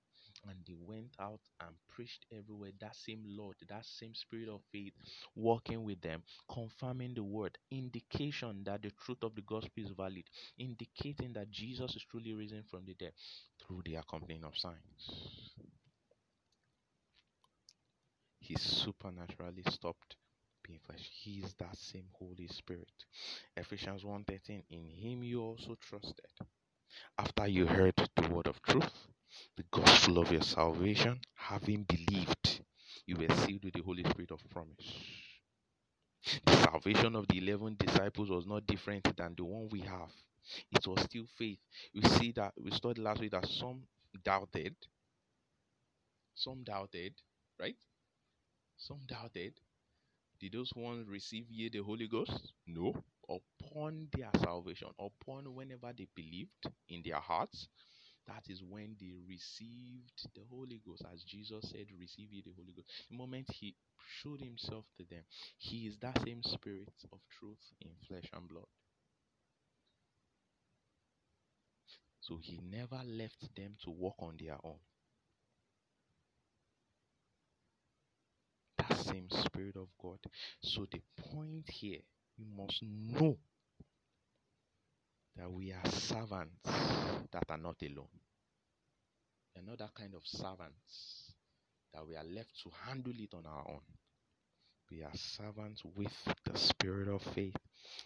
and 0.49 0.59
they 0.67 0.75
went 0.75 1.15
out 1.21 1.41
and 1.61 1.75
preached 1.89 2.25
everywhere 2.33 2.71
that 2.81 2.97
same 2.97 3.23
Lord, 3.27 3.57
that 3.69 3.85
same 3.85 4.15
spirit 4.15 4.49
of 4.49 4.61
faith 4.73 4.93
working 5.35 5.85
with 5.85 6.01
them, 6.01 6.23
confirming 6.51 7.15
the 7.15 7.23
word, 7.25 7.59
indication 7.71 8.62
that 8.65 8.83
the 8.83 8.91
truth 9.05 9.23
of 9.23 9.35
the 9.35 9.43
gospel 9.43 9.85
is 9.85 9.91
valid, 9.97 10.25
indicating 10.59 11.33
that 11.35 11.51
Jesus 11.51 11.95
is 11.97 12.05
truly 12.11 12.33
risen 12.35 12.65
from 12.71 12.85
the 12.87 12.95
dead 12.95 13.12
through 13.67 13.83
the 13.85 13.97
accompanying 13.97 14.45
of 14.45 14.57
signs. 14.57 15.51
He 18.46 18.54
supernaturally 18.54 19.64
stopped 19.68 20.14
being 20.62 20.78
flesh. 20.78 21.11
He 21.12 21.40
is 21.40 21.52
that 21.54 21.76
same 21.76 22.06
Holy 22.12 22.46
Spirit. 22.46 22.92
Ephesians 23.56 24.04
1:13. 24.04 24.62
In 24.70 24.87
him 24.87 25.24
you 25.24 25.42
also 25.42 25.74
trusted. 25.80 26.30
After 27.18 27.48
you 27.48 27.66
heard 27.66 27.96
the 28.14 28.28
word 28.28 28.46
of 28.46 28.62
truth, 28.62 29.09
the 29.56 29.64
gospel 29.72 30.18
of 30.18 30.30
your 30.30 30.42
salvation, 30.42 31.20
having 31.35 31.82
believed, 31.82 32.61
you 33.04 33.16
were 33.16 33.35
sealed 33.35 33.64
with 33.64 33.74
the 33.74 33.82
Holy 33.82 34.04
Spirit 34.04 34.30
of 34.30 34.48
promise. 34.48 34.94
The 36.44 36.56
salvation 36.56 37.16
of 37.16 37.26
the 37.26 37.38
11 37.38 37.76
disciples 37.80 38.30
was 38.30 38.46
not 38.46 38.64
different 38.66 39.16
than 39.16 39.35
the 39.35 39.44
one 39.44 39.68
we 39.70 39.80
have. 39.80 40.12
It 40.70 40.87
was 40.87 41.02
still 41.02 41.26
faith. 41.37 41.59
We 41.92 42.02
see 42.02 42.30
that 42.32 42.54
we 42.56 42.70
studied 42.70 43.02
last 43.02 43.20
week 43.20 43.32
that 43.32 43.48
some 43.48 43.82
doubted. 44.22 44.76
Some 46.37 46.62
doubted, 46.62 47.14
right? 47.59 47.76
Some 48.77 49.01
doubted. 49.07 49.55
Did 50.41 50.53
those 50.53 50.73
ones 50.77 51.09
receive 51.09 51.51
ye 51.51 51.69
the 51.69 51.83
Holy 51.83 52.09
Ghost? 52.09 52.53
No. 52.67 53.05
Upon 53.29 54.09
their 54.12 54.31
salvation, 54.39 54.89
upon 54.99 55.55
whenever 55.55 55.93
they 55.97 56.07
believed 56.15 56.67
in 56.89 57.03
their 57.05 57.21
hearts, 57.21 57.69
that 58.27 58.45
is 58.49 58.62
when 58.62 58.97
they 59.01 59.12
received 59.29 60.29
the 60.35 60.43
Holy 60.51 60.81
Ghost. 60.87 61.05
As 61.12 61.23
Jesus 61.25 61.71
said, 61.71 61.87
Receive 61.99 62.33
ye 62.33 62.43
the 62.45 62.53
Holy 62.57 62.73
Ghost. 62.73 62.89
The 63.11 63.17
moment 63.17 63.49
He 63.53 63.75
showed 64.23 64.41
Himself 64.41 64.85
to 64.99 65.05
them, 65.11 65.25
He 65.59 65.87
is 65.87 65.97
that 66.01 66.23
same 66.25 66.43
Spirit 66.43 66.93
of 67.12 67.21
truth 67.39 67.73
in 67.81 67.91
flesh 68.09 68.29
and 68.33 68.49
blood. 68.49 68.67
So 72.21 72.39
He 72.43 72.61
never 72.62 73.01
left 73.07 73.55
them 73.57 73.77
to 73.85 73.91
walk 73.91 74.17
on 74.19 74.37
their 74.39 74.59
own. 74.65 74.79
That 78.79 78.99
same 79.16 79.29
Spirit 79.44 79.76
of 79.76 79.88
God. 80.00 80.18
So 80.62 80.87
the 80.90 81.00
point 81.33 81.68
here, 81.70 82.00
you 82.37 82.44
must 82.57 82.83
know 82.83 83.37
that 85.37 85.50
we 85.50 85.72
are 85.72 85.90
servants 85.90 86.62
that 87.33 87.44
are 87.48 87.59
not 87.59 87.76
alone. 87.83 88.09
That 89.79 89.94
kind 89.94 90.14
of 90.14 90.22
servants 90.24 91.33
that 91.92 92.07
we 92.07 92.16
are 92.16 92.24
left 92.24 92.48
to 92.62 92.70
handle 92.87 93.12
it 93.18 93.35
on 93.35 93.44
our 93.44 93.64
own. 93.68 93.81
We 94.90 95.02
are 95.02 95.12
servants 95.14 95.83
with 95.94 96.14
the 96.44 96.59
spirit 96.59 97.09
of 97.09 97.20
faith. 97.35 97.57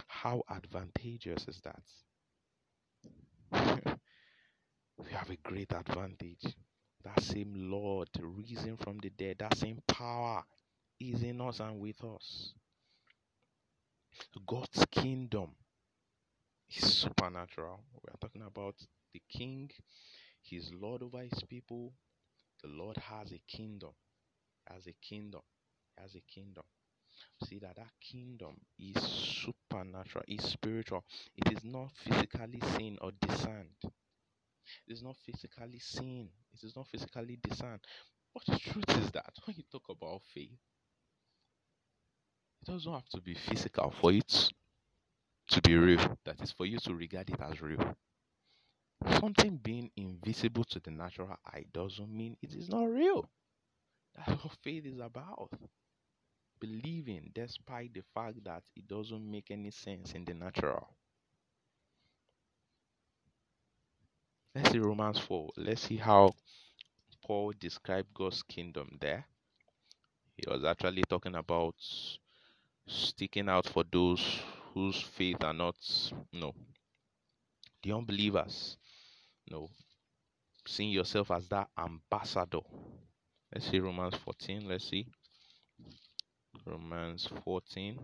How 0.08 0.42
advantageous 0.50 1.46
is 1.46 1.60
that? 1.62 1.82
we 4.98 5.12
have 5.12 5.30
a 5.30 5.36
great 5.48 5.72
advantage. 5.72 6.42
That 7.04 7.22
same 7.22 7.52
Lord 7.54 8.08
risen 8.20 8.76
from 8.76 8.98
the 8.98 9.10
dead, 9.10 9.36
that 9.38 9.56
same 9.56 9.80
power 9.86 10.42
is 11.00 11.22
in 11.22 11.40
us 11.40 11.60
and 11.60 11.80
with 11.80 12.02
us. 12.04 12.52
God's 14.46 14.84
kingdom 14.90 15.50
is 16.70 16.94
supernatural. 16.94 17.80
We 17.94 18.10
are 18.10 18.18
talking 18.20 18.42
about 18.42 18.74
the 19.12 19.22
king, 19.30 19.70
he's 20.42 20.70
Lord 20.72 21.02
over 21.02 21.18
his 21.20 21.42
people. 21.48 21.92
The 22.62 22.68
Lord 22.68 22.98
has 22.98 23.32
a 23.32 23.40
kingdom, 23.48 23.90
has 24.66 24.86
a 24.86 24.92
kingdom, 25.00 25.40
has 25.96 26.14
a 26.14 26.20
kingdom. 26.20 26.64
See 27.44 27.58
that 27.58 27.76
that 27.76 27.92
kingdom 28.00 28.56
is 28.78 29.02
supernatural, 29.02 30.24
is 30.28 30.44
spiritual. 30.44 31.04
It 31.36 31.52
is 31.52 31.64
not 31.64 31.90
physically 32.04 32.60
seen 32.76 32.98
or 33.00 33.10
discerned. 33.20 33.76
It 33.82 34.92
is 34.92 35.02
not 35.02 35.16
physically 35.24 35.78
seen. 35.78 36.28
It 36.52 36.64
is 36.64 36.76
not 36.76 36.86
physically 36.88 37.38
discerned. 37.42 37.80
But 38.34 38.44
the 38.46 38.58
truth 38.58 38.90
is 39.02 39.10
that 39.12 39.32
when 39.44 39.56
you 39.56 39.64
talk 39.70 39.88
about 39.90 40.22
faith, 40.34 40.50
it 40.52 40.79
doesn't 42.70 42.92
have 42.92 43.08
to 43.08 43.20
be 43.20 43.34
physical 43.34 43.92
for 44.00 44.12
it 44.12 44.52
to 45.48 45.60
be 45.62 45.76
real. 45.76 46.16
That 46.24 46.40
is 46.40 46.52
for 46.52 46.66
you 46.66 46.78
to 46.78 46.94
regard 46.94 47.28
it 47.28 47.40
as 47.40 47.60
real. 47.60 47.96
Something 49.18 49.58
being 49.60 49.90
invisible 49.96 50.62
to 50.64 50.78
the 50.78 50.92
natural 50.92 51.36
eye 51.44 51.64
doesn't 51.72 52.08
mean 52.08 52.36
it 52.40 52.54
is 52.54 52.68
not 52.68 52.84
real. 52.84 53.28
That's 54.14 54.44
what 54.44 54.56
faith 54.62 54.86
is 54.86 55.00
about. 55.00 55.50
Believing 56.60 57.30
despite 57.34 57.92
the 57.92 58.02
fact 58.14 58.44
that 58.44 58.62
it 58.76 58.86
doesn't 58.86 59.28
make 59.28 59.50
any 59.50 59.72
sense 59.72 60.12
in 60.12 60.24
the 60.24 60.34
natural. 60.34 60.86
Let's 64.54 64.70
see 64.70 64.78
Romans 64.78 65.18
4. 65.18 65.50
Let's 65.56 65.82
see 65.88 65.96
how 65.96 66.34
Paul 67.24 67.52
described 67.58 68.14
God's 68.14 68.42
kingdom 68.42 68.98
there. 69.00 69.24
He 70.36 70.44
was 70.48 70.64
actually 70.64 71.02
talking 71.08 71.34
about 71.34 71.74
sticking 72.90 73.48
out 73.48 73.66
for 73.66 73.84
those 73.92 74.40
whose 74.74 75.00
faith 75.00 75.42
are 75.44 75.54
not 75.54 75.76
no 76.32 76.52
The 77.82 77.92
unbelievers, 77.92 78.78
no 79.50 79.68
seeing 80.66 80.90
yourself 80.90 81.30
as 81.30 81.48
that 81.48 81.68
ambassador. 81.78 82.60
Let's 83.52 83.70
see 83.70 83.80
Romans 83.80 84.14
14. 84.16 84.68
Let's 84.68 84.88
see. 84.88 85.06
Romans 86.64 87.26
14. 87.44 87.98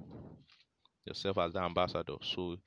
Yourself 1.06 1.38
as 1.38 1.52
the 1.54 1.60
ambassador. 1.60 2.16
So 2.20 2.58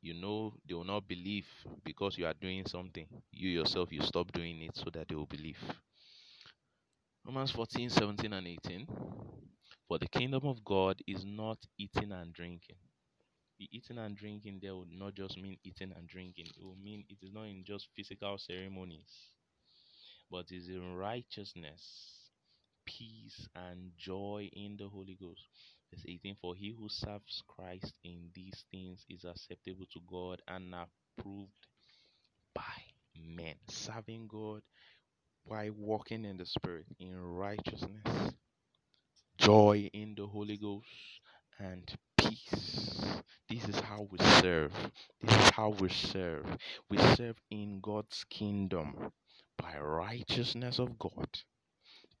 you 0.00 0.14
know 0.14 0.54
they 0.66 0.74
will 0.74 0.84
not 0.84 1.06
believe 1.06 1.46
because 1.84 2.16
you 2.18 2.26
are 2.26 2.34
doing 2.34 2.64
something. 2.66 3.06
You 3.32 3.50
yourself, 3.50 3.92
you 3.92 4.00
stop 4.02 4.32
doing 4.32 4.62
it 4.62 4.76
so 4.76 4.86
that 4.92 5.08
they 5.08 5.14
will 5.14 5.26
believe. 5.26 5.58
Romans 7.26 7.50
14, 7.50 7.90
17, 7.90 8.32
and 8.32 8.46
18. 8.46 8.86
For 9.88 9.98
the 9.98 10.08
kingdom 10.08 10.44
of 10.44 10.64
God 10.64 11.00
is 11.06 11.24
not 11.24 11.58
eating 11.78 12.12
and 12.12 12.32
drinking. 12.32 12.76
The 13.58 13.68
eating 13.72 13.98
and 13.98 14.16
drinking 14.16 14.58
there 14.60 14.74
would 14.74 14.90
not 14.90 15.14
just 15.14 15.38
mean 15.38 15.58
eating 15.64 15.92
and 15.96 16.08
drinking, 16.08 16.46
it 16.58 16.64
will 16.64 16.76
mean 16.76 17.04
it 17.08 17.24
is 17.24 17.32
not 17.32 17.44
in 17.44 17.64
just 17.64 17.88
physical 17.94 18.36
ceremonies, 18.36 19.30
but 20.30 20.50
is 20.50 20.68
in 20.68 20.94
righteousness, 20.96 22.30
peace, 22.84 23.48
and 23.54 23.92
joy 23.96 24.50
in 24.52 24.76
the 24.76 24.88
Holy 24.88 25.16
Ghost. 25.20 25.46
Verse 25.90 26.04
18 26.06 26.34
For 26.40 26.54
he 26.56 26.74
who 26.76 26.88
serves 26.88 27.42
Christ 27.46 27.94
in 28.04 28.30
these 28.34 28.64
things 28.70 29.04
is 29.08 29.24
acceptable 29.24 29.86
to 29.92 30.00
God 30.06 30.42
and 30.48 30.74
approved 30.74 31.66
by 32.54 32.82
men. 33.16 33.54
Serving 33.68 34.26
God 34.26 34.62
by 35.48 35.70
walking 35.70 36.24
in 36.24 36.36
the 36.36 36.46
Spirit, 36.46 36.86
in 36.98 37.16
righteousness, 37.16 38.34
joy 39.38 39.90
in 39.92 40.14
the 40.16 40.26
Holy 40.26 40.56
Ghost, 40.56 40.86
and 41.58 41.94
peace. 42.16 43.22
This 43.48 43.68
is 43.68 43.80
how 43.80 44.08
we 44.10 44.18
serve. 44.40 44.72
This 45.22 45.36
is 45.36 45.50
how 45.50 45.70
we 45.70 45.88
serve. 45.88 46.46
We 46.90 46.98
serve 46.98 47.36
in 47.50 47.80
God's 47.80 48.24
kingdom 48.30 49.12
by 49.58 49.78
righteousness 49.78 50.78
of 50.78 50.98
God 50.98 51.28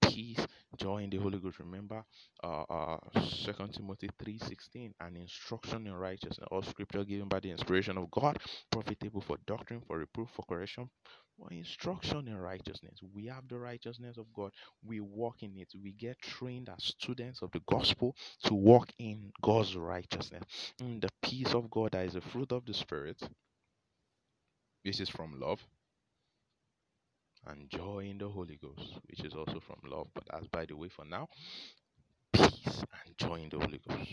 peace, 0.08 0.46
joy 0.78 1.02
in 1.02 1.10
the 1.10 1.18
Holy 1.18 1.38
Ghost. 1.38 1.58
Remember, 1.60 2.04
uh, 2.44 2.62
uh, 2.62 2.98
Second 3.22 3.74
Timothy 3.74 4.10
three 4.22 4.38
sixteen, 4.38 4.94
an 5.00 5.16
instruction 5.16 5.86
in 5.86 5.94
righteousness, 5.94 6.48
all 6.50 6.62
Scripture 6.62 7.04
given 7.04 7.28
by 7.28 7.40
the 7.40 7.50
inspiration 7.50 7.98
of 7.98 8.10
God, 8.10 8.38
profitable 8.70 9.20
for 9.20 9.36
doctrine, 9.46 9.82
for 9.86 9.98
reproof, 9.98 10.28
for 10.34 10.44
correction, 10.48 10.90
for 11.38 11.50
instruction 11.52 12.28
in 12.28 12.36
righteousness. 12.38 13.00
We 13.14 13.26
have 13.26 13.48
the 13.48 13.58
righteousness 13.58 14.18
of 14.18 14.26
God. 14.34 14.52
We 14.84 15.00
walk 15.00 15.42
in 15.42 15.56
it. 15.56 15.68
We 15.82 15.92
get 15.92 16.20
trained 16.20 16.68
as 16.68 16.84
students 16.84 17.42
of 17.42 17.50
the 17.52 17.60
gospel 17.68 18.16
to 18.44 18.54
walk 18.54 18.90
in 18.98 19.32
God's 19.42 19.76
righteousness. 19.76 20.44
The 20.78 21.10
peace 21.22 21.54
of 21.54 21.70
God 21.70 21.92
that 21.92 22.06
is 22.06 22.16
a 22.16 22.20
fruit 22.20 22.52
of 22.52 22.64
the 22.66 22.74
Spirit. 22.74 23.22
This 24.84 25.00
is 25.00 25.08
from 25.08 25.40
love 25.40 25.60
and 27.46 27.68
joy 27.70 28.06
in 28.10 28.18
the 28.18 28.28
Holy 28.28 28.58
Ghost, 28.60 28.98
which 29.08 29.24
is 29.24 29.34
also 29.34 29.60
from 29.60 29.90
love. 29.90 30.08
But 30.14 30.24
as 30.34 30.46
by 30.48 30.66
the 30.66 30.76
way, 30.76 30.88
for 30.88 31.04
now, 31.04 31.28
peace 32.32 32.50
and 33.04 33.16
joy 33.18 33.36
in 33.36 33.48
the 33.48 33.58
Holy 33.58 33.80
Ghost. 33.88 34.10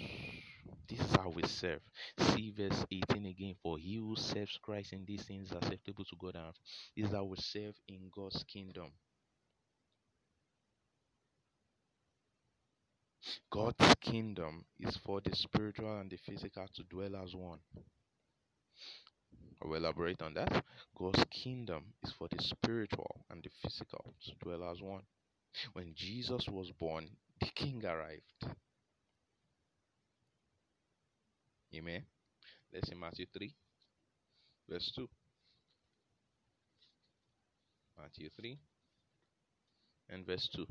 This 0.88 1.00
is 1.00 1.16
how 1.16 1.30
we 1.30 1.44
serve. 1.44 1.82
See 2.20 2.52
verse 2.52 2.86
18 2.92 3.26
again. 3.26 3.56
For 3.64 3.78
he 3.78 3.96
who 3.96 4.16
serves 4.16 4.58
Christ 4.62 4.94
in 4.94 5.06
these 5.06 5.24
things 5.24 5.50
is 5.50 5.58
acceptable 5.58 6.06
to 6.06 6.16
God. 6.20 6.36
And 6.36 6.54
this 6.96 7.08
is 7.08 7.16
how 7.16 7.24
we 7.24 7.38
serve 7.40 7.76
in 7.88 8.12
God's 8.14 8.44
kingdom. 8.44 8.92
God's 13.52 13.96
kingdom 14.02 14.66
is 14.80 14.98
for 14.98 15.22
the 15.22 15.36
spiritual 15.36 16.00
and 16.00 16.12
the 16.12 16.18
physical 16.18 16.68
to 16.76 16.84
dwell 16.84 17.16
as 17.24 17.34
one. 17.34 17.60
I 19.64 19.68
will 19.68 19.76
elaborate 19.78 20.22
on 20.22 20.34
that. 20.34 20.66
God's 20.98 21.24
kingdom 21.32 21.86
is 22.04 22.12
for 22.18 22.28
the 22.30 22.42
spiritual 22.44 23.26
and 23.30 23.42
the 23.42 23.50
physical 23.62 24.14
to 24.26 24.32
dwell 24.44 24.70
as 24.70 24.82
one. 24.82 25.04
When 25.74 25.94
Jesus 25.96 26.48
was 26.50 26.72
born, 26.80 27.08
the 27.40 27.48
king 27.56 27.84
arrived. 27.86 28.58
Amen. 31.76 32.04
Let's 32.74 32.90
see 32.90 32.96
Matthew 32.96 33.26
3, 33.34 33.54
verse 34.70 34.92
2. 34.96 35.08
Matthew 37.98 38.30
3 38.40 38.58
and 40.10 40.26
verse 40.26 40.50
2. 40.56 40.66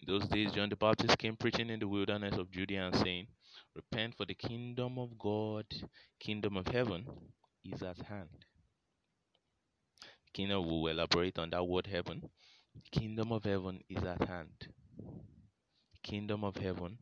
In 0.00 0.06
those 0.06 0.26
days, 0.28 0.52
John 0.52 0.70
the 0.70 0.76
Baptist 0.76 1.18
came 1.18 1.36
preaching 1.36 1.68
in 1.68 1.78
the 1.78 1.88
wilderness 1.88 2.38
of 2.38 2.50
Judea 2.50 2.86
and 2.86 2.96
saying, 2.96 3.26
Repent, 3.74 4.16
for 4.16 4.24
the 4.26 4.34
kingdom 4.34 4.96
of 4.98 5.18
God, 5.18 5.66
kingdom 6.20 6.56
of 6.56 6.68
heaven, 6.68 7.04
is 7.64 7.82
at 7.82 7.98
hand. 8.02 8.28
Kingdom 10.32 10.66
will 10.66 10.88
elaborate 10.88 11.38
on 11.38 11.50
that 11.50 11.62
word 11.68 11.86
heaven. 11.86 12.28
Kingdom 12.92 13.32
of 13.32 13.44
heaven 13.44 13.82
is 13.88 14.02
at 14.04 14.26
hand. 14.28 14.68
Kingdom 16.02 16.44
of 16.44 16.56
heaven 16.56 16.98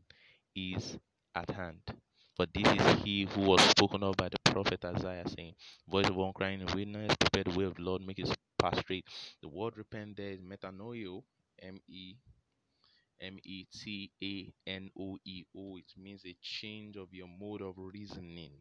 is 0.55 0.99
at 1.35 1.51
hand. 1.51 1.81
For 2.37 2.47
this 2.55 2.67
is 2.73 3.03
he 3.03 3.25
who 3.25 3.43
was 3.43 3.61
spoken 3.63 4.03
of 4.05 4.17
by 4.17 4.29
the 4.29 4.39
prophet 4.53 4.85
Isaiah, 4.85 5.25
saying, 5.29 5.55
Voice 5.89 6.09
of 6.09 6.17
one 6.17 6.33
crying 6.33 6.61
in 6.61 6.67
wilderness, 6.67 7.17
prepare 7.19 7.45
the 7.45 7.59
way 7.59 7.65
of 7.65 7.75
the 7.77 7.83
Lord, 7.83 8.03
make 8.03 8.19
his 8.19 8.33
path 8.59 8.79
straight. 8.81 9.07
The 9.43 9.49
word 9.49 9.77
repent 9.77 10.17
there 10.17 10.31
is 10.33 10.41
metanoeo, 10.41 11.23
M 11.63 11.81
E 11.89 12.17
M 13.21 13.39
E 13.45 13.65
T 13.67 14.11
A 14.23 14.53
N 14.71 14.91
O 14.99 15.19
E 15.25 15.45
O. 15.57 15.77
It 15.79 15.93
means 15.97 16.25
a 16.27 16.37
change 16.43 16.97
of 16.97 17.13
your 17.15 17.29
mode 17.29 17.63
of 17.63 17.75
reasoning. 17.79 18.53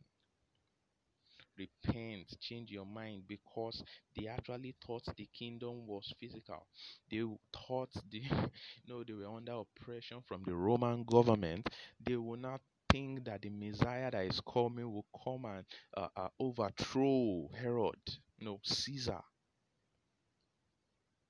Repent, 1.57 2.39
change 2.39 2.71
your 2.71 2.85
mind 2.85 3.23
because 3.27 3.83
they 4.15 4.27
actually 4.27 4.75
thought 4.85 5.03
the 5.17 5.25
kingdom 5.33 5.85
was 5.85 6.13
physical. 6.19 6.65
They 7.09 7.21
thought 7.53 7.89
the 8.09 8.19
you 8.19 8.49
know 8.87 9.03
they 9.03 9.13
were 9.13 9.27
under 9.35 9.53
oppression 9.53 10.21
from 10.25 10.43
the 10.43 10.55
Roman 10.55 11.03
government. 11.03 11.67
They 11.99 12.15
will 12.15 12.37
not 12.37 12.61
think 12.89 13.25
that 13.25 13.41
the 13.41 13.49
Messiah 13.49 14.11
that 14.11 14.25
is 14.25 14.39
coming 14.41 14.93
will 14.93 15.05
come 15.23 15.45
and 15.45 15.65
uh, 15.97 16.07
uh, 16.15 16.29
overthrow 16.39 17.49
Herod, 17.59 17.99
know, 18.39 18.59
Caesar 18.63 19.21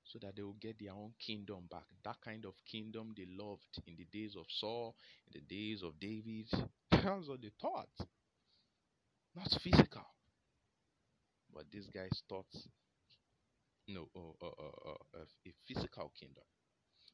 so 0.08 0.18
that 0.20 0.36
they 0.36 0.42
will 0.42 0.56
get 0.60 0.78
their 0.80 0.92
own 0.92 1.12
kingdom 1.24 1.64
back. 1.70 1.84
That 2.04 2.16
kind 2.24 2.44
of 2.46 2.54
kingdom 2.70 3.14
they 3.16 3.26
loved 3.28 3.80
in 3.86 3.96
the 3.96 4.06
days 4.12 4.34
of 4.36 4.46
Saul, 4.48 4.96
in 5.26 5.40
the 5.40 5.54
days 5.54 5.82
of 5.82 6.00
David. 6.00 6.48
That's 6.90 7.28
what 7.28 7.42
they 7.42 7.52
thought. 7.60 7.88
Not 9.34 9.48
physical. 9.62 10.04
But 11.52 11.70
these 11.70 11.88
guys 11.90 12.22
thought, 12.28 12.46
no, 13.88 14.08
uh, 14.14 14.46
uh, 14.46 14.90
uh, 14.90 15.24
a 15.46 15.52
physical 15.66 16.12
kingdom. 16.18 16.44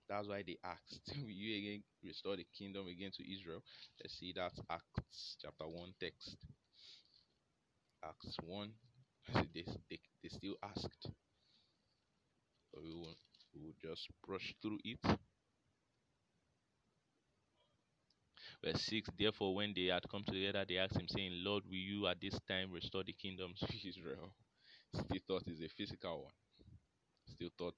That's 0.08 0.28
why 0.28 0.42
they 0.46 0.58
asked, 0.64 1.00
Will 1.16 1.30
you 1.30 1.58
again 1.58 1.82
restore 2.04 2.36
the 2.36 2.46
kingdom 2.56 2.88
again 2.88 3.10
to 3.16 3.32
Israel? 3.32 3.62
Let's 4.02 4.18
see 4.18 4.32
that's 4.34 4.60
Acts 4.70 5.36
chapter 5.40 5.68
1 5.68 5.94
text. 6.00 6.36
Acts 8.04 8.36
1. 8.44 8.70
They, 9.54 9.64
they, 9.90 9.98
they 10.22 10.28
still 10.28 10.56
asked, 10.62 11.08
we 12.82 12.94
will, 12.94 13.16
we 13.54 13.60
will 13.62 13.74
just 13.80 14.08
brush 14.26 14.54
through 14.60 14.78
it. 14.84 15.18
Verse 18.64 18.82
6 18.86 19.10
Therefore, 19.18 19.54
when 19.54 19.72
they 19.74 19.86
had 19.86 20.08
come 20.10 20.24
together, 20.24 20.64
they 20.66 20.78
asked 20.78 20.96
him, 20.96 21.06
saying, 21.08 21.32
Lord, 21.44 21.64
will 21.66 21.74
you 21.76 22.06
at 22.06 22.20
this 22.20 22.38
time 22.48 22.72
restore 22.72 23.04
the 23.04 23.12
kingdom 23.12 23.52
to 23.58 23.66
Israel? 23.88 24.32
Still 24.94 25.20
thought 25.26 25.48
is 25.48 25.60
a 25.60 25.68
physical 25.68 26.22
one. 26.22 26.32
Still 27.34 27.50
thought 27.58 27.74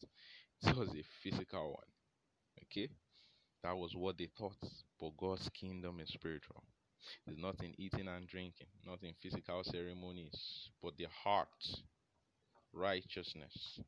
it 0.63 0.77
was 0.77 0.91
a 0.91 1.03
physical 1.23 1.73
one. 1.73 1.91
Okay? 2.65 2.89
That 3.63 3.77
was 3.77 3.95
what 3.95 4.19
they 4.19 4.29
thought. 4.39 4.57
But 5.01 5.17
God's 5.17 5.49
kingdom 5.51 5.99
is 6.01 6.11
spiritual. 6.11 6.63
It's 7.27 7.39
not 7.39 7.63
in 7.63 7.75
eating 7.79 8.09
and 8.09 8.27
drinking, 8.27 8.67
not 8.85 9.03
in 9.03 9.15
physical 9.23 9.63
ceremonies, 9.65 10.71
but 10.83 10.97
the 10.97 11.07
heart, 11.25 11.49
righteousness, 12.73 13.81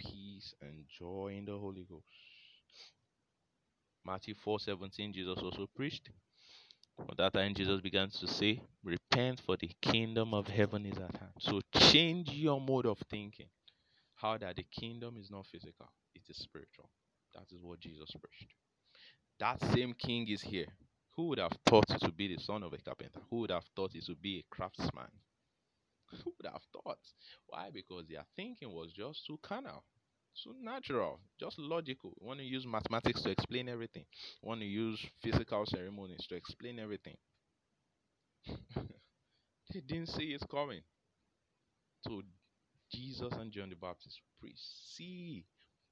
peace, 0.00 0.54
and 0.62 0.84
joy 0.88 1.34
in 1.36 1.44
the 1.44 1.56
Holy 1.56 1.84
Ghost. 1.88 2.06
Matthew 4.04 4.34
4:17 4.34 5.12
Jesus 5.12 5.38
also 5.38 5.66
preached. 5.66 6.10
At 6.98 7.16
that 7.18 7.32
time 7.34 7.54
Jesus 7.54 7.80
began 7.80 8.08
to 8.10 8.26
say, 8.26 8.62
Repent 8.82 9.40
for 9.40 9.56
the 9.56 9.70
kingdom 9.80 10.34
of 10.34 10.48
heaven 10.48 10.86
is 10.86 10.98
at 10.98 11.16
hand. 11.16 11.32
So 11.38 11.60
change 11.74 12.30
your 12.30 12.60
mode 12.60 12.86
of 12.86 12.98
thinking. 13.10 13.48
How 14.14 14.36
that 14.38 14.56
the 14.56 14.64
kingdom 14.70 15.16
is 15.16 15.30
not 15.30 15.46
physical, 15.46 15.88
it 16.14 16.22
is 16.28 16.36
spiritual. 16.38 16.90
That 17.34 17.46
is 17.52 17.62
what 17.62 17.80
Jesus 17.80 18.10
preached. 18.10 18.54
That 19.38 19.60
same 19.72 19.94
king 19.94 20.28
is 20.28 20.42
here. 20.42 20.66
Who 21.16 21.28
would 21.28 21.38
have 21.38 21.56
thought 21.66 21.88
to 21.88 22.12
be 22.12 22.34
the 22.34 22.42
son 22.42 22.62
of 22.62 22.72
a 22.72 22.78
carpenter? 22.78 23.20
Who 23.30 23.40
would 23.40 23.50
have 23.50 23.64
thought 23.76 23.94
it 23.94 24.04
to 24.06 24.14
be 24.14 24.38
a 24.38 24.54
craftsman? 24.54 25.10
Who 26.12 26.32
would 26.36 26.46
have 26.52 26.62
thought? 26.72 26.98
Why? 27.48 27.70
Because 27.72 28.06
their 28.08 28.24
thinking 28.36 28.72
was 28.72 28.92
just 28.92 29.26
too 29.26 29.38
carnal, 29.42 29.84
too 30.42 30.54
natural, 30.60 31.20
just 31.38 31.58
logical. 31.58 32.14
You 32.20 32.26
want 32.28 32.40
to 32.40 32.46
use 32.46 32.66
mathematics 32.66 33.22
to 33.22 33.30
explain 33.30 33.68
everything. 33.68 34.04
You 34.42 34.48
want 34.48 34.60
to 34.60 34.66
use 34.66 35.04
physical 35.22 35.66
ceremonies 35.66 36.26
to 36.28 36.36
explain 36.36 36.78
everything. 36.78 37.16
They 39.72 39.80
didn't 39.80 40.10
see 40.10 40.34
it 40.34 40.42
coming. 40.50 40.82
So 42.06 42.22
Jesus 42.92 43.32
and 43.34 43.52
John 43.52 43.70
the 43.70 43.76
Baptist 43.76 44.20
preached. 44.40 44.62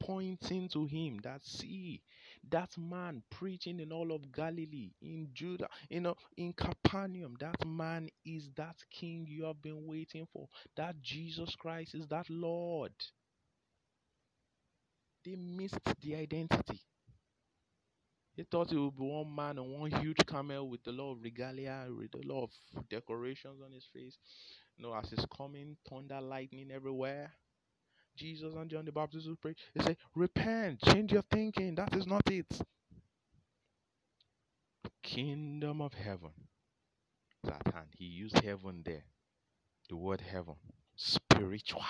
Pointing 0.00 0.68
to 0.70 0.86
him 0.86 1.18
that 1.22 1.44
see 1.44 2.02
that 2.50 2.76
man 2.78 3.22
preaching 3.30 3.80
in 3.80 3.92
all 3.92 4.12
of 4.12 4.32
Galilee, 4.32 4.92
in 5.00 5.28
Judah, 5.34 5.68
you 5.88 6.00
know, 6.00 6.16
in 6.36 6.52
Capernaum, 6.52 7.36
that 7.40 7.64
man 7.66 8.08
is 8.24 8.48
that 8.56 8.76
king 8.90 9.26
you 9.28 9.44
have 9.44 9.60
been 9.62 9.86
waiting 9.86 10.26
for. 10.32 10.48
That 10.76 11.00
Jesus 11.02 11.54
Christ 11.56 11.94
is 11.94 12.06
that 12.08 12.28
Lord. 12.30 12.92
They 15.24 15.36
missed 15.36 15.78
the 16.00 16.16
identity. 16.16 16.80
They 18.36 18.44
thought 18.44 18.72
it 18.72 18.78
would 18.78 18.96
be 18.96 19.02
one 19.04 19.34
man 19.34 19.58
and 19.58 19.70
one 19.70 19.90
huge 19.90 20.24
camel 20.26 20.66
with 20.70 20.86
a 20.86 20.92
lot 20.92 21.12
of 21.12 21.22
regalia, 21.22 21.88
with 21.94 22.14
a 22.14 22.26
lot 22.26 22.44
of 22.74 22.88
decorations 22.88 23.60
on 23.62 23.70
his 23.72 23.84
face. 23.92 24.16
You 24.78 24.84
know, 24.84 24.94
as 24.94 25.10
he's 25.10 25.26
coming, 25.36 25.76
thunder, 25.86 26.20
lightning 26.20 26.70
everywhere. 26.70 27.34
Jesus 28.18 28.52
and 28.54 28.68
John 28.68 28.84
the 28.84 28.92
Baptist 28.92 29.28
would 29.28 29.40
pray. 29.40 29.54
They 29.74 29.84
say, 29.84 29.96
Repent, 30.14 30.80
change 30.82 31.12
your 31.12 31.22
thinking. 31.30 31.76
That 31.76 31.94
is 31.94 32.06
not 32.06 32.22
it. 32.30 32.46
Kingdom 35.02 35.80
of 35.80 35.94
heaven 35.94 36.32
is 37.44 37.50
at 37.50 37.72
hand. 37.72 37.86
He 37.96 38.06
used 38.06 38.38
heaven 38.40 38.82
there. 38.84 39.04
The 39.88 39.96
word 39.96 40.20
heaven. 40.20 40.56
Spiritual 40.96 41.84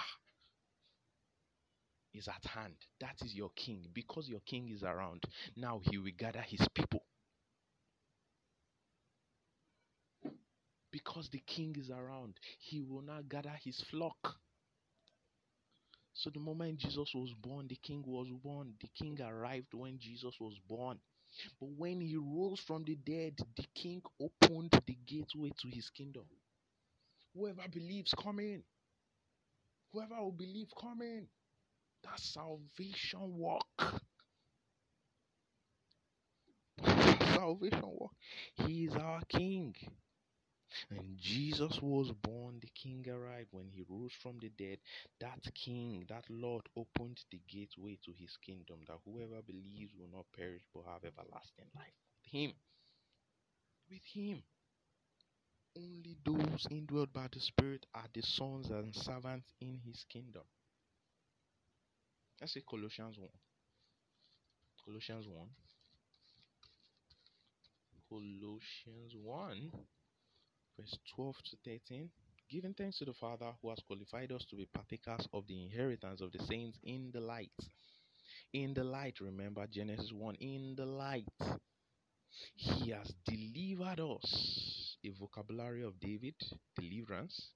is 2.14 2.28
at 2.28 2.50
hand. 2.50 2.74
That 3.00 3.16
is 3.24 3.34
your 3.34 3.50
king. 3.56 3.86
Because 3.94 4.28
your 4.28 4.40
king 4.46 4.70
is 4.70 4.82
around, 4.82 5.24
now 5.56 5.80
he 5.82 5.96
will 5.98 6.12
gather 6.16 6.42
his 6.46 6.60
people. 6.74 7.02
Because 10.90 11.28
the 11.30 11.42
king 11.46 11.76
is 11.78 11.90
around, 11.90 12.34
he 12.58 12.80
will 12.80 13.02
now 13.02 13.20
gather 13.28 13.54
his 13.62 13.80
flock. 13.90 14.36
So 16.18 16.30
the 16.30 16.40
moment 16.40 16.78
Jesus 16.78 17.14
was 17.14 17.32
born, 17.32 17.68
the 17.68 17.76
king 17.76 18.02
was 18.04 18.26
born. 18.42 18.74
The 18.80 18.88
king 18.88 19.20
arrived 19.22 19.72
when 19.72 20.00
Jesus 20.00 20.34
was 20.40 20.58
born. 20.68 20.98
But 21.60 21.68
when 21.76 22.00
he 22.00 22.16
rose 22.16 22.58
from 22.58 22.82
the 22.82 22.96
dead, 22.96 23.38
the 23.56 23.64
king 23.72 24.02
opened 24.20 24.72
the 24.84 24.96
gateway 25.06 25.52
to 25.62 25.68
his 25.68 25.88
kingdom. 25.90 26.24
Whoever 27.36 27.62
believes, 27.72 28.12
come 28.20 28.40
in. 28.40 28.64
Whoever 29.92 30.20
will 30.20 30.32
believe, 30.32 30.72
come 30.80 31.02
in. 31.02 31.28
That 32.02 32.18
salvation 32.18 33.38
work. 33.38 33.62
salvation 37.34 37.82
work. 37.96 38.10
He 38.66 38.86
is 38.86 38.96
our 38.96 39.20
king. 39.28 39.72
And 40.90 41.16
Jesus 41.18 41.80
was 41.82 42.12
born, 42.22 42.58
the 42.60 42.68
king 42.74 43.04
arrived. 43.08 43.48
When 43.52 43.68
he 43.68 43.84
rose 43.88 44.12
from 44.22 44.38
the 44.40 44.50
dead, 44.50 44.78
that 45.20 45.42
king, 45.54 46.04
that 46.08 46.24
Lord 46.28 46.68
opened 46.76 47.20
the 47.30 47.40
gateway 47.48 47.98
to 48.04 48.12
his 48.12 48.36
kingdom 48.44 48.78
that 48.86 48.98
whoever 49.04 49.42
believes 49.46 49.92
will 49.98 50.08
not 50.12 50.26
perish 50.36 50.62
but 50.74 50.84
have 50.84 51.04
everlasting 51.04 51.66
life. 51.74 51.94
With 52.22 52.32
him. 52.32 52.52
With 53.90 54.04
him. 54.12 54.42
Only 55.76 56.16
those 56.24 56.66
indwelt 56.70 57.12
by 57.12 57.28
the 57.32 57.40
Spirit 57.40 57.86
are 57.94 58.08
the 58.12 58.22
sons 58.22 58.70
and 58.70 58.94
servants 58.94 59.52
in 59.60 59.78
his 59.84 60.04
kingdom. 60.08 60.42
Let's 62.40 62.54
say 62.54 62.62
Colossians 62.68 63.18
1. 63.18 63.28
Colossians 64.84 65.26
1. 65.26 65.48
Colossians 68.08 69.14
1 69.22 69.70
verse 70.78 70.98
12 71.14 71.34
to 71.50 71.56
13. 71.64 72.10
Giving 72.50 72.74
thanks 72.74 72.98
to 72.98 73.04
the 73.04 73.12
Father 73.14 73.50
who 73.60 73.70
has 73.70 73.78
qualified 73.86 74.32
us 74.32 74.44
to 74.48 74.56
be 74.56 74.66
partakers 74.66 75.28
of 75.34 75.46
the 75.46 75.62
inheritance 75.62 76.20
of 76.20 76.32
the 76.32 76.38
saints 76.44 76.78
in 76.82 77.10
the 77.12 77.20
light. 77.20 77.50
In 78.52 78.72
the 78.72 78.84
light, 78.84 79.20
remember 79.20 79.66
Genesis 79.66 80.12
1 80.12 80.36
in 80.36 80.74
the 80.76 80.86
light. 80.86 81.26
He 82.54 82.90
has 82.90 83.12
delivered 83.26 84.00
us, 84.00 84.96
a 85.04 85.10
vocabulary 85.10 85.82
of 85.82 85.98
David, 86.00 86.34
deliverance. 86.76 87.50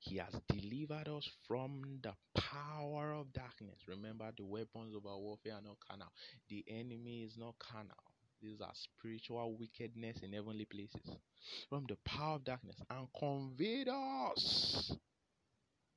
He 0.00 0.16
has 0.16 0.34
delivered 0.48 1.08
us 1.08 1.28
from 1.46 2.00
the 2.02 2.14
power 2.34 3.12
of 3.12 3.32
darkness. 3.32 3.78
Remember, 3.86 4.32
the 4.36 4.44
weapons 4.44 4.94
of 4.96 5.06
our 5.06 5.18
warfare 5.18 5.54
are 5.54 5.62
not 5.62 5.76
carnal. 5.86 6.12
The 6.48 6.64
enemy 6.68 7.22
is 7.24 7.36
not 7.36 7.54
carnal. 7.58 7.94
These 8.42 8.60
are 8.60 8.72
spiritual 8.74 9.56
wickedness 9.58 10.18
in 10.22 10.32
heavenly 10.32 10.66
places. 10.66 11.16
From 11.68 11.86
the 11.88 11.96
power 12.04 12.36
of 12.36 12.44
darkness 12.44 12.76
and 12.90 13.06
conveyed 13.18 13.88
us 13.88 14.92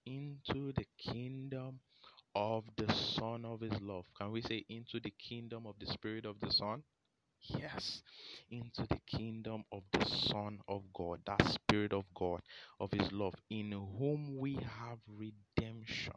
into 0.05 0.71
the 0.73 0.85
kingdom 0.97 1.79
of 2.35 2.63
the 2.77 2.91
Son 2.93 3.45
of 3.45 3.61
His 3.61 3.79
love. 3.81 4.05
Can 4.17 4.31
we 4.31 4.41
say 4.41 4.65
into 4.69 4.99
the 4.99 5.13
kingdom 5.19 5.65
of 5.65 5.75
the 5.79 5.87
Spirit 5.87 6.25
of 6.25 6.39
the 6.39 6.51
Son? 6.51 6.83
Yes, 7.41 8.01
into 8.51 8.85
the 8.89 8.99
kingdom 9.07 9.63
of 9.71 9.83
the 9.93 10.05
Son 10.05 10.59
of 10.67 10.83
God, 10.93 11.19
that 11.25 11.45
Spirit 11.53 11.93
of 11.93 12.03
God, 12.13 12.41
of 12.79 12.91
His 12.91 13.11
love, 13.11 13.33
in 13.49 13.71
whom 13.71 14.37
we 14.37 14.55
have 14.55 14.99
redemption. 15.07 16.13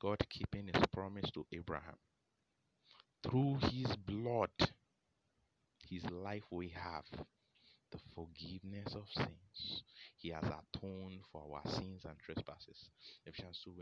God 0.00 0.18
keeping 0.28 0.66
His 0.66 0.82
promise 0.92 1.30
to 1.32 1.46
Abraham 1.52 1.96
through 3.22 3.58
his 3.62 3.94
blood, 4.06 4.50
his 5.88 6.04
life 6.10 6.44
we 6.50 6.68
have 6.68 7.04
the 7.90 7.98
forgiveness 8.14 8.94
of 8.94 9.04
sins. 9.14 9.82
He 10.16 10.30
has 10.30 10.44
atoned 10.44 11.20
for 11.32 11.42
our 11.42 11.72
sins 11.72 12.04
and 12.04 12.18
trespasses. 12.18 12.90
Ephesians 13.24 13.60
2 13.64 13.72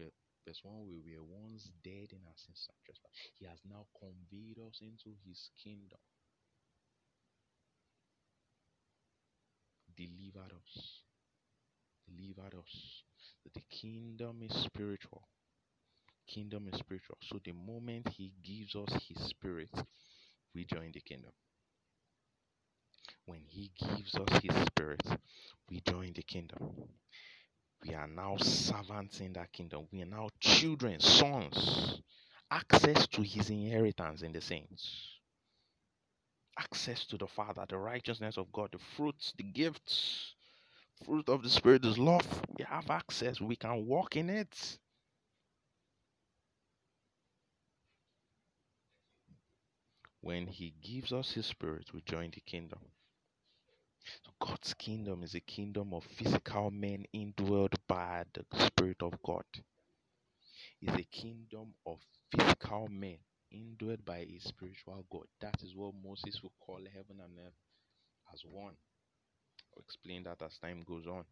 verse 0.47 0.61
1 0.63 0.75
we 0.87 1.03
were 1.03 1.25
once 1.25 1.71
dead 1.83 2.13
in 2.13 2.23
our 2.27 2.39
sins 2.39 2.69
and 2.69 2.79
trespasses. 2.85 3.19
He 3.39 3.47
has 3.47 3.59
now 3.69 3.87
conveyed 3.99 4.59
us 4.59 4.79
into 4.81 5.17
his 5.27 5.51
kingdom. 5.63 5.99
Delivered 9.97 10.53
us. 10.53 11.03
Delivered 12.07 12.55
us. 12.55 13.03
That 13.43 13.55
the 13.55 13.65
kingdom 13.71 14.43
is 14.43 14.55
spiritual 14.65 15.27
kingdom 16.27 16.69
is 16.73 16.79
spiritual. 16.79 17.19
So 17.23 17.41
the 17.45 17.53
moment 17.53 18.09
he 18.09 18.33
gives 18.43 18.77
us 18.77 19.03
his 19.09 19.23
spirit, 19.29 19.71
we 20.55 20.65
join 20.65 20.93
the 20.93 21.01
kingdom. 21.01 21.33
When 23.27 23.41
he 23.47 23.71
gives 23.79 24.15
us 24.17 24.41
his 24.43 24.55
spirit, 24.67 25.03
we 25.71 25.81
join 25.81 26.13
the 26.15 26.23
kingdom. 26.23 26.75
We 27.87 27.95
are 27.95 28.09
now 28.09 28.37
servants 28.39 29.21
in 29.21 29.35
that 29.35 29.53
kingdom. 29.53 29.87
We 29.93 30.03
are 30.03 30.07
now 30.07 30.31
children, 30.41 31.01
sons, 31.01 32.01
access 32.51 33.07
to 33.09 33.23
his 33.23 33.51
inheritance 33.51 34.23
in 34.23 34.33
the 34.33 34.41
saints. 34.41 35.11
Access 36.59 37.07
to 37.07 37.19
the 37.19 37.27
Father, 37.27 37.65
the 37.69 37.79
righteousness 37.79 38.39
of 38.39 38.53
God, 38.53 38.71
the 38.73 38.79
fruits, 38.97 39.35
the 39.37 39.45
gifts, 39.45 40.35
fruit 41.05 41.29
of 41.29 41.43
the 41.43 41.51
Spirit 41.51 41.85
is 41.85 41.99
love. 41.99 42.27
We 42.59 42.65
have 42.65 42.91
access. 42.91 43.41
We 43.41 43.57
can 43.57 43.87
walk 43.87 44.17
in 44.17 44.31
it. 44.31 44.79
When 50.27 50.49
He 50.49 50.75
gives 50.83 51.13
us 51.13 51.31
His 51.31 51.47
Spirit, 51.47 51.87
we 51.95 52.03
join 52.05 52.33
the 52.35 52.41
kingdom. 52.41 52.81
So 54.25 54.33
God's 54.45 54.75
kingdom 54.75 55.23
is 55.23 55.37
a 55.37 55.41
kingdom 55.41 55.95
of 55.95 56.03
physical 56.03 56.73
men 56.73 57.05
indwelled 57.15 57.75
by 57.87 58.25
the 58.35 58.45
Spirit 58.67 59.03
of 59.03 59.13
God. 59.25 59.45
Is 60.83 60.95
a 60.95 61.05
kingdom 61.05 61.75
of 61.87 61.99
physical 62.33 62.89
men 62.89 63.19
indwelled 63.55 64.05
by 64.05 64.19
a 64.19 64.39
spiritual 64.41 65.05
God. 65.13 65.27
That 65.41 65.63
is 65.63 65.77
what 65.77 65.95
Moses 66.05 66.43
will 66.43 66.53
call 66.59 66.81
heaven 66.93 67.23
and 67.25 67.39
earth 67.47 67.55
as 68.35 68.43
one. 68.51 68.75
I'll 69.77 69.83
explain 69.83 70.25
that 70.25 70.43
as 70.43 70.59
time 70.59 70.83
goes 70.85 71.07
on. 71.07 71.25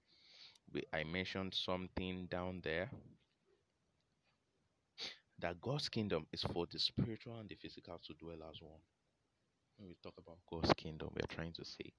I 0.92 1.02
mentioned 1.02 1.54
something 1.54 2.28
down 2.30 2.60
there 2.62 2.90
that 5.40 5.60
God's 5.60 5.88
kingdom 5.88 6.26
is 6.32 6.42
for 6.42 6.66
the 6.70 6.78
spiritual 6.78 7.38
and 7.38 7.48
the 7.48 7.56
physical 7.56 8.00
to 8.06 8.14
dwell 8.14 8.48
as 8.48 8.60
one. 8.60 8.80
When 9.76 9.88
we 9.88 9.96
talk 10.02 10.14
about 10.18 10.38
God's 10.48 10.72
kingdom, 10.74 11.10
we're 11.14 11.34
trying 11.34 11.52
to 11.54 11.64
say 11.64 11.92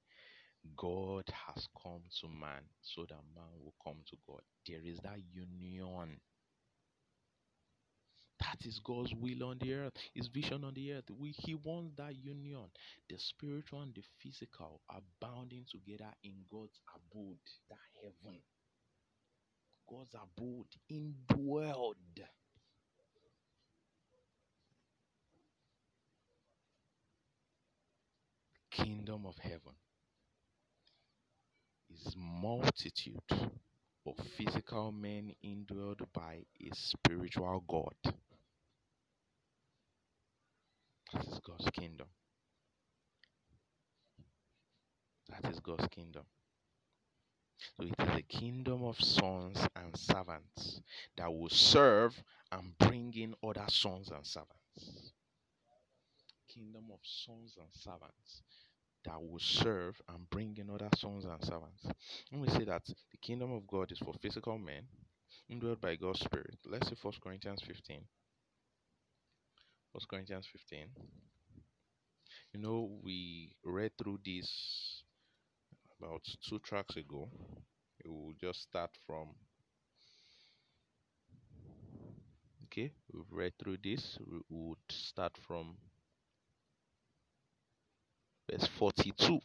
God 0.77 1.25
has 1.47 1.67
come 1.81 2.01
to 2.21 2.27
man 2.27 2.63
so 2.81 3.01
that 3.01 3.21
man 3.35 3.51
will 3.61 3.75
come 3.83 3.97
to 4.09 4.17
God. 4.27 4.41
There 4.67 4.79
is 4.83 4.99
that 4.99 5.19
union. 5.33 6.19
That 8.39 8.65
is 8.65 8.79
God's 8.79 9.13
will 9.13 9.43
on 9.43 9.59
the 9.59 9.73
earth, 9.73 9.93
His 10.13 10.27
vision 10.27 10.63
on 10.63 10.73
the 10.73 10.93
earth. 10.93 11.05
We, 11.17 11.31
he 11.31 11.55
wants 11.55 11.93
that 11.97 12.15
union, 12.15 12.65
the 13.09 13.17
spiritual 13.17 13.81
and 13.81 13.93
the 13.95 14.03
physical 14.21 14.81
are 14.89 15.01
bounding 15.21 15.65
together 15.69 16.11
in 16.23 16.33
God's 16.51 16.79
abode, 16.93 17.37
that 17.69 17.77
heaven. 18.01 18.39
God's 19.89 20.15
abode, 20.15 20.67
indwelled. 20.91 21.95
Kingdom 28.75 29.25
of 29.25 29.37
heaven 29.37 29.73
is 31.89 32.13
multitude 32.17 33.21
of 33.31 34.15
physical 34.37 34.91
men 34.91 35.33
indwelled 35.43 36.01
by 36.13 36.41
a 36.61 36.75
spiritual 36.75 37.63
God. 37.67 38.13
That 41.13 41.25
is 41.25 41.39
God's 41.39 41.69
kingdom. 41.71 42.07
That 45.29 45.49
is 45.51 45.59
God's 45.61 45.87
kingdom. 45.87 46.23
So 47.77 47.83
it 47.83 48.09
is 48.09 48.17
a 48.17 48.21
kingdom 48.23 48.83
of 48.83 48.99
sons 48.99 49.57
and 49.77 49.97
servants 49.97 50.81
that 51.15 51.33
will 51.33 51.49
serve 51.49 52.21
and 52.51 52.77
bring 52.77 53.13
in 53.15 53.35
other 53.41 53.65
sons 53.69 54.11
and 54.13 54.25
servants. 54.25 55.13
Kingdom 56.53 56.85
of 56.91 56.99
sons 57.03 57.55
and 57.57 57.69
servants 57.71 58.43
that 59.05 59.21
will 59.21 59.39
serve 59.39 59.99
and 60.09 60.29
bring 60.29 60.55
in 60.57 60.69
other 60.69 60.89
sons 60.97 61.25
and 61.25 61.43
servants. 61.43 61.85
When 62.29 62.41
we 62.41 62.49
say 62.49 62.65
that 62.65 62.85
the 62.85 63.17
kingdom 63.21 63.53
of 63.53 63.67
God 63.67 63.91
is 63.91 63.99
for 63.99 64.13
physical 64.21 64.57
men, 64.57 64.83
indwelled 65.51 65.81
by 65.81 65.95
God's 65.95 66.19
Spirit, 66.19 66.57
let's 66.65 66.89
see 66.89 66.95
1 67.01 67.13
Corinthians 67.23 67.61
15. 67.65 68.01
1 69.91 70.01
Corinthians 70.09 70.47
15. 70.51 70.87
You 72.53 72.61
know, 72.61 72.89
we 73.03 73.55
read 73.63 73.91
through 73.97 74.19
this 74.25 75.03
about 75.99 76.21
two 76.47 76.59
tracks 76.59 76.95
ago. 76.95 77.29
We 78.03 78.11
will 78.11 78.33
just 78.39 78.63
start 78.63 78.91
from. 79.05 79.29
Okay, 82.65 82.91
we've 83.13 83.31
read 83.31 83.53
through 83.57 83.77
this. 83.83 84.17
We 84.25 84.39
would 84.49 84.77
start 84.89 85.37
from 85.47 85.77
verse 88.49 88.67
42. 88.79 89.39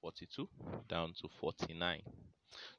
42 0.00 0.48
down 0.88 1.12
to 1.20 1.28
49. 1.40 2.00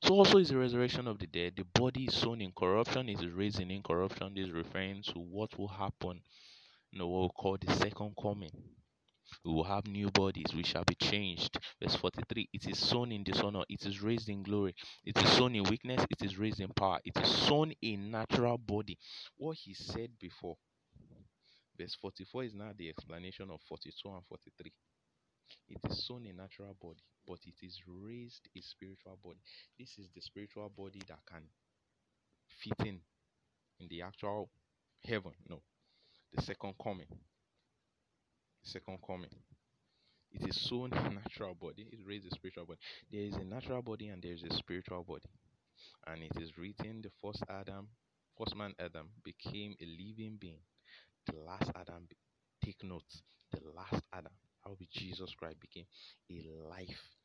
So 0.04 0.16
also 0.16 0.40
is 0.40 0.50
the 0.50 0.58
resurrection 0.58 1.08
of 1.08 1.20
the 1.20 1.28
dead. 1.28 1.54
The 1.56 1.66
body 1.80 2.06
is 2.06 2.16
sown 2.16 2.42
in 2.42 2.52
corruption, 2.52 3.10
it 3.10 3.22
is 3.22 3.32
raised 3.32 3.60
in 3.60 3.72
incorruption. 3.72 4.34
This 4.34 4.48
is 4.48 4.52
referring 4.52 5.04
to 5.04 5.20
what 5.20 5.58
will 5.58 5.68
happen, 5.68 6.22
know, 6.94 7.08
what 7.08 7.22
we 7.24 7.30
call 7.30 7.58
the 7.60 7.74
second 7.74 8.16
coming. 8.22 8.52
We 9.46 9.54
will 9.54 9.64
have 9.64 9.86
new 9.86 10.10
bodies, 10.10 10.56
we 10.56 10.64
shall 10.64 10.84
be 10.86 10.96
changed. 10.96 11.60
Verse 11.82 11.96
43 11.96 12.50
It 12.52 12.68
is 12.68 12.80
sown 12.80 13.12
in 13.12 13.24
dishonor, 13.24 13.64
it 13.70 13.86
is 13.86 14.02
raised 14.02 14.28
in 14.30 14.42
glory. 14.42 14.74
It 15.06 15.18
is 15.22 15.30
sown 15.30 15.56
in 15.56 15.64
weakness, 15.64 16.04
it 16.10 16.24
is 16.24 16.38
raised 16.40 16.60
in 16.62 16.70
power. 16.70 17.00
It 17.06 17.16
is 17.18 17.30
sown 17.30 17.74
in 17.82 18.10
natural 18.10 18.58
body. 18.58 18.98
What 19.38 19.58
he 19.58 19.76
said 19.76 20.12
before 20.20 20.58
Verse 21.80 21.96
44 22.02 22.44
is 22.44 22.54
now 22.54 22.72
the 22.78 22.90
explanation 22.90 23.50
of 23.50 23.62
42 23.70 24.10
and 24.10 24.26
43. 24.28 24.74
It 25.70 25.80
is 25.90 26.06
sown 26.06 26.26
a 26.26 26.34
natural 26.34 26.76
body, 26.82 27.00
but 27.26 27.40
it 27.46 27.66
is 27.66 27.80
raised 27.88 28.50
a 28.54 28.62
spiritual 28.62 29.18
body. 29.24 29.40
This 29.80 29.98
is 29.98 30.10
the 30.14 30.20
spiritual 30.20 30.70
body 30.76 31.00
that 31.08 31.20
can 31.26 31.44
fit 32.62 32.86
in 32.86 33.00
in 33.80 33.88
the 33.88 34.02
actual 34.02 34.50
heaven. 35.06 35.32
No, 35.48 35.62
the 36.34 36.42
second 36.42 36.74
coming. 36.84 37.08
The 38.64 38.70
second 38.70 39.00
coming. 39.08 39.32
It 40.34 40.50
is 40.50 40.62
sown 40.62 40.92
a 40.92 41.10
natural 41.10 41.56
body. 41.56 41.88
It 41.94 42.00
raised 42.06 42.28
a 42.28 42.36
spiritual 42.36 42.66
body. 42.66 42.80
There 43.10 43.22
is 43.22 43.36
a 43.36 43.46
natural 43.46 43.82
body 43.82 44.10
and 44.10 44.22
there 44.22 44.34
is 44.34 44.44
a 44.44 44.54
spiritual 44.54 45.04
body. 45.04 45.30
And 46.06 46.24
it 46.24 46.42
is 46.42 46.58
written 46.58 47.02
the 47.02 47.10
first 47.22 47.42
Adam, 47.50 47.88
first 48.38 48.56
man 48.56 48.74
Adam 48.80 49.08
became 49.24 49.76
a 49.82 49.86
living 49.86 50.38
being 50.40 50.60
the 51.32 51.40
last 51.46 51.72
Adam, 51.76 52.08
take 52.64 52.84
note, 52.84 53.04
the 53.52 53.60
last 53.76 54.04
Adam, 54.14 54.32
how 54.64 54.76
Jesus 54.92 55.32
Christ 55.38 55.58
became 55.60 55.86
a 56.32 56.68
life 56.70 57.18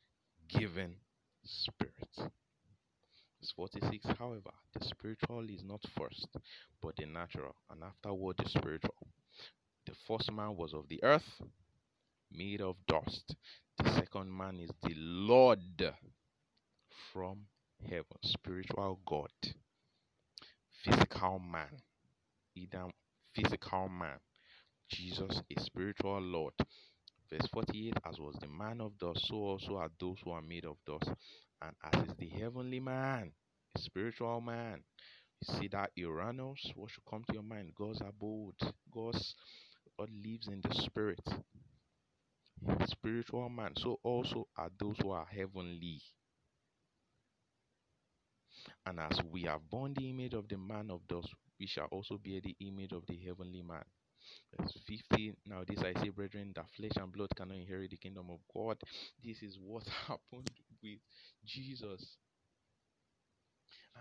giving 0.49 0.95
spirit. 1.43 2.09
Verse 2.17 3.53
46, 3.55 4.05
however, 4.17 4.51
the 4.73 4.85
spiritual 4.85 5.45
is 5.49 5.63
not 5.63 5.81
first, 5.97 6.27
but 6.81 6.95
the 6.97 7.05
natural, 7.05 7.55
and 7.69 7.83
afterward 7.83 8.37
the 8.37 8.49
spiritual. 8.49 8.95
The 9.85 9.93
first 10.07 10.31
man 10.31 10.55
was 10.55 10.73
of 10.73 10.87
the 10.89 11.03
earth, 11.03 11.41
made 12.31 12.61
of 12.61 12.75
dust. 12.87 13.35
The 13.77 13.91
second 13.93 14.35
man 14.35 14.59
is 14.59 14.71
the 14.81 14.95
Lord 14.95 15.59
from 17.13 17.41
heaven, 17.83 18.05
spiritual 18.23 18.99
God, 19.05 19.29
physical 20.83 21.39
man, 21.39 21.81
Adam 22.57 22.91
physical 23.35 23.89
man. 23.89 24.17
Jesus, 24.89 25.41
a 25.55 25.61
spiritual 25.61 26.21
Lord. 26.21 26.53
Verse 27.29 27.47
48 27.51 27.93
As 28.07 28.19
was 28.19 28.35
the 28.39 28.47
man 28.47 28.81
of 28.81 28.97
dust, 28.99 29.27
so 29.27 29.35
also 29.35 29.77
are 29.77 29.89
those 29.99 30.17
who 30.23 30.31
are 30.31 30.41
made 30.41 30.65
of 30.65 30.77
dust. 30.85 31.09
And 31.61 31.75
as 31.91 32.07
is 32.07 32.15
the 32.17 32.29
heavenly 32.29 32.79
man, 32.79 33.31
a 33.75 33.79
spiritual 33.79 34.41
man. 34.41 34.83
You 35.41 35.59
see 35.59 35.67
that 35.69 35.91
Uranus, 35.95 36.71
what 36.75 36.91
should 36.91 37.05
come 37.09 37.23
to 37.27 37.33
your 37.33 37.43
mind? 37.43 37.73
God's 37.75 38.01
abode. 38.01 38.55
God's 38.93 39.35
God 39.97 40.09
lives 40.25 40.47
in 40.47 40.61
the 40.61 40.73
spirit. 40.75 41.19
Spiritual 42.85 43.49
man. 43.49 43.73
So 43.77 43.99
also 44.03 44.47
are 44.57 44.69
those 44.79 44.97
who 45.01 45.11
are 45.11 45.25
heavenly. 45.25 46.01
And 48.85 48.99
as 48.99 49.19
we 49.31 49.43
have 49.43 49.69
borne 49.69 49.93
the 49.93 50.09
image 50.09 50.33
of 50.33 50.47
the 50.47 50.57
man 50.57 50.91
of 50.91 51.07
dust, 51.07 51.29
we 51.59 51.67
shall 51.67 51.87
also 51.91 52.17
bear 52.17 52.41
the 52.41 52.55
image 52.59 52.91
of 52.91 53.05
the 53.07 53.17
heavenly 53.17 53.61
man. 53.61 53.83
Verse 54.57 54.77
50 54.87 55.35
Now, 55.45 55.63
this 55.67 55.79
I 55.79 55.93
say, 56.01 56.09
brethren, 56.09 56.51
that 56.55 56.69
flesh 56.75 56.95
and 56.97 57.11
blood 57.11 57.29
cannot 57.35 57.57
inherit 57.57 57.91
the 57.91 57.97
kingdom 57.97 58.27
of 58.29 58.39
God. 58.53 58.77
This 59.23 59.41
is 59.43 59.57
what 59.59 59.87
happened 60.07 60.49
with 60.81 60.99
Jesus. 61.45 62.17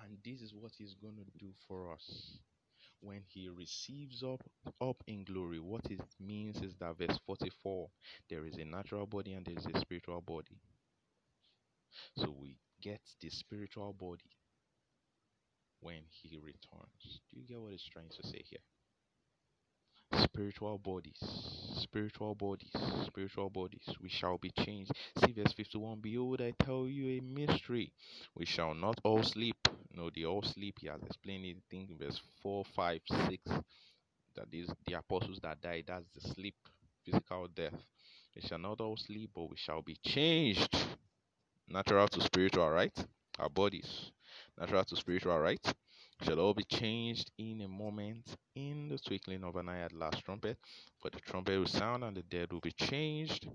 And 0.02 0.18
this 0.24 0.40
is 0.42 0.52
what 0.54 0.72
he's 0.76 0.94
going 0.94 1.16
to 1.16 1.38
do 1.38 1.52
for 1.68 1.92
us 1.92 2.38
when 3.00 3.22
he 3.28 3.48
receives 3.48 4.22
up 4.22 4.42
up 4.80 4.96
in 5.06 5.24
glory 5.24 5.60
what 5.60 5.84
it 5.90 6.00
means 6.18 6.56
is 6.62 6.74
that 6.80 6.96
verse 6.96 7.18
44 7.26 7.88
there 8.30 8.46
is 8.46 8.56
a 8.56 8.64
natural 8.64 9.06
body 9.06 9.34
and 9.34 9.44
there 9.44 9.56
is 9.58 9.66
a 9.66 9.78
spiritual 9.80 10.22
body 10.22 10.58
so 12.16 12.34
we 12.40 12.56
get 12.80 13.00
the 13.20 13.28
spiritual 13.28 13.92
body 13.92 14.30
when 15.84 16.00
he 16.10 16.38
returns. 16.38 17.20
Do 17.30 17.38
you 17.38 17.46
get 17.46 17.60
what 17.60 17.72
he's 17.72 17.84
trying 17.92 18.08
to 18.08 18.26
say 18.26 18.42
here? 18.48 18.58
Spiritual 20.24 20.78
bodies, 20.78 21.18
spiritual 21.76 22.34
bodies, 22.34 22.70
spiritual 23.04 23.50
bodies, 23.50 23.82
we 24.00 24.08
shall 24.08 24.38
be 24.38 24.50
changed. 24.50 24.92
See 25.18 25.32
verse 25.32 25.52
51 25.52 25.98
Behold, 26.00 26.40
I 26.40 26.54
tell 26.64 26.86
you 26.86 27.18
a 27.18 27.20
mystery. 27.20 27.92
We 28.34 28.46
shall 28.46 28.74
not 28.74 28.98
all 29.04 29.22
sleep. 29.22 29.56
No, 29.94 30.10
they 30.14 30.24
all 30.24 30.42
sleep. 30.42 30.76
He 30.80 30.86
has 30.86 31.02
explained 31.02 31.44
it. 31.44 31.56
Think 31.70 31.90
verse 31.98 32.20
4, 32.42 32.64
5, 32.74 33.00
6. 33.28 33.42
That 34.36 34.48
is 34.52 34.70
the 34.86 34.94
apostles 34.94 35.40
that 35.42 35.60
died. 35.60 35.84
That's 35.86 36.06
the 36.14 36.28
sleep, 36.32 36.54
physical 37.04 37.48
death. 37.54 37.74
We 38.34 38.42
shall 38.42 38.58
not 38.58 38.80
all 38.80 38.96
sleep, 38.96 39.30
but 39.34 39.50
we 39.50 39.56
shall 39.56 39.82
be 39.82 39.96
changed. 40.02 40.74
Natural 41.68 42.08
to 42.08 42.20
spiritual, 42.22 42.70
right? 42.70 42.96
Our 43.38 43.50
bodies 43.50 44.10
natural 44.58 44.84
to 44.84 44.96
spiritual, 44.96 45.38
right? 45.38 45.74
Shall 46.22 46.40
all 46.40 46.54
be 46.54 46.64
changed 46.64 47.30
in 47.38 47.60
a 47.62 47.68
moment, 47.68 48.36
in 48.54 48.88
the 48.88 48.98
twinkling 48.98 49.44
of 49.44 49.56
an 49.56 49.68
eye 49.68 49.80
at 49.80 49.92
last 49.92 50.24
trumpet. 50.24 50.58
For 51.00 51.10
the 51.10 51.20
trumpet 51.20 51.58
will 51.58 51.66
sound, 51.66 52.04
and 52.04 52.16
the 52.16 52.22
dead 52.22 52.52
will 52.52 52.60
be 52.60 52.72
changed. 52.72 53.48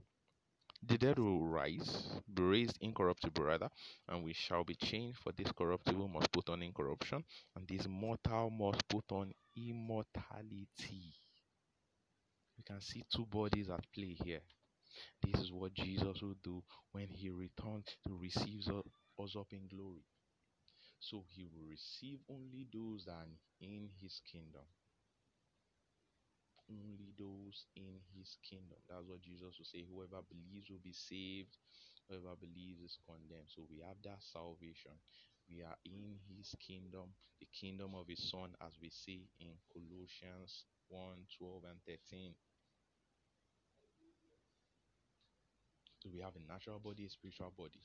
The 0.82 0.98
dead 0.98 1.20
will 1.20 1.46
rise, 1.46 2.10
be 2.34 2.42
raised 2.42 2.78
incorruptible 2.82 3.44
rather, 3.44 3.70
and 4.08 4.24
we 4.24 4.34
shall 4.34 4.64
be 4.64 4.76
changed. 4.76 5.20
For 5.20 5.34
this 5.34 5.52
corruptible 5.52 6.08
must 6.08 6.32
put 6.32 6.50
on 6.50 6.64
incorruption, 6.64 7.24
and 7.56 7.68
this 7.68 7.88
mortal 7.88 8.50
must 8.50 8.88
put 8.88 9.12
on 9.12 9.34
immortality. 9.58 11.14
We 12.58 12.64
can 12.66 12.82
see 12.82 13.04
two 13.14 13.26
bodies 13.26 13.70
at 13.70 13.86
play 13.94 14.16
here. 14.24 14.42
This 15.22 15.42
is 15.42 15.52
what 15.52 15.74
Jesus 15.74 16.22
will 16.22 16.36
do 16.44 16.64
when 16.92 17.08
he 17.08 17.30
returns 17.30 17.86
to 18.08 18.18
receive 18.18 18.68
us 18.70 19.36
up 19.38 19.48
in 19.52 19.68
glory. 19.68 20.06
So 21.00 21.24
he 21.32 21.46
will 21.46 21.68
receive 21.68 22.20
only 22.30 22.68
those 22.72 23.06
that 23.06 23.16
are 23.24 23.32
in 23.62 23.90
his 24.02 24.22
kingdom. 24.30 24.68
Only 26.70 27.16
those 27.18 27.66
in 27.76 27.98
his 28.14 28.38
kingdom. 28.44 28.78
That's 28.88 29.08
what 29.08 29.22
Jesus 29.22 29.58
will 29.58 29.66
say. 29.66 29.84
Whoever 29.90 30.22
believes 30.28 30.70
will 30.70 30.84
be 30.84 30.94
saved. 30.94 31.58
Whoever 32.08 32.36
believes 32.38 32.82
is 32.84 32.98
condemned. 33.08 33.50
So 33.50 33.66
we 33.70 33.82
have 33.82 33.98
that 34.04 34.22
salvation. 34.22 34.94
We 35.50 35.64
are 35.64 35.78
in 35.86 36.20
his 36.38 36.54
kingdom, 36.62 37.10
the 37.40 37.48
kingdom 37.50 37.96
of 37.96 38.08
his 38.08 38.22
son, 38.30 38.54
as 38.62 38.78
we 38.82 38.90
see 38.90 39.30
in 39.40 39.58
Colossians 39.74 40.66
1 40.90 41.26
12 41.40 41.64
and 41.74 41.80
13. 41.88 42.34
So 46.04 46.10
we 46.14 46.22
have 46.22 46.36
a 46.36 46.52
natural 46.52 46.80
body, 46.80 47.06
a 47.06 47.10
spiritual 47.10 47.52
body. 47.58 47.82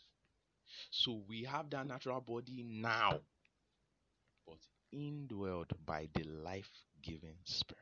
So 0.90 1.22
we 1.28 1.44
have 1.44 1.70
that 1.70 1.86
natural 1.86 2.20
body 2.20 2.64
now, 2.66 3.20
but 4.46 4.58
indwelled 4.94 5.70
by 5.84 6.08
the 6.14 6.24
life 6.24 6.70
giving 7.02 7.36
spirit. 7.44 7.80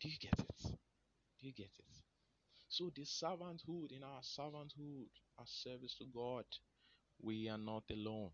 Do 0.00 0.08
you 0.08 0.18
get 0.20 0.38
it? 0.38 0.62
Do 1.40 1.46
you 1.46 1.52
get 1.52 1.70
it? 1.78 1.96
So, 2.68 2.90
the 2.94 3.02
servanthood, 3.02 3.92
in 3.92 4.02
our 4.02 4.22
servanthood, 4.22 5.08
our 5.38 5.46
service 5.46 5.94
to 5.98 6.06
God, 6.06 6.44
we 7.20 7.48
are 7.48 7.58
not 7.58 7.84
alone. 7.90 8.30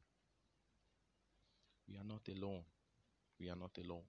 We 1.88 1.96
are 1.96 2.04
not 2.04 2.28
alone. 2.28 2.62
We 3.40 3.48
are 3.50 3.56
not 3.56 3.76
alone. 3.84 4.04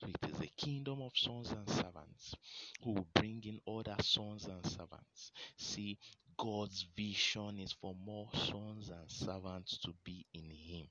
So 0.00 0.08
it 0.08 0.30
is 0.30 0.40
a 0.40 0.46
kingdom 0.64 1.02
of 1.02 1.12
sons 1.16 1.50
and 1.50 1.68
servants 1.68 2.34
who 2.82 2.92
will 2.92 3.06
bring 3.14 3.42
in 3.44 3.60
other 3.66 3.96
sons 4.02 4.46
and 4.46 4.64
servants. 4.64 5.32
See, 5.56 5.98
God's 6.38 6.86
vision 6.96 7.58
is 7.58 7.72
for 7.72 7.94
more 8.04 8.28
sons 8.34 8.90
and 8.90 9.10
servants 9.10 9.78
to 9.78 9.92
be 10.04 10.26
in 10.34 10.50
Him. 10.50 10.86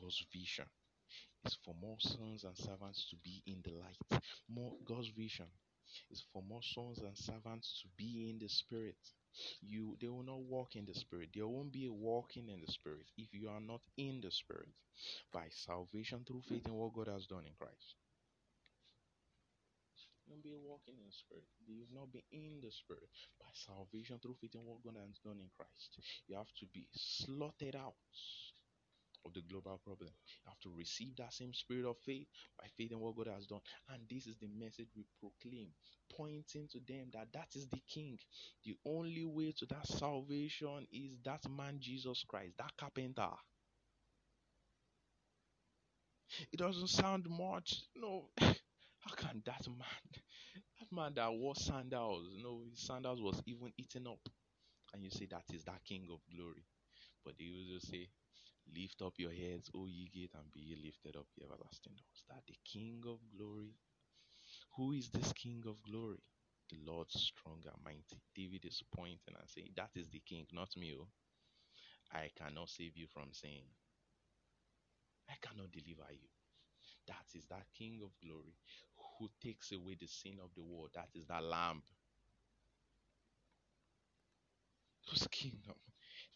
God's 0.00 0.24
vision 0.32 0.66
is 1.44 1.56
for 1.64 1.74
more 1.80 1.98
sons 2.00 2.44
and 2.44 2.56
servants 2.56 3.06
to 3.10 3.16
be 3.16 3.42
in 3.46 3.62
the 3.62 3.72
light. 3.72 4.22
More 4.48 4.74
God's 4.84 5.08
vision 5.08 5.46
is 6.10 6.24
for 6.32 6.42
more 6.42 6.62
sons 6.62 6.98
and 6.98 7.16
servants 7.16 7.80
to 7.82 7.88
be 7.96 8.28
in 8.30 8.38
the 8.38 8.48
spirit. 8.48 8.96
You 9.60 9.96
they 10.00 10.08
will 10.08 10.22
not 10.24 10.40
walk 10.40 10.76
in 10.76 10.84
the 10.86 10.94
spirit. 10.94 11.30
There 11.34 11.46
won't 11.46 11.72
be 11.72 11.86
a 11.86 11.92
walking 11.92 12.48
in 12.48 12.60
the 12.60 12.72
spirit 12.72 13.06
if 13.16 13.32
you 13.32 13.48
are 13.48 13.60
not 13.60 13.82
in 13.96 14.20
the 14.20 14.30
spirit 14.30 14.68
by 15.32 15.46
salvation 15.50 16.24
through 16.26 16.42
faith 16.48 16.66
in 16.66 16.74
what 16.74 16.94
God 16.94 17.08
has 17.08 17.26
done 17.26 17.44
in 17.46 17.54
Christ. 17.58 17.96
You 20.26 20.32
won't 20.34 20.44
be 20.44 20.54
walking 20.54 20.94
in 20.98 21.06
the 21.06 21.12
spirit. 21.12 21.48
You 21.66 21.74
will 21.80 22.00
not 22.00 22.12
be 22.12 22.24
in 22.32 22.60
the 22.60 22.70
spirit 22.70 23.08
by 23.40 23.48
salvation 23.52 24.18
through 24.20 24.36
faith 24.40 24.54
in 24.54 24.64
what 24.64 24.82
God 24.84 24.96
has 25.00 25.18
done 25.24 25.40
in 25.40 25.48
Christ. 25.56 25.98
You 26.26 26.36
have 26.36 26.52
to 26.60 26.66
be 26.66 26.86
slotted 26.92 27.74
out 27.76 27.94
of 29.26 29.34
the 29.34 29.42
global 29.42 29.80
problem. 29.84 30.10
You 30.44 30.48
have 30.48 30.60
to 30.60 30.70
receive 30.76 31.16
that 31.16 31.32
same 31.32 31.54
spirit 31.54 31.86
of 31.86 31.96
faith 32.04 32.26
by 32.58 32.66
faith 32.76 32.92
in 32.92 33.00
what 33.00 33.16
God 33.16 33.28
has 33.34 33.46
done. 33.46 33.60
And 33.90 34.02
this 34.10 34.26
is 34.26 34.36
the 34.38 34.48
message 34.48 34.88
we 34.96 35.04
proclaim, 35.20 35.68
pointing 36.16 36.68
to 36.72 36.80
them 36.86 37.08
that 37.12 37.32
that 37.32 37.48
is 37.54 37.68
the 37.68 37.80
King. 37.88 38.18
The 38.64 38.76
only 38.86 39.24
way 39.24 39.52
to 39.58 39.66
that 39.66 39.86
salvation 39.86 40.86
is 40.92 41.18
that 41.24 41.48
man, 41.50 41.78
Jesus 41.80 42.24
Christ, 42.28 42.54
that 42.58 42.72
carpenter. 42.78 43.30
It 46.52 46.58
doesn't 46.58 46.88
sound 46.88 47.26
much. 47.28 47.82
No, 47.96 48.28
how 48.40 49.14
can 49.16 49.42
that 49.46 49.66
man, 49.66 50.12
that 50.78 50.92
man 50.92 51.12
that 51.16 51.32
wore 51.32 51.54
sandals, 51.56 52.28
you 52.32 52.42
know, 52.42 52.62
his 52.70 52.86
sandals 52.86 53.20
was 53.22 53.42
even 53.46 53.72
eaten 53.78 54.06
up, 54.06 54.20
and 54.94 55.02
you 55.04 55.10
say 55.10 55.26
that 55.30 55.44
is 55.54 55.64
that 55.64 55.84
King 55.84 56.08
of 56.12 56.20
glory. 56.34 56.64
But 57.24 57.34
they 57.38 57.50
will 57.50 57.64
just 57.74 57.90
say, 57.90 58.08
Lift 58.76 59.02
up 59.02 59.14
your 59.18 59.32
heads, 59.32 59.70
O 59.74 59.86
ye 59.86 60.10
gate, 60.12 60.34
and 60.34 60.52
be 60.52 60.60
ye 60.60 60.76
lifted 60.84 61.16
up, 61.16 61.26
ye 61.36 61.44
everlasting 61.44 61.94
doors. 61.94 62.24
That 62.28 62.42
the 62.46 62.56
King 62.64 63.02
of 63.06 63.18
glory. 63.36 63.74
Who 64.76 64.92
is 64.92 65.08
this 65.10 65.32
King 65.32 65.64
of 65.66 65.82
glory? 65.82 66.20
The 66.70 66.78
Lord 66.84 67.10
strong 67.10 67.62
and 67.64 67.84
mighty. 67.84 68.20
David 68.34 68.64
is 68.66 68.82
pointing 68.94 69.34
and 69.38 69.48
saying, 69.48 69.70
That 69.76 69.90
is 69.96 70.08
the 70.08 70.20
King, 70.26 70.46
not 70.52 70.76
me. 70.76 70.94
Oh. 70.98 71.08
I 72.12 72.30
cannot 72.36 72.68
save 72.70 72.96
you 72.96 73.06
from 73.06 73.32
sin. 73.32 73.64
I 75.28 75.34
cannot 75.40 75.72
deliver 75.72 76.10
you. 76.12 76.28
That 77.06 77.24
is 77.34 77.44
that 77.48 77.66
King 77.76 78.00
of 78.04 78.10
glory 78.22 78.54
who 79.18 79.28
takes 79.42 79.72
away 79.72 79.96
the 79.98 80.06
sin 80.06 80.38
of 80.42 80.50
the 80.54 80.62
world. 80.62 80.90
That 80.94 81.08
is 81.14 81.26
that 81.26 81.42
Lamb. 81.42 81.82
Whose 85.10 85.26
kingdom 85.30 85.74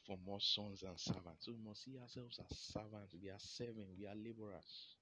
for 0.07 0.19
more 0.25 0.41
sons 0.41 0.83
and 0.83 0.99
servants. 0.99 1.45
So 1.47 1.53
we 1.53 1.63
must 1.69 1.85
see 1.85 1.99
ourselves 1.99 2.39
as 2.39 2.59
servants. 2.59 3.15
We 3.21 3.31
are 3.31 3.39
serving, 3.41 3.89
we 3.99 4.07
are 4.07 4.15
laborers. 4.15 4.97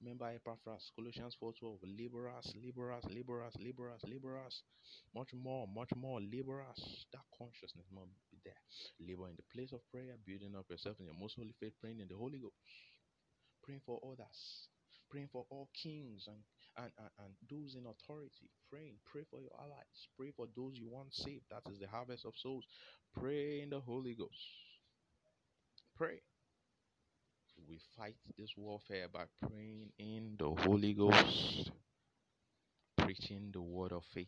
Remember 0.00 0.28
Epaphras, 0.28 0.90
Colossians 0.94 1.36
4:12, 1.40 1.80
laborers, 1.98 2.52
laborers, 2.62 3.04
laborers, 3.10 3.54
laborers, 3.58 4.02
laborers. 4.06 4.62
Much 5.14 5.32
more, 5.34 5.66
much 5.68 5.94
more 5.96 6.20
laborers. 6.20 7.06
That 7.12 7.24
consciousness 7.38 7.86
must 7.92 8.12
be 8.30 8.38
there. 8.44 8.60
Labor 9.00 9.28
in 9.28 9.36
the 9.36 9.48
place 9.54 9.72
of 9.72 9.80
prayer, 9.90 10.16
building 10.26 10.54
up 10.56 10.68
yourself 10.68 10.98
in 11.00 11.06
your 11.06 11.14
most 11.18 11.36
holy 11.36 11.54
faith, 11.60 11.74
praying 11.80 12.00
in 12.00 12.08
the 12.08 12.16
Holy 12.16 12.38
Ghost, 12.38 12.54
praying 13.62 13.80
for 13.86 14.00
others, 14.04 14.68
praying 15.10 15.28
for 15.32 15.46
all 15.50 15.68
kings 15.74 16.26
and 16.28 16.42
and, 16.76 16.90
and, 16.98 17.10
and 17.18 17.32
those 17.50 17.74
in 17.74 17.86
authority. 17.86 18.50
Praying, 18.70 18.94
pray 19.10 19.22
for 19.30 19.40
your 19.40 19.52
allies, 19.58 20.08
pray 20.18 20.32
for 20.36 20.46
those 20.56 20.72
you 20.74 20.88
want 20.88 21.14
saved. 21.14 21.44
That 21.50 21.70
is 21.70 21.78
the 21.78 21.88
harvest 21.88 22.24
of 22.24 22.34
souls. 22.36 22.64
Pray 23.18 23.60
in 23.62 23.70
the 23.70 23.80
Holy 23.80 24.14
Ghost. 24.14 24.32
Pray. 25.96 26.20
We 27.68 27.78
fight 27.96 28.16
this 28.36 28.50
warfare 28.56 29.06
by 29.12 29.24
praying 29.40 29.90
in 29.98 30.34
the 30.38 30.50
Holy 30.50 30.92
Ghost, 30.92 31.70
preaching 32.98 33.50
the 33.52 33.62
word 33.62 33.92
of 33.92 34.02
faith. 34.12 34.26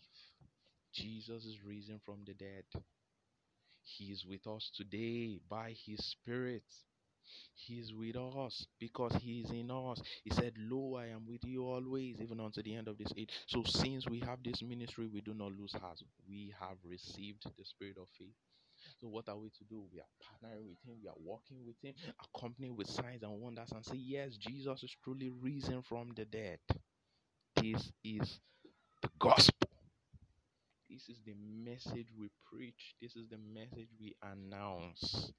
Jesus 0.94 1.44
is 1.44 1.57
risen 1.66 2.01
from 2.05 2.20
the 2.24 2.34
dead. 2.34 2.64
He 3.82 4.07
is 4.07 4.24
with 4.24 4.47
us 4.47 4.70
today 4.76 5.40
by 5.49 5.74
His 5.86 5.99
Spirit. 6.05 6.64
He 7.54 7.74
is 7.80 7.92
with 7.94 8.16
us 8.16 8.66
because 8.78 9.14
He 9.16 9.40
is 9.40 9.50
in 9.50 9.70
us. 9.70 10.00
He 10.24 10.30
said, 10.30 10.54
Lo, 10.58 10.96
I 10.96 11.06
am 11.06 11.26
with 11.26 11.44
you 11.44 11.64
always, 11.64 12.20
even 12.20 12.40
unto 12.40 12.62
the 12.62 12.74
end 12.74 12.88
of 12.88 12.98
this 12.98 13.12
age. 13.16 13.30
So, 13.46 13.64
since 13.64 14.08
we 14.08 14.20
have 14.20 14.42
this 14.44 14.62
ministry, 14.62 15.08
we 15.12 15.20
do 15.20 15.34
not 15.34 15.52
lose 15.52 15.72
heart. 15.72 16.00
We 16.28 16.54
have 16.60 16.76
received 16.84 17.44
the 17.58 17.64
spirit 17.64 17.96
of 18.00 18.08
faith. 18.18 18.34
So, 19.00 19.08
what 19.08 19.28
are 19.28 19.36
we 19.36 19.50
to 19.50 19.64
do? 19.68 19.84
We 19.92 20.00
are 20.00 20.12
partnering 20.22 20.68
with 20.68 20.78
Him, 20.86 20.96
we 21.02 21.08
are 21.08 21.14
walking 21.24 21.58
with 21.66 21.76
Him, 21.82 21.94
accompanied 22.34 22.76
with 22.76 22.88
signs 22.88 23.22
and 23.22 23.40
wonders, 23.40 23.72
and 23.72 23.84
say, 23.84 23.96
Yes, 23.96 24.36
Jesus 24.36 24.82
is 24.82 24.94
truly 25.02 25.30
risen 25.30 25.82
from 25.82 26.12
the 26.16 26.24
dead. 26.24 26.58
This 27.56 27.92
is 28.04 28.40
the 29.02 29.10
gospel. 29.18 29.68
This 30.90 31.08
is 31.08 31.18
the 31.26 31.34
message 31.38 32.08
we 32.18 32.28
preach. 32.52 32.94
This 33.02 33.16
is 33.16 33.28
the 33.30 33.38
message 33.38 33.88
we 34.00 34.14
announce. 34.22 35.32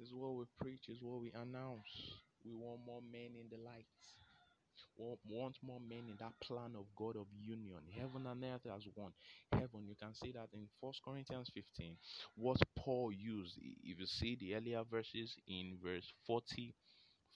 Is 0.00 0.14
what 0.14 0.34
we 0.34 0.44
preach, 0.58 0.88
is 0.88 1.02
what 1.02 1.20
we 1.20 1.30
announce. 1.32 2.16
We 2.42 2.52
want 2.54 2.80
more 2.86 3.02
men 3.12 3.36
in 3.36 3.50
the 3.50 3.62
light. 3.62 3.84
We 4.96 5.36
want 5.36 5.56
more 5.62 5.80
men 5.80 6.08
in 6.08 6.16
that 6.20 6.32
plan 6.40 6.72
of 6.74 6.86
God 6.96 7.16
of 7.16 7.26
union. 7.38 7.80
Heaven 7.94 8.26
and 8.26 8.42
earth 8.44 8.66
as 8.74 8.82
one. 8.94 9.12
Heaven, 9.52 9.84
you 9.86 9.94
can 10.00 10.14
see 10.14 10.32
that 10.32 10.48
in 10.54 10.68
First 10.80 11.00
Corinthians 11.04 11.50
15. 11.52 11.96
What 12.36 12.56
Paul 12.76 13.12
used, 13.12 13.58
if 13.58 13.98
you 14.00 14.06
see 14.06 14.36
the 14.40 14.54
earlier 14.54 14.82
verses 14.90 15.36
in 15.46 15.76
verse 15.84 16.10
40, 16.26 16.74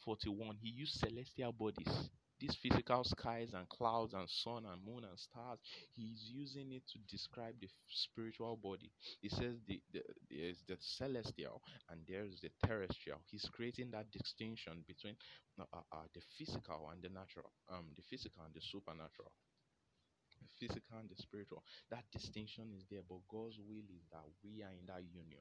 41, 0.04 0.56
he 0.62 0.70
used 0.70 0.98
celestial 0.98 1.52
bodies 1.52 2.08
these 2.44 2.56
physical 2.62 3.04
skies 3.04 3.52
and 3.54 3.68
clouds 3.70 4.12
and 4.12 4.28
sun 4.28 4.64
and 4.70 4.84
moon 4.84 5.04
and 5.08 5.18
stars 5.18 5.58
he's 5.94 6.28
using 6.28 6.72
it 6.72 6.82
to 6.92 6.98
describe 7.08 7.54
the 7.60 7.68
spiritual 7.88 8.56
body. 8.62 8.90
He 9.22 9.28
says 9.28 9.56
the, 9.66 9.80
the 9.92 10.02
there's 10.30 10.60
the 10.68 10.76
celestial 10.80 11.62
and 11.90 12.00
there's 12.08 12.40
the 12.42 12.50
terrestrial. 12.66 13.20
He's 13.30 13.48
creating 13.52 13.90
that 13.92 14.10
distinction 14.10 14.84
between 14.86 15.16
uh, 15.58 15.64
uh, 15.72 15.80
uh, 15.92 16.06
the 16.14 16.20
physical 16.36 16.90
and 16.92 17.00
the 17.02 17.08
natural 17.08 17.50
um 17.72 17.86
the 17.96 18.02
physical 18.02 18.42
and 18.44 18.54
the 18.54 18.60
supernatural. 18.60 19.32
The 20.40 20.48
physical 20.68 20.98
and 20.98 21.08
the 21.08 21.16
spiritual. 21.16 21.64
That 21.90 22.04
distinction 22.12 22.70
is 22.76 22.84
there 22.90 23.02
but 23.08 23.24
god's 23.30 23.58
will 23.58 23.88
is 23.88 24.04
that 24.12 24.24
we 24.44 24.62
are 24.62 24.70
in 24.72 24.86
that 24.86 25.02
union. 25.12 25.40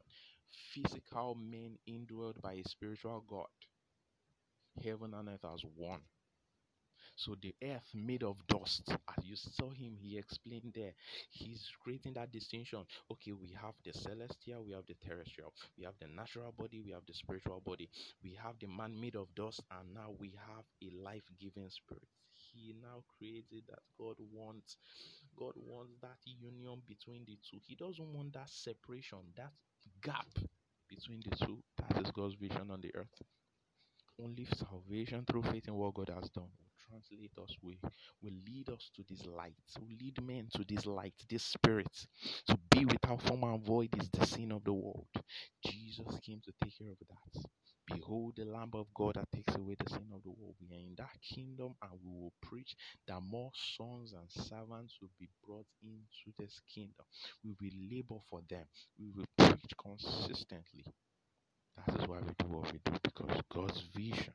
Physical 0.74 1.36
men 1.36 1.78
indwelled 1.89 2.41
by 2.41 2.54
a 2.54 2.64
spiritual 2.70 3.24
god. 3.28 3.51
Heaven 4.84 5.14
and 5.16 5.30
earth 5.30 5.45
as 5.45 5.64
one 5.76 6.01
so 7.16 7.36
the 7.41 7.53
earth 7.64 7.89
made 7.93 8.24
of 8.24 8.36
dust, 8.47 8.89
as 8.89 9.26
you 9.26 9.36
saw 9.36 9.70
him, 9.70 9.95
he 9.95 10.18
explained 10.18 10.74
there. 10.76 10.93
He's 11.30 11.70
creating 11.84 12.14
that 12.14 12.32
distinction. 12.32 12.86
Okay, 13.11 13.32
we 13.32 13.55
have 13.61 13.76
the 13.86 13.93
celestial, 13.93 14.64
we 14.66 14.74
have 14.74 14.86
the 14.88 14.95
terrestrial, 15.05 15.53
we 15.78 15.84
have 15.84 15.93
the 16.01 16.07
natural 16.07 16.53
body, 16.57 16.82
we 16.82 16.91
have 16.91 17.05
the 17.07 17.14
spiritual 17.14 17.61
body, 17.66 17.89
we 18.24 18.38
have 18.41 18.55
the 18.59 18.68
man 18.68 18.99
made 18.99 19.16
of 19.16 19.34
dust, 19.36 19.61
and 19.72 19.93
now 19.93 20.11
we 20.20 20.34
have 20.47 20.66
a 20.82 21.03
life-giving 21.03 21.70
spirit. 21.70 22.07
He 22.34 22.74
now 22.82 23.03
created 23.18 23.64
that 23.70 23.80
God 23.97 24.16
wants 24.32 24.78
God 25.38 25.53
wants 25.55 25.93
that 26.01 26.18
union 26.26 26.82
between 26.88 27.26
the 27.26 27.38
two. 27.49 27.57
He 27.66 27.76
doesn't 27.76 28.14
want 28.14 28.34
that 28.34 28.49
separation, 28.49 29.20
that 29.38 29.51
gap 30.01 30.28
between 30.89 31.22
the 31.28 31.36
two. 31.45 31.64
That 31.78 32.01
is 32.03 32.11
God's 32.11 32.36
vision 32.36 32.70
on 32.70 32.82
the 32.82 32.93
earth. 32.95 33.22
Only 34.22 34.45
salvation 34.45 35.26
through 35.26 35.43
faith 35.43 35.68
in 35.68 35.74
what 35.76 35.95
God 35.95 36.11
has 36.14 36.30
done 36.30 36.49
translate 36.94 37.32
us, 37.41 37.56
will, 37.62 37.91
will 38.22 38.34
lead 38.48 38.70
us 38.70 38.89
to 38.96 39.04
this 39.10 39.26
light, 39.26 39.54
will 39.80 39.98
lead 40.00 40.22
men 40.22 40.48
to 40.56 40.64
this 40.68 40.86
light, 40.86 41.14
this 41.30 41.44
spirit. 41.44 42.06
To 42.48 42.58
be 42.72 42.86
without 42.86 43.22
form 43.24 43.44
and 43.44 43.64
void 43.64 43.89
is 44.00 44.10
the 44.10 44.26
sin 44.26 44.52
of 44.52 44.64
the 44.64 44.74
world. 44.74 45.08
Jesus 45.66 46.20
came 46.22 46.41
to 46.46 46.52
take 46.64 46.78
care 46.78 46.91
of 46.91 46.98
that. 47.10 47.44
Behold 47.88 48.34
the 48.38 48.46
Lamb 48.46 48.72
of 48.74 48.88
God 48.94 49.16
that 49.16 49.32
takes 49.36 49.56
away 49.56 49.76
the 49.78 49.89
sin 49.89 50.08
of 50.16 50.24
the 50.24 50.30
world. 50.30 50.56
We 50.62 50.76
are 50.76 50.80
in 50.80 50.96
that 50.98 51.10
kingdom 51.22 51.76
and 51.82 51.91
we 52.04 52.12
will 52.12 52.34
preach 52.41 52.76
that 53.08 53.20
more 53.22 53.52
sons 53.78 54.14
and 54.14 54.30
servants 54.46 54.98
will 55.02 55.12
be 55.20 55.28
brought 55.46 55.68
into 55.84 56.36
this 56.39 56.62
kingdom. 56.74 57.06
We 57.44 57.52
will 57.60 57.78
labor 57.91 58.22
for 58.30 58.41
them. 58.50 58.66
We 58.98 59.10
will 59.10 59.26
preach 59.38 59.74
consistently. 59.82 60.86
That 61.76 62.02
is 62.02 62.08
why 62.08 62.20
we 62.20 62.32
do 62.39 62.46
what 62.56 62.72
we 62.72 62.80
do 62.86 62.94
because 63.04 63.41
God's 63.52 63.82
vision 63.96 64.34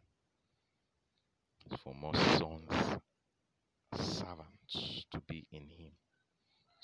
for 1.83 1.95
more 1.95 2.15
sons, 2.15 3.01
servants 3.95 5.05
to 5.11 5.21
be 5.29 5.47
in 5.53 5.69
Him, 5.71 5.93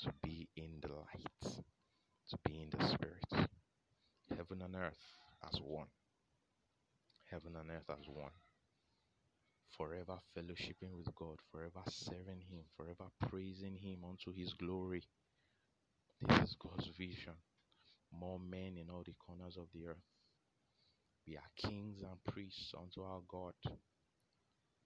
to 0.02 0.12
be 0.22 0.48
in 0.56 0.80
the 0.82 0.88
light, 0.88 1.62
to 2.30 2.38
be 2.44 2.62
in 2.62 2.70
the 2.70 2.84
Spirit. 2.86 3.48
Heaven 4.30 4.62
and 4.62 4.74
earth 4.76 5.18
as 5.46 5.60
one. 5.60 5.88
Heaven 7.30 7.56
and 7.60 7.70
earth 7.70 7.90
as 7.90 8.06
one. 8.08 8.32
Forever 9.76 10.18
fellowshipping 10.36 10.96
with 10.96 11.14
God, 11.14 11.36
forever 11.50 11.82
serving 11.88 12.42
Him, 12.48 12.64
forever 12.76 13.10
praising 13.28 13.76
Him 13.76 13.98
unto 14.08 14.32
His 14.32 14.52
glory. 14.54 15.02
This 16.20 16.50
is 16.50 16.56
God's 16.58 16.88
vision. 16.96 17.34
More 18.12 18.38
men 18.38 18.76
in 18.76 18.90
all 18.90 19.02
the 19.04 19.14
corners 19.26 19.56
of 19.56 19.66
the 19.74 19.86
earth. 19.88 19.96
We 21.26 21.36
are 21.36 21.68
kings 21.68 22.02
and 22.02 22.22
priests 22.32 22.72
unto 22.78 23.02
our 23.02 23.20
God 23.28 23.54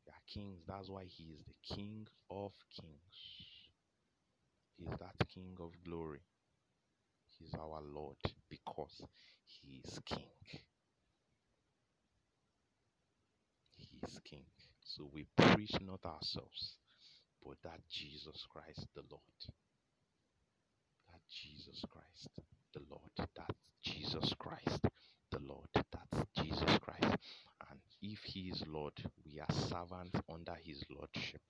we 0.09 0.12
are 0.12 0.24
kings. 0.32 0.62
That's 0.66 0.88
why 0.88 1.04
He 1.04 1.34
is 1.34 1.44
the 1.44 1.74
King 1.74 2.06
of 2.30 2.52
kings. 2.74 3.16
He 4.76 4.84
is 4.84 4.98
that 5.00 5.28
King 5.28 5.54
of 5.61 5.72
glory. 5.84 6.22
He 7.38 7.44
is 7.44 7.54
our 7.54 7.82
Lord 7.82 8.16
because 8.48 9.02
He 9.44 9.82
is 9.84 9.98
King. 10.06 10.32
He 13.76 14.00
is 14.02 14.18
King. 14.24 14.44
So 14.84 15.11
we 15.12 15.26
preach 15.36 15.74
not 15.82 16.04
ourselves, 16.06 16.76
but 17.44 17.56
that 17.64 17.80
Jesus 17.90 18.46
Christ 18.50 18.86
the 18.94 19.02
Lord. 19.11 19.40
That 21.12 21.20
Jesus 21.28 21.84
Christ 21.90 22.30
the 22.72 22.80
Lord. 22.88 23.11
That 23.18 23.54
Jesus 23.84 24.32
Christ 24.38 24.80
the 25.31 25.41
Lord. 25.41 25.68
That's 25.74 26.24
Jesus 26.37 26.79
Christ. 26.81 27.16
And 27.70 27.81
if 28.03 28.18
He 28.24 28.49
is 28.51 28.62
Lord, 28.66 28.93
we 29.24 29.41
are 29.41 29.53
servants 29.68 30.20
under 30.33 30.57
His 30.62 30.83
Lordship. 30.91 31.43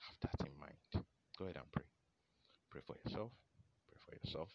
Have 0.00 0.18
that 0.22 0.46
in 0.46 0.58
mind. 0.58 1.06
Go 1.38 1.44
ahead 1.44 1.56
and 1.56 1.70
pray. 1.72 1.84
Pray 2.70 2.80
for 2.86 2.96
yourself. 3.04 3.32
Pray 3.88 3.98
for 4.04 4.14
yourself. 4.26 4.48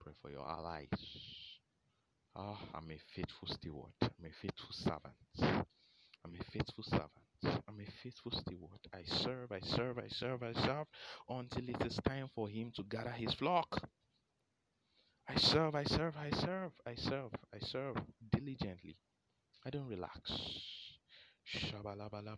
Pray 0.00 0.12
for 0.20 0.30
your 0.30 0.48
allies. 0.48 0.88
Ah, 2.36 2.58
I'm 2.74 2.90
a 2.90 2.98
faithful 3.14 3.48
steward. 3.48 3.92
I'm 4.02 4.24
a 4.24 4.32
faithful 4.40 4.72
servant. 4.72 5.64
I'm 6.24 6.34
a 6.34 6.44
faithful 6.52 6.84
servant. 6.84 7.10
I'm 7.68 7.80
a 7.80 7.90
faithful 8.02 8.32
steward. 8.32 8.80
I 8.94 9.02
serve, 9.04 9.52
I 9.52 9.60
serve, 9.60 9.98
I 9.98 10.08
serve, 10.08 10.42
I 10.42 10.52
serve 10.52 10.86
until 11.28 11.68
it 11.68 11.84
is 11.86 11.98
time 12.06 12.28
for 12.34 12.48
him 12.48 12.72
to 12.76 12.84
gather 12.84 13.10
his 13.10 13.34
flock. 13.34 13.80
I 15.28 15.34
serve, 15.36 15.74
I 15.74 15.82
serve, 15.84 16.16
I 16.16 16.30
serve, 16.30 16.72
I 16.86 16.94
serve, 16.94 17.32
I 17.52 17.58
serve 17.58 17.96
diligently. 18.30 18.96
I 19.64 19.70
don't 19.70 19.88
relax. 19.88 20.32
Shabalagada 21.44 22.36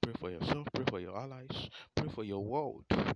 pray 0.00 0.12
for 0.18 0.30
yourself, 0.30 0.66
pray 0.72 0.84
for 0.88 1.00
your 1.00 1.16
allies, 1.16 1.68
pray 1.94 2.08
for 2.08 2.24
your 2.24 2.42
world. 2.44 2.84
Mm, 2.90 3.14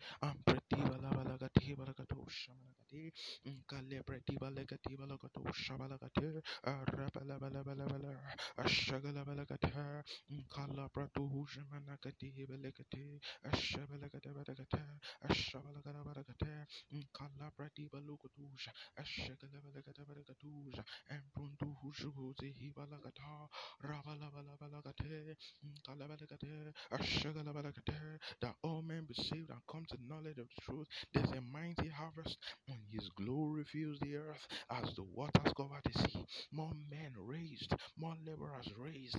And 2.92 3.12
pray 3.44 3.52
Nkale 3.52 4.02
pretiba 4.04 4.50
legatiba 4.50 5.06
logato 5.06 5.42
shabalagate 5.52 6.42
arabalabalabalabala 6.64 8.12
ashagalabalagate 8.58 10.04
nkala 10.30 10.88
pratu 10.92 11.22
hujamanakati 11.32 12.32
belegate 12.48 13.20
ashabalagadabalagate 13.50 14.82
ashabalagadabalagate 15.30 16.66
nkala 16.90 17.50
pretiba 17.56 17.98
logatusha 18.00 18.72
ashagalabalagadabalagatuja 18.96 20.82
empruntu 21.14 21.66
hujuhuzi 21.80 22.50
hibalagata 22.58 23.48
rabalabalabalagate 23.82 25.36
nkalabalagate 25.62 26.74
ashagalabalagate 26.90 28.18
that 28.40 28.54
all 28.62 28.82
men 28.82 29.04
be 29.06 29.14
saved 29.14 29.50
and 29.50 29.60
come 29.70 29.84
to 29.88 29.96
knowledge 30.08 30.38
of 30.38 30.48
the 30.48 30.62
truth. 30.62 30.86
There's 31.12 31.30
a 31.30 31.40
mighty 31.40 31.88
harvest 31.88 32.36
when 32.80 33.00
his 33.00 33.08
glory 33.16 33.64
fills 33.64 33.98
the 34.00 34.16
earth 34.16 34.46
as 34.70 34.94
the 34.94 35.02
waters 35.02 35.52
cover 35.56 35.80
the 35.84 35.92
sea. 35.98 36.24
More 36.52 36.72
men 36.90 37.12
raised, 37.18 37.74
more 37.98 38.16
laborers 38.26 38.68
raised. 38.78 39.16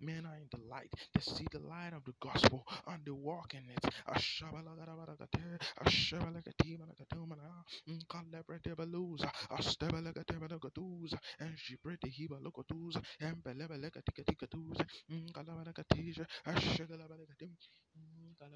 Men 0.00 0.26
are 0.26 0.36
in 0.36 0.48
the 0.50 0.58
light. 0.68 0.92
They 1.14 1.20
see 1.20 1.46
the 1.52 1.60
light 1.60 1.92
of 1.94 2.04
the 2.04 2.14
gospel 2.20 2.66
and 2.88 3.04
they 3.04 3.10
walk 3.12 3.54
in 3.54 3.64
it. 3.70 3.84
And 11.40 11.58
she 11.58 11.76
prayed 11.76 11.98
the 12.02 12.10
Hebalokotuza. 12.10 13.02
And 13.20 13.42
Belebelegatikatikaduza. 13.44 14.86
Nkalabadagatija. 15.10 16.26
I'm 18.42 18.50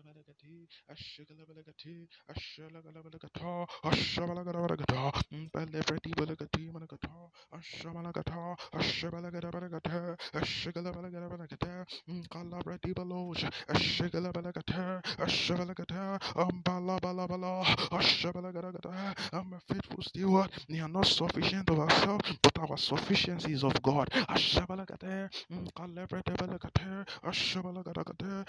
a 19.53 19.61
faithful 19.69 20.03
steward. 20.03 20.51
We 20.69 20.81
are 20.81 20.89
not 20.89 21.07
sufficient 21.07 21.69
of 21.71 21.79
ourselves, 21.81 22.31
but 22.43 22.59
our 22.59 22.77
sufficiency 22.79 23.53
is 23.53 23.63
of 23.65 23.81
God. 23.83 24.09
Ashabalagata. 24.29 25.29
Nkalabredibalagadata. 25.53 27.07
Ashabalagadagata. 27.25 28.47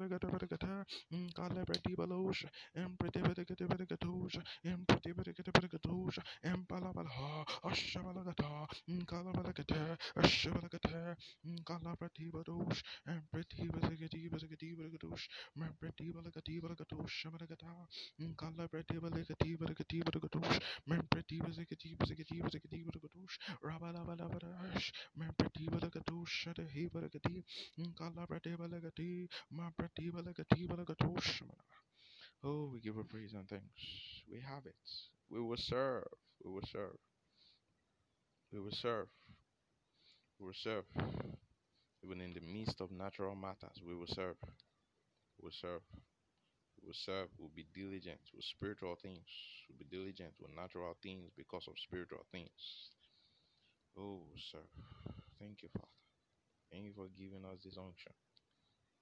Impretipitigatabitigatha, 0.00 0.84
Impalabratibalosh, 1.12 2.44
Impretipitigatabitigatosha, 2.76 4.42
Impretipitigatabitigatosha, 4.64 6.22
Impalabalaha, 6.44 7.44
Ashabalagata, 7.64 8.66
Impalabalagata, 8.88 9.96
Ashabalagata, 10.16 11.16
Impalabratibadosh, 11.46 12.82
Impretipitigatabitigatosha, 13.08 15.28
Impretipitigatabitigatosha, 15.58 17.08
Shamalagata, 17.08 17.88
Impalabratibatigatosha, 18.20 20.60
Impretipitigatabitigatosha, 20.88 23.38
Rabalabalabadash, 23.62 24.92
Impretipitigatosha, 25.20 26.54
Hebarakati, 26.74 27.44
Impalabratibagatati, 27.78 29.28
Oh, 32.44 32.70
we 32.72 32.80
give 32.80 32.96
her 32.96 33.04
praise 33.04 33.34
and 33.34 33.48
thanks. 33.48 33.82
We 34.30 34.40
have 34.40 34.66
it. 34.66 34.74
We 35.30 35.40
will 35.40 35.56
serve. 35.56 36.04
We 36.44 36.50
will 36.50 36.66
serve. 36.72 36.96
We 38.52 38.60
will 38.60 38.72
serve. 38.72 39.08
We 40.38 40.46
will 40.46 40.54
serve. 40.54 40.84
Even 42.02 42.20
in 42.20 42.32
the 42.32 42.40
midst 42.40 42.80
of 42.80 42.90
natural 42.90 43.34
matters, 43.34 43.80
we 43.86 43.94
will 43.94 44.08
serve. 44.08 44.36
We 45.38 45.44
will 45.44 45.52
serve. 45.60 45.82
We 46.80 46.86
will 46.88 46.94
serve. 46.94 47.28
We'll 47.38 47.52
be 47.54 47.66
diligent 47.74 48.20
with 48.34 48.44
spiritual 48.44 48.96
things. 49.02 49.28
We'll 49.68 49.78
be 49.78 49.84
diligent 49.84 50.32
with 50.40 50.50
natural 50.56 50.96
things 51.02 51.30
because 51.36 51.68
of 51.68 51.74
spiritual 51.76 52.24
things. 52.32 52.50
Oh, 53.98 54.22
sir. 54.50 54.64
Thank 55.38 55.62
you, 55.62 55.68
Father. 55.72 55.86
Thank 56.72 56.84
you 56.84 56.92
for 56.96 57.08
giving 57.16 57.44
us 57.44 57.58
this 57.64 57.76
unction. 57.76 58.12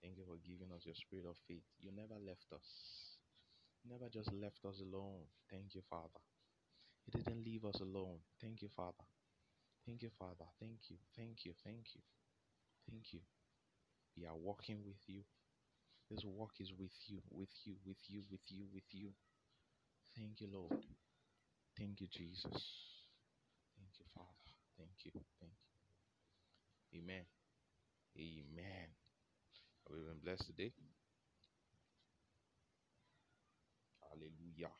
Thank 0.02 0.16
you 0.16 0.24
for 0.24 0.38
giving 0.46 0.70
us 0.74 0.86
your 0.86 0.94
spirit 0.94 1.26
of 1.26 1.36
faith. 1.46 1.66
You 1.80 1.90
never 1.90 2.14
left 2.22 2.46
us. 2.54 2.68
You 3.82 3.90
never 3.90 4.08
just 4.08 4.32
left 4.32 4.64
us 4.64 4.80
alone. 4.80 5.26
Thank 5.50 5.74
you, 5.74 5.82
Father. 5.90 6.22
You 7.06 7.22
didn't 7.22 7.44
leave 7.44 7.64
us 7.64 7.80
alone. 7.80 8.20
Thank 8.40 8.62
you, 8.62 8.68
Father. 8.68 9.06
Thank 9.86 10.02
you, 10.02 10.10
Father. 10.18 10.46
Thank 10.60 10.90
you. 10.90 10.96
Thank 11.16 11.44
you. 11.44 11.52
Thank 11.64 11.94
you. 11.94 12.02
Thank 12.90 13.12
you. 13.12 13.20
We 14.16 14.26
are 14.26 14.36
walking 14.36 14.78
with 14.84 15.00
you. 15.06 15.22
This 16.10 16.24
walk 16.24 16.52
is 16.60 16.72
with 16.78 16.94
you, 17.06 17.20
with 17.30 17.50
you, 17.64 17.74
with 17.86 17.98
you, 18.08 18.22
with 18.30 18.40
you, 18.48 18.64
with 18.72 18.88
you. 18.92 19.10
Thank 20.16 20.40
you, 20.40 20.48
Lord. 20.52 20.84
Thank 21.78 22.00
you, 22.00 22.08
Jesus. 22.10 22.44
Thank 23.76 23.92
you, 23.98 24.06
Father. 24.14 24.52
Thank 24.76 25.04
you. 25.04 25.12
Thank 25.40 25.52
you. 26.92 27.00
Amen. 27.00 27.24
Amen. 28.16 28.97
Have 29.88 29.96
we 29.96 30.04
been 30.04 30.18
blessed 30.20 30.46
today? 30.46 30.72
Hallelujah. 34.02 34.72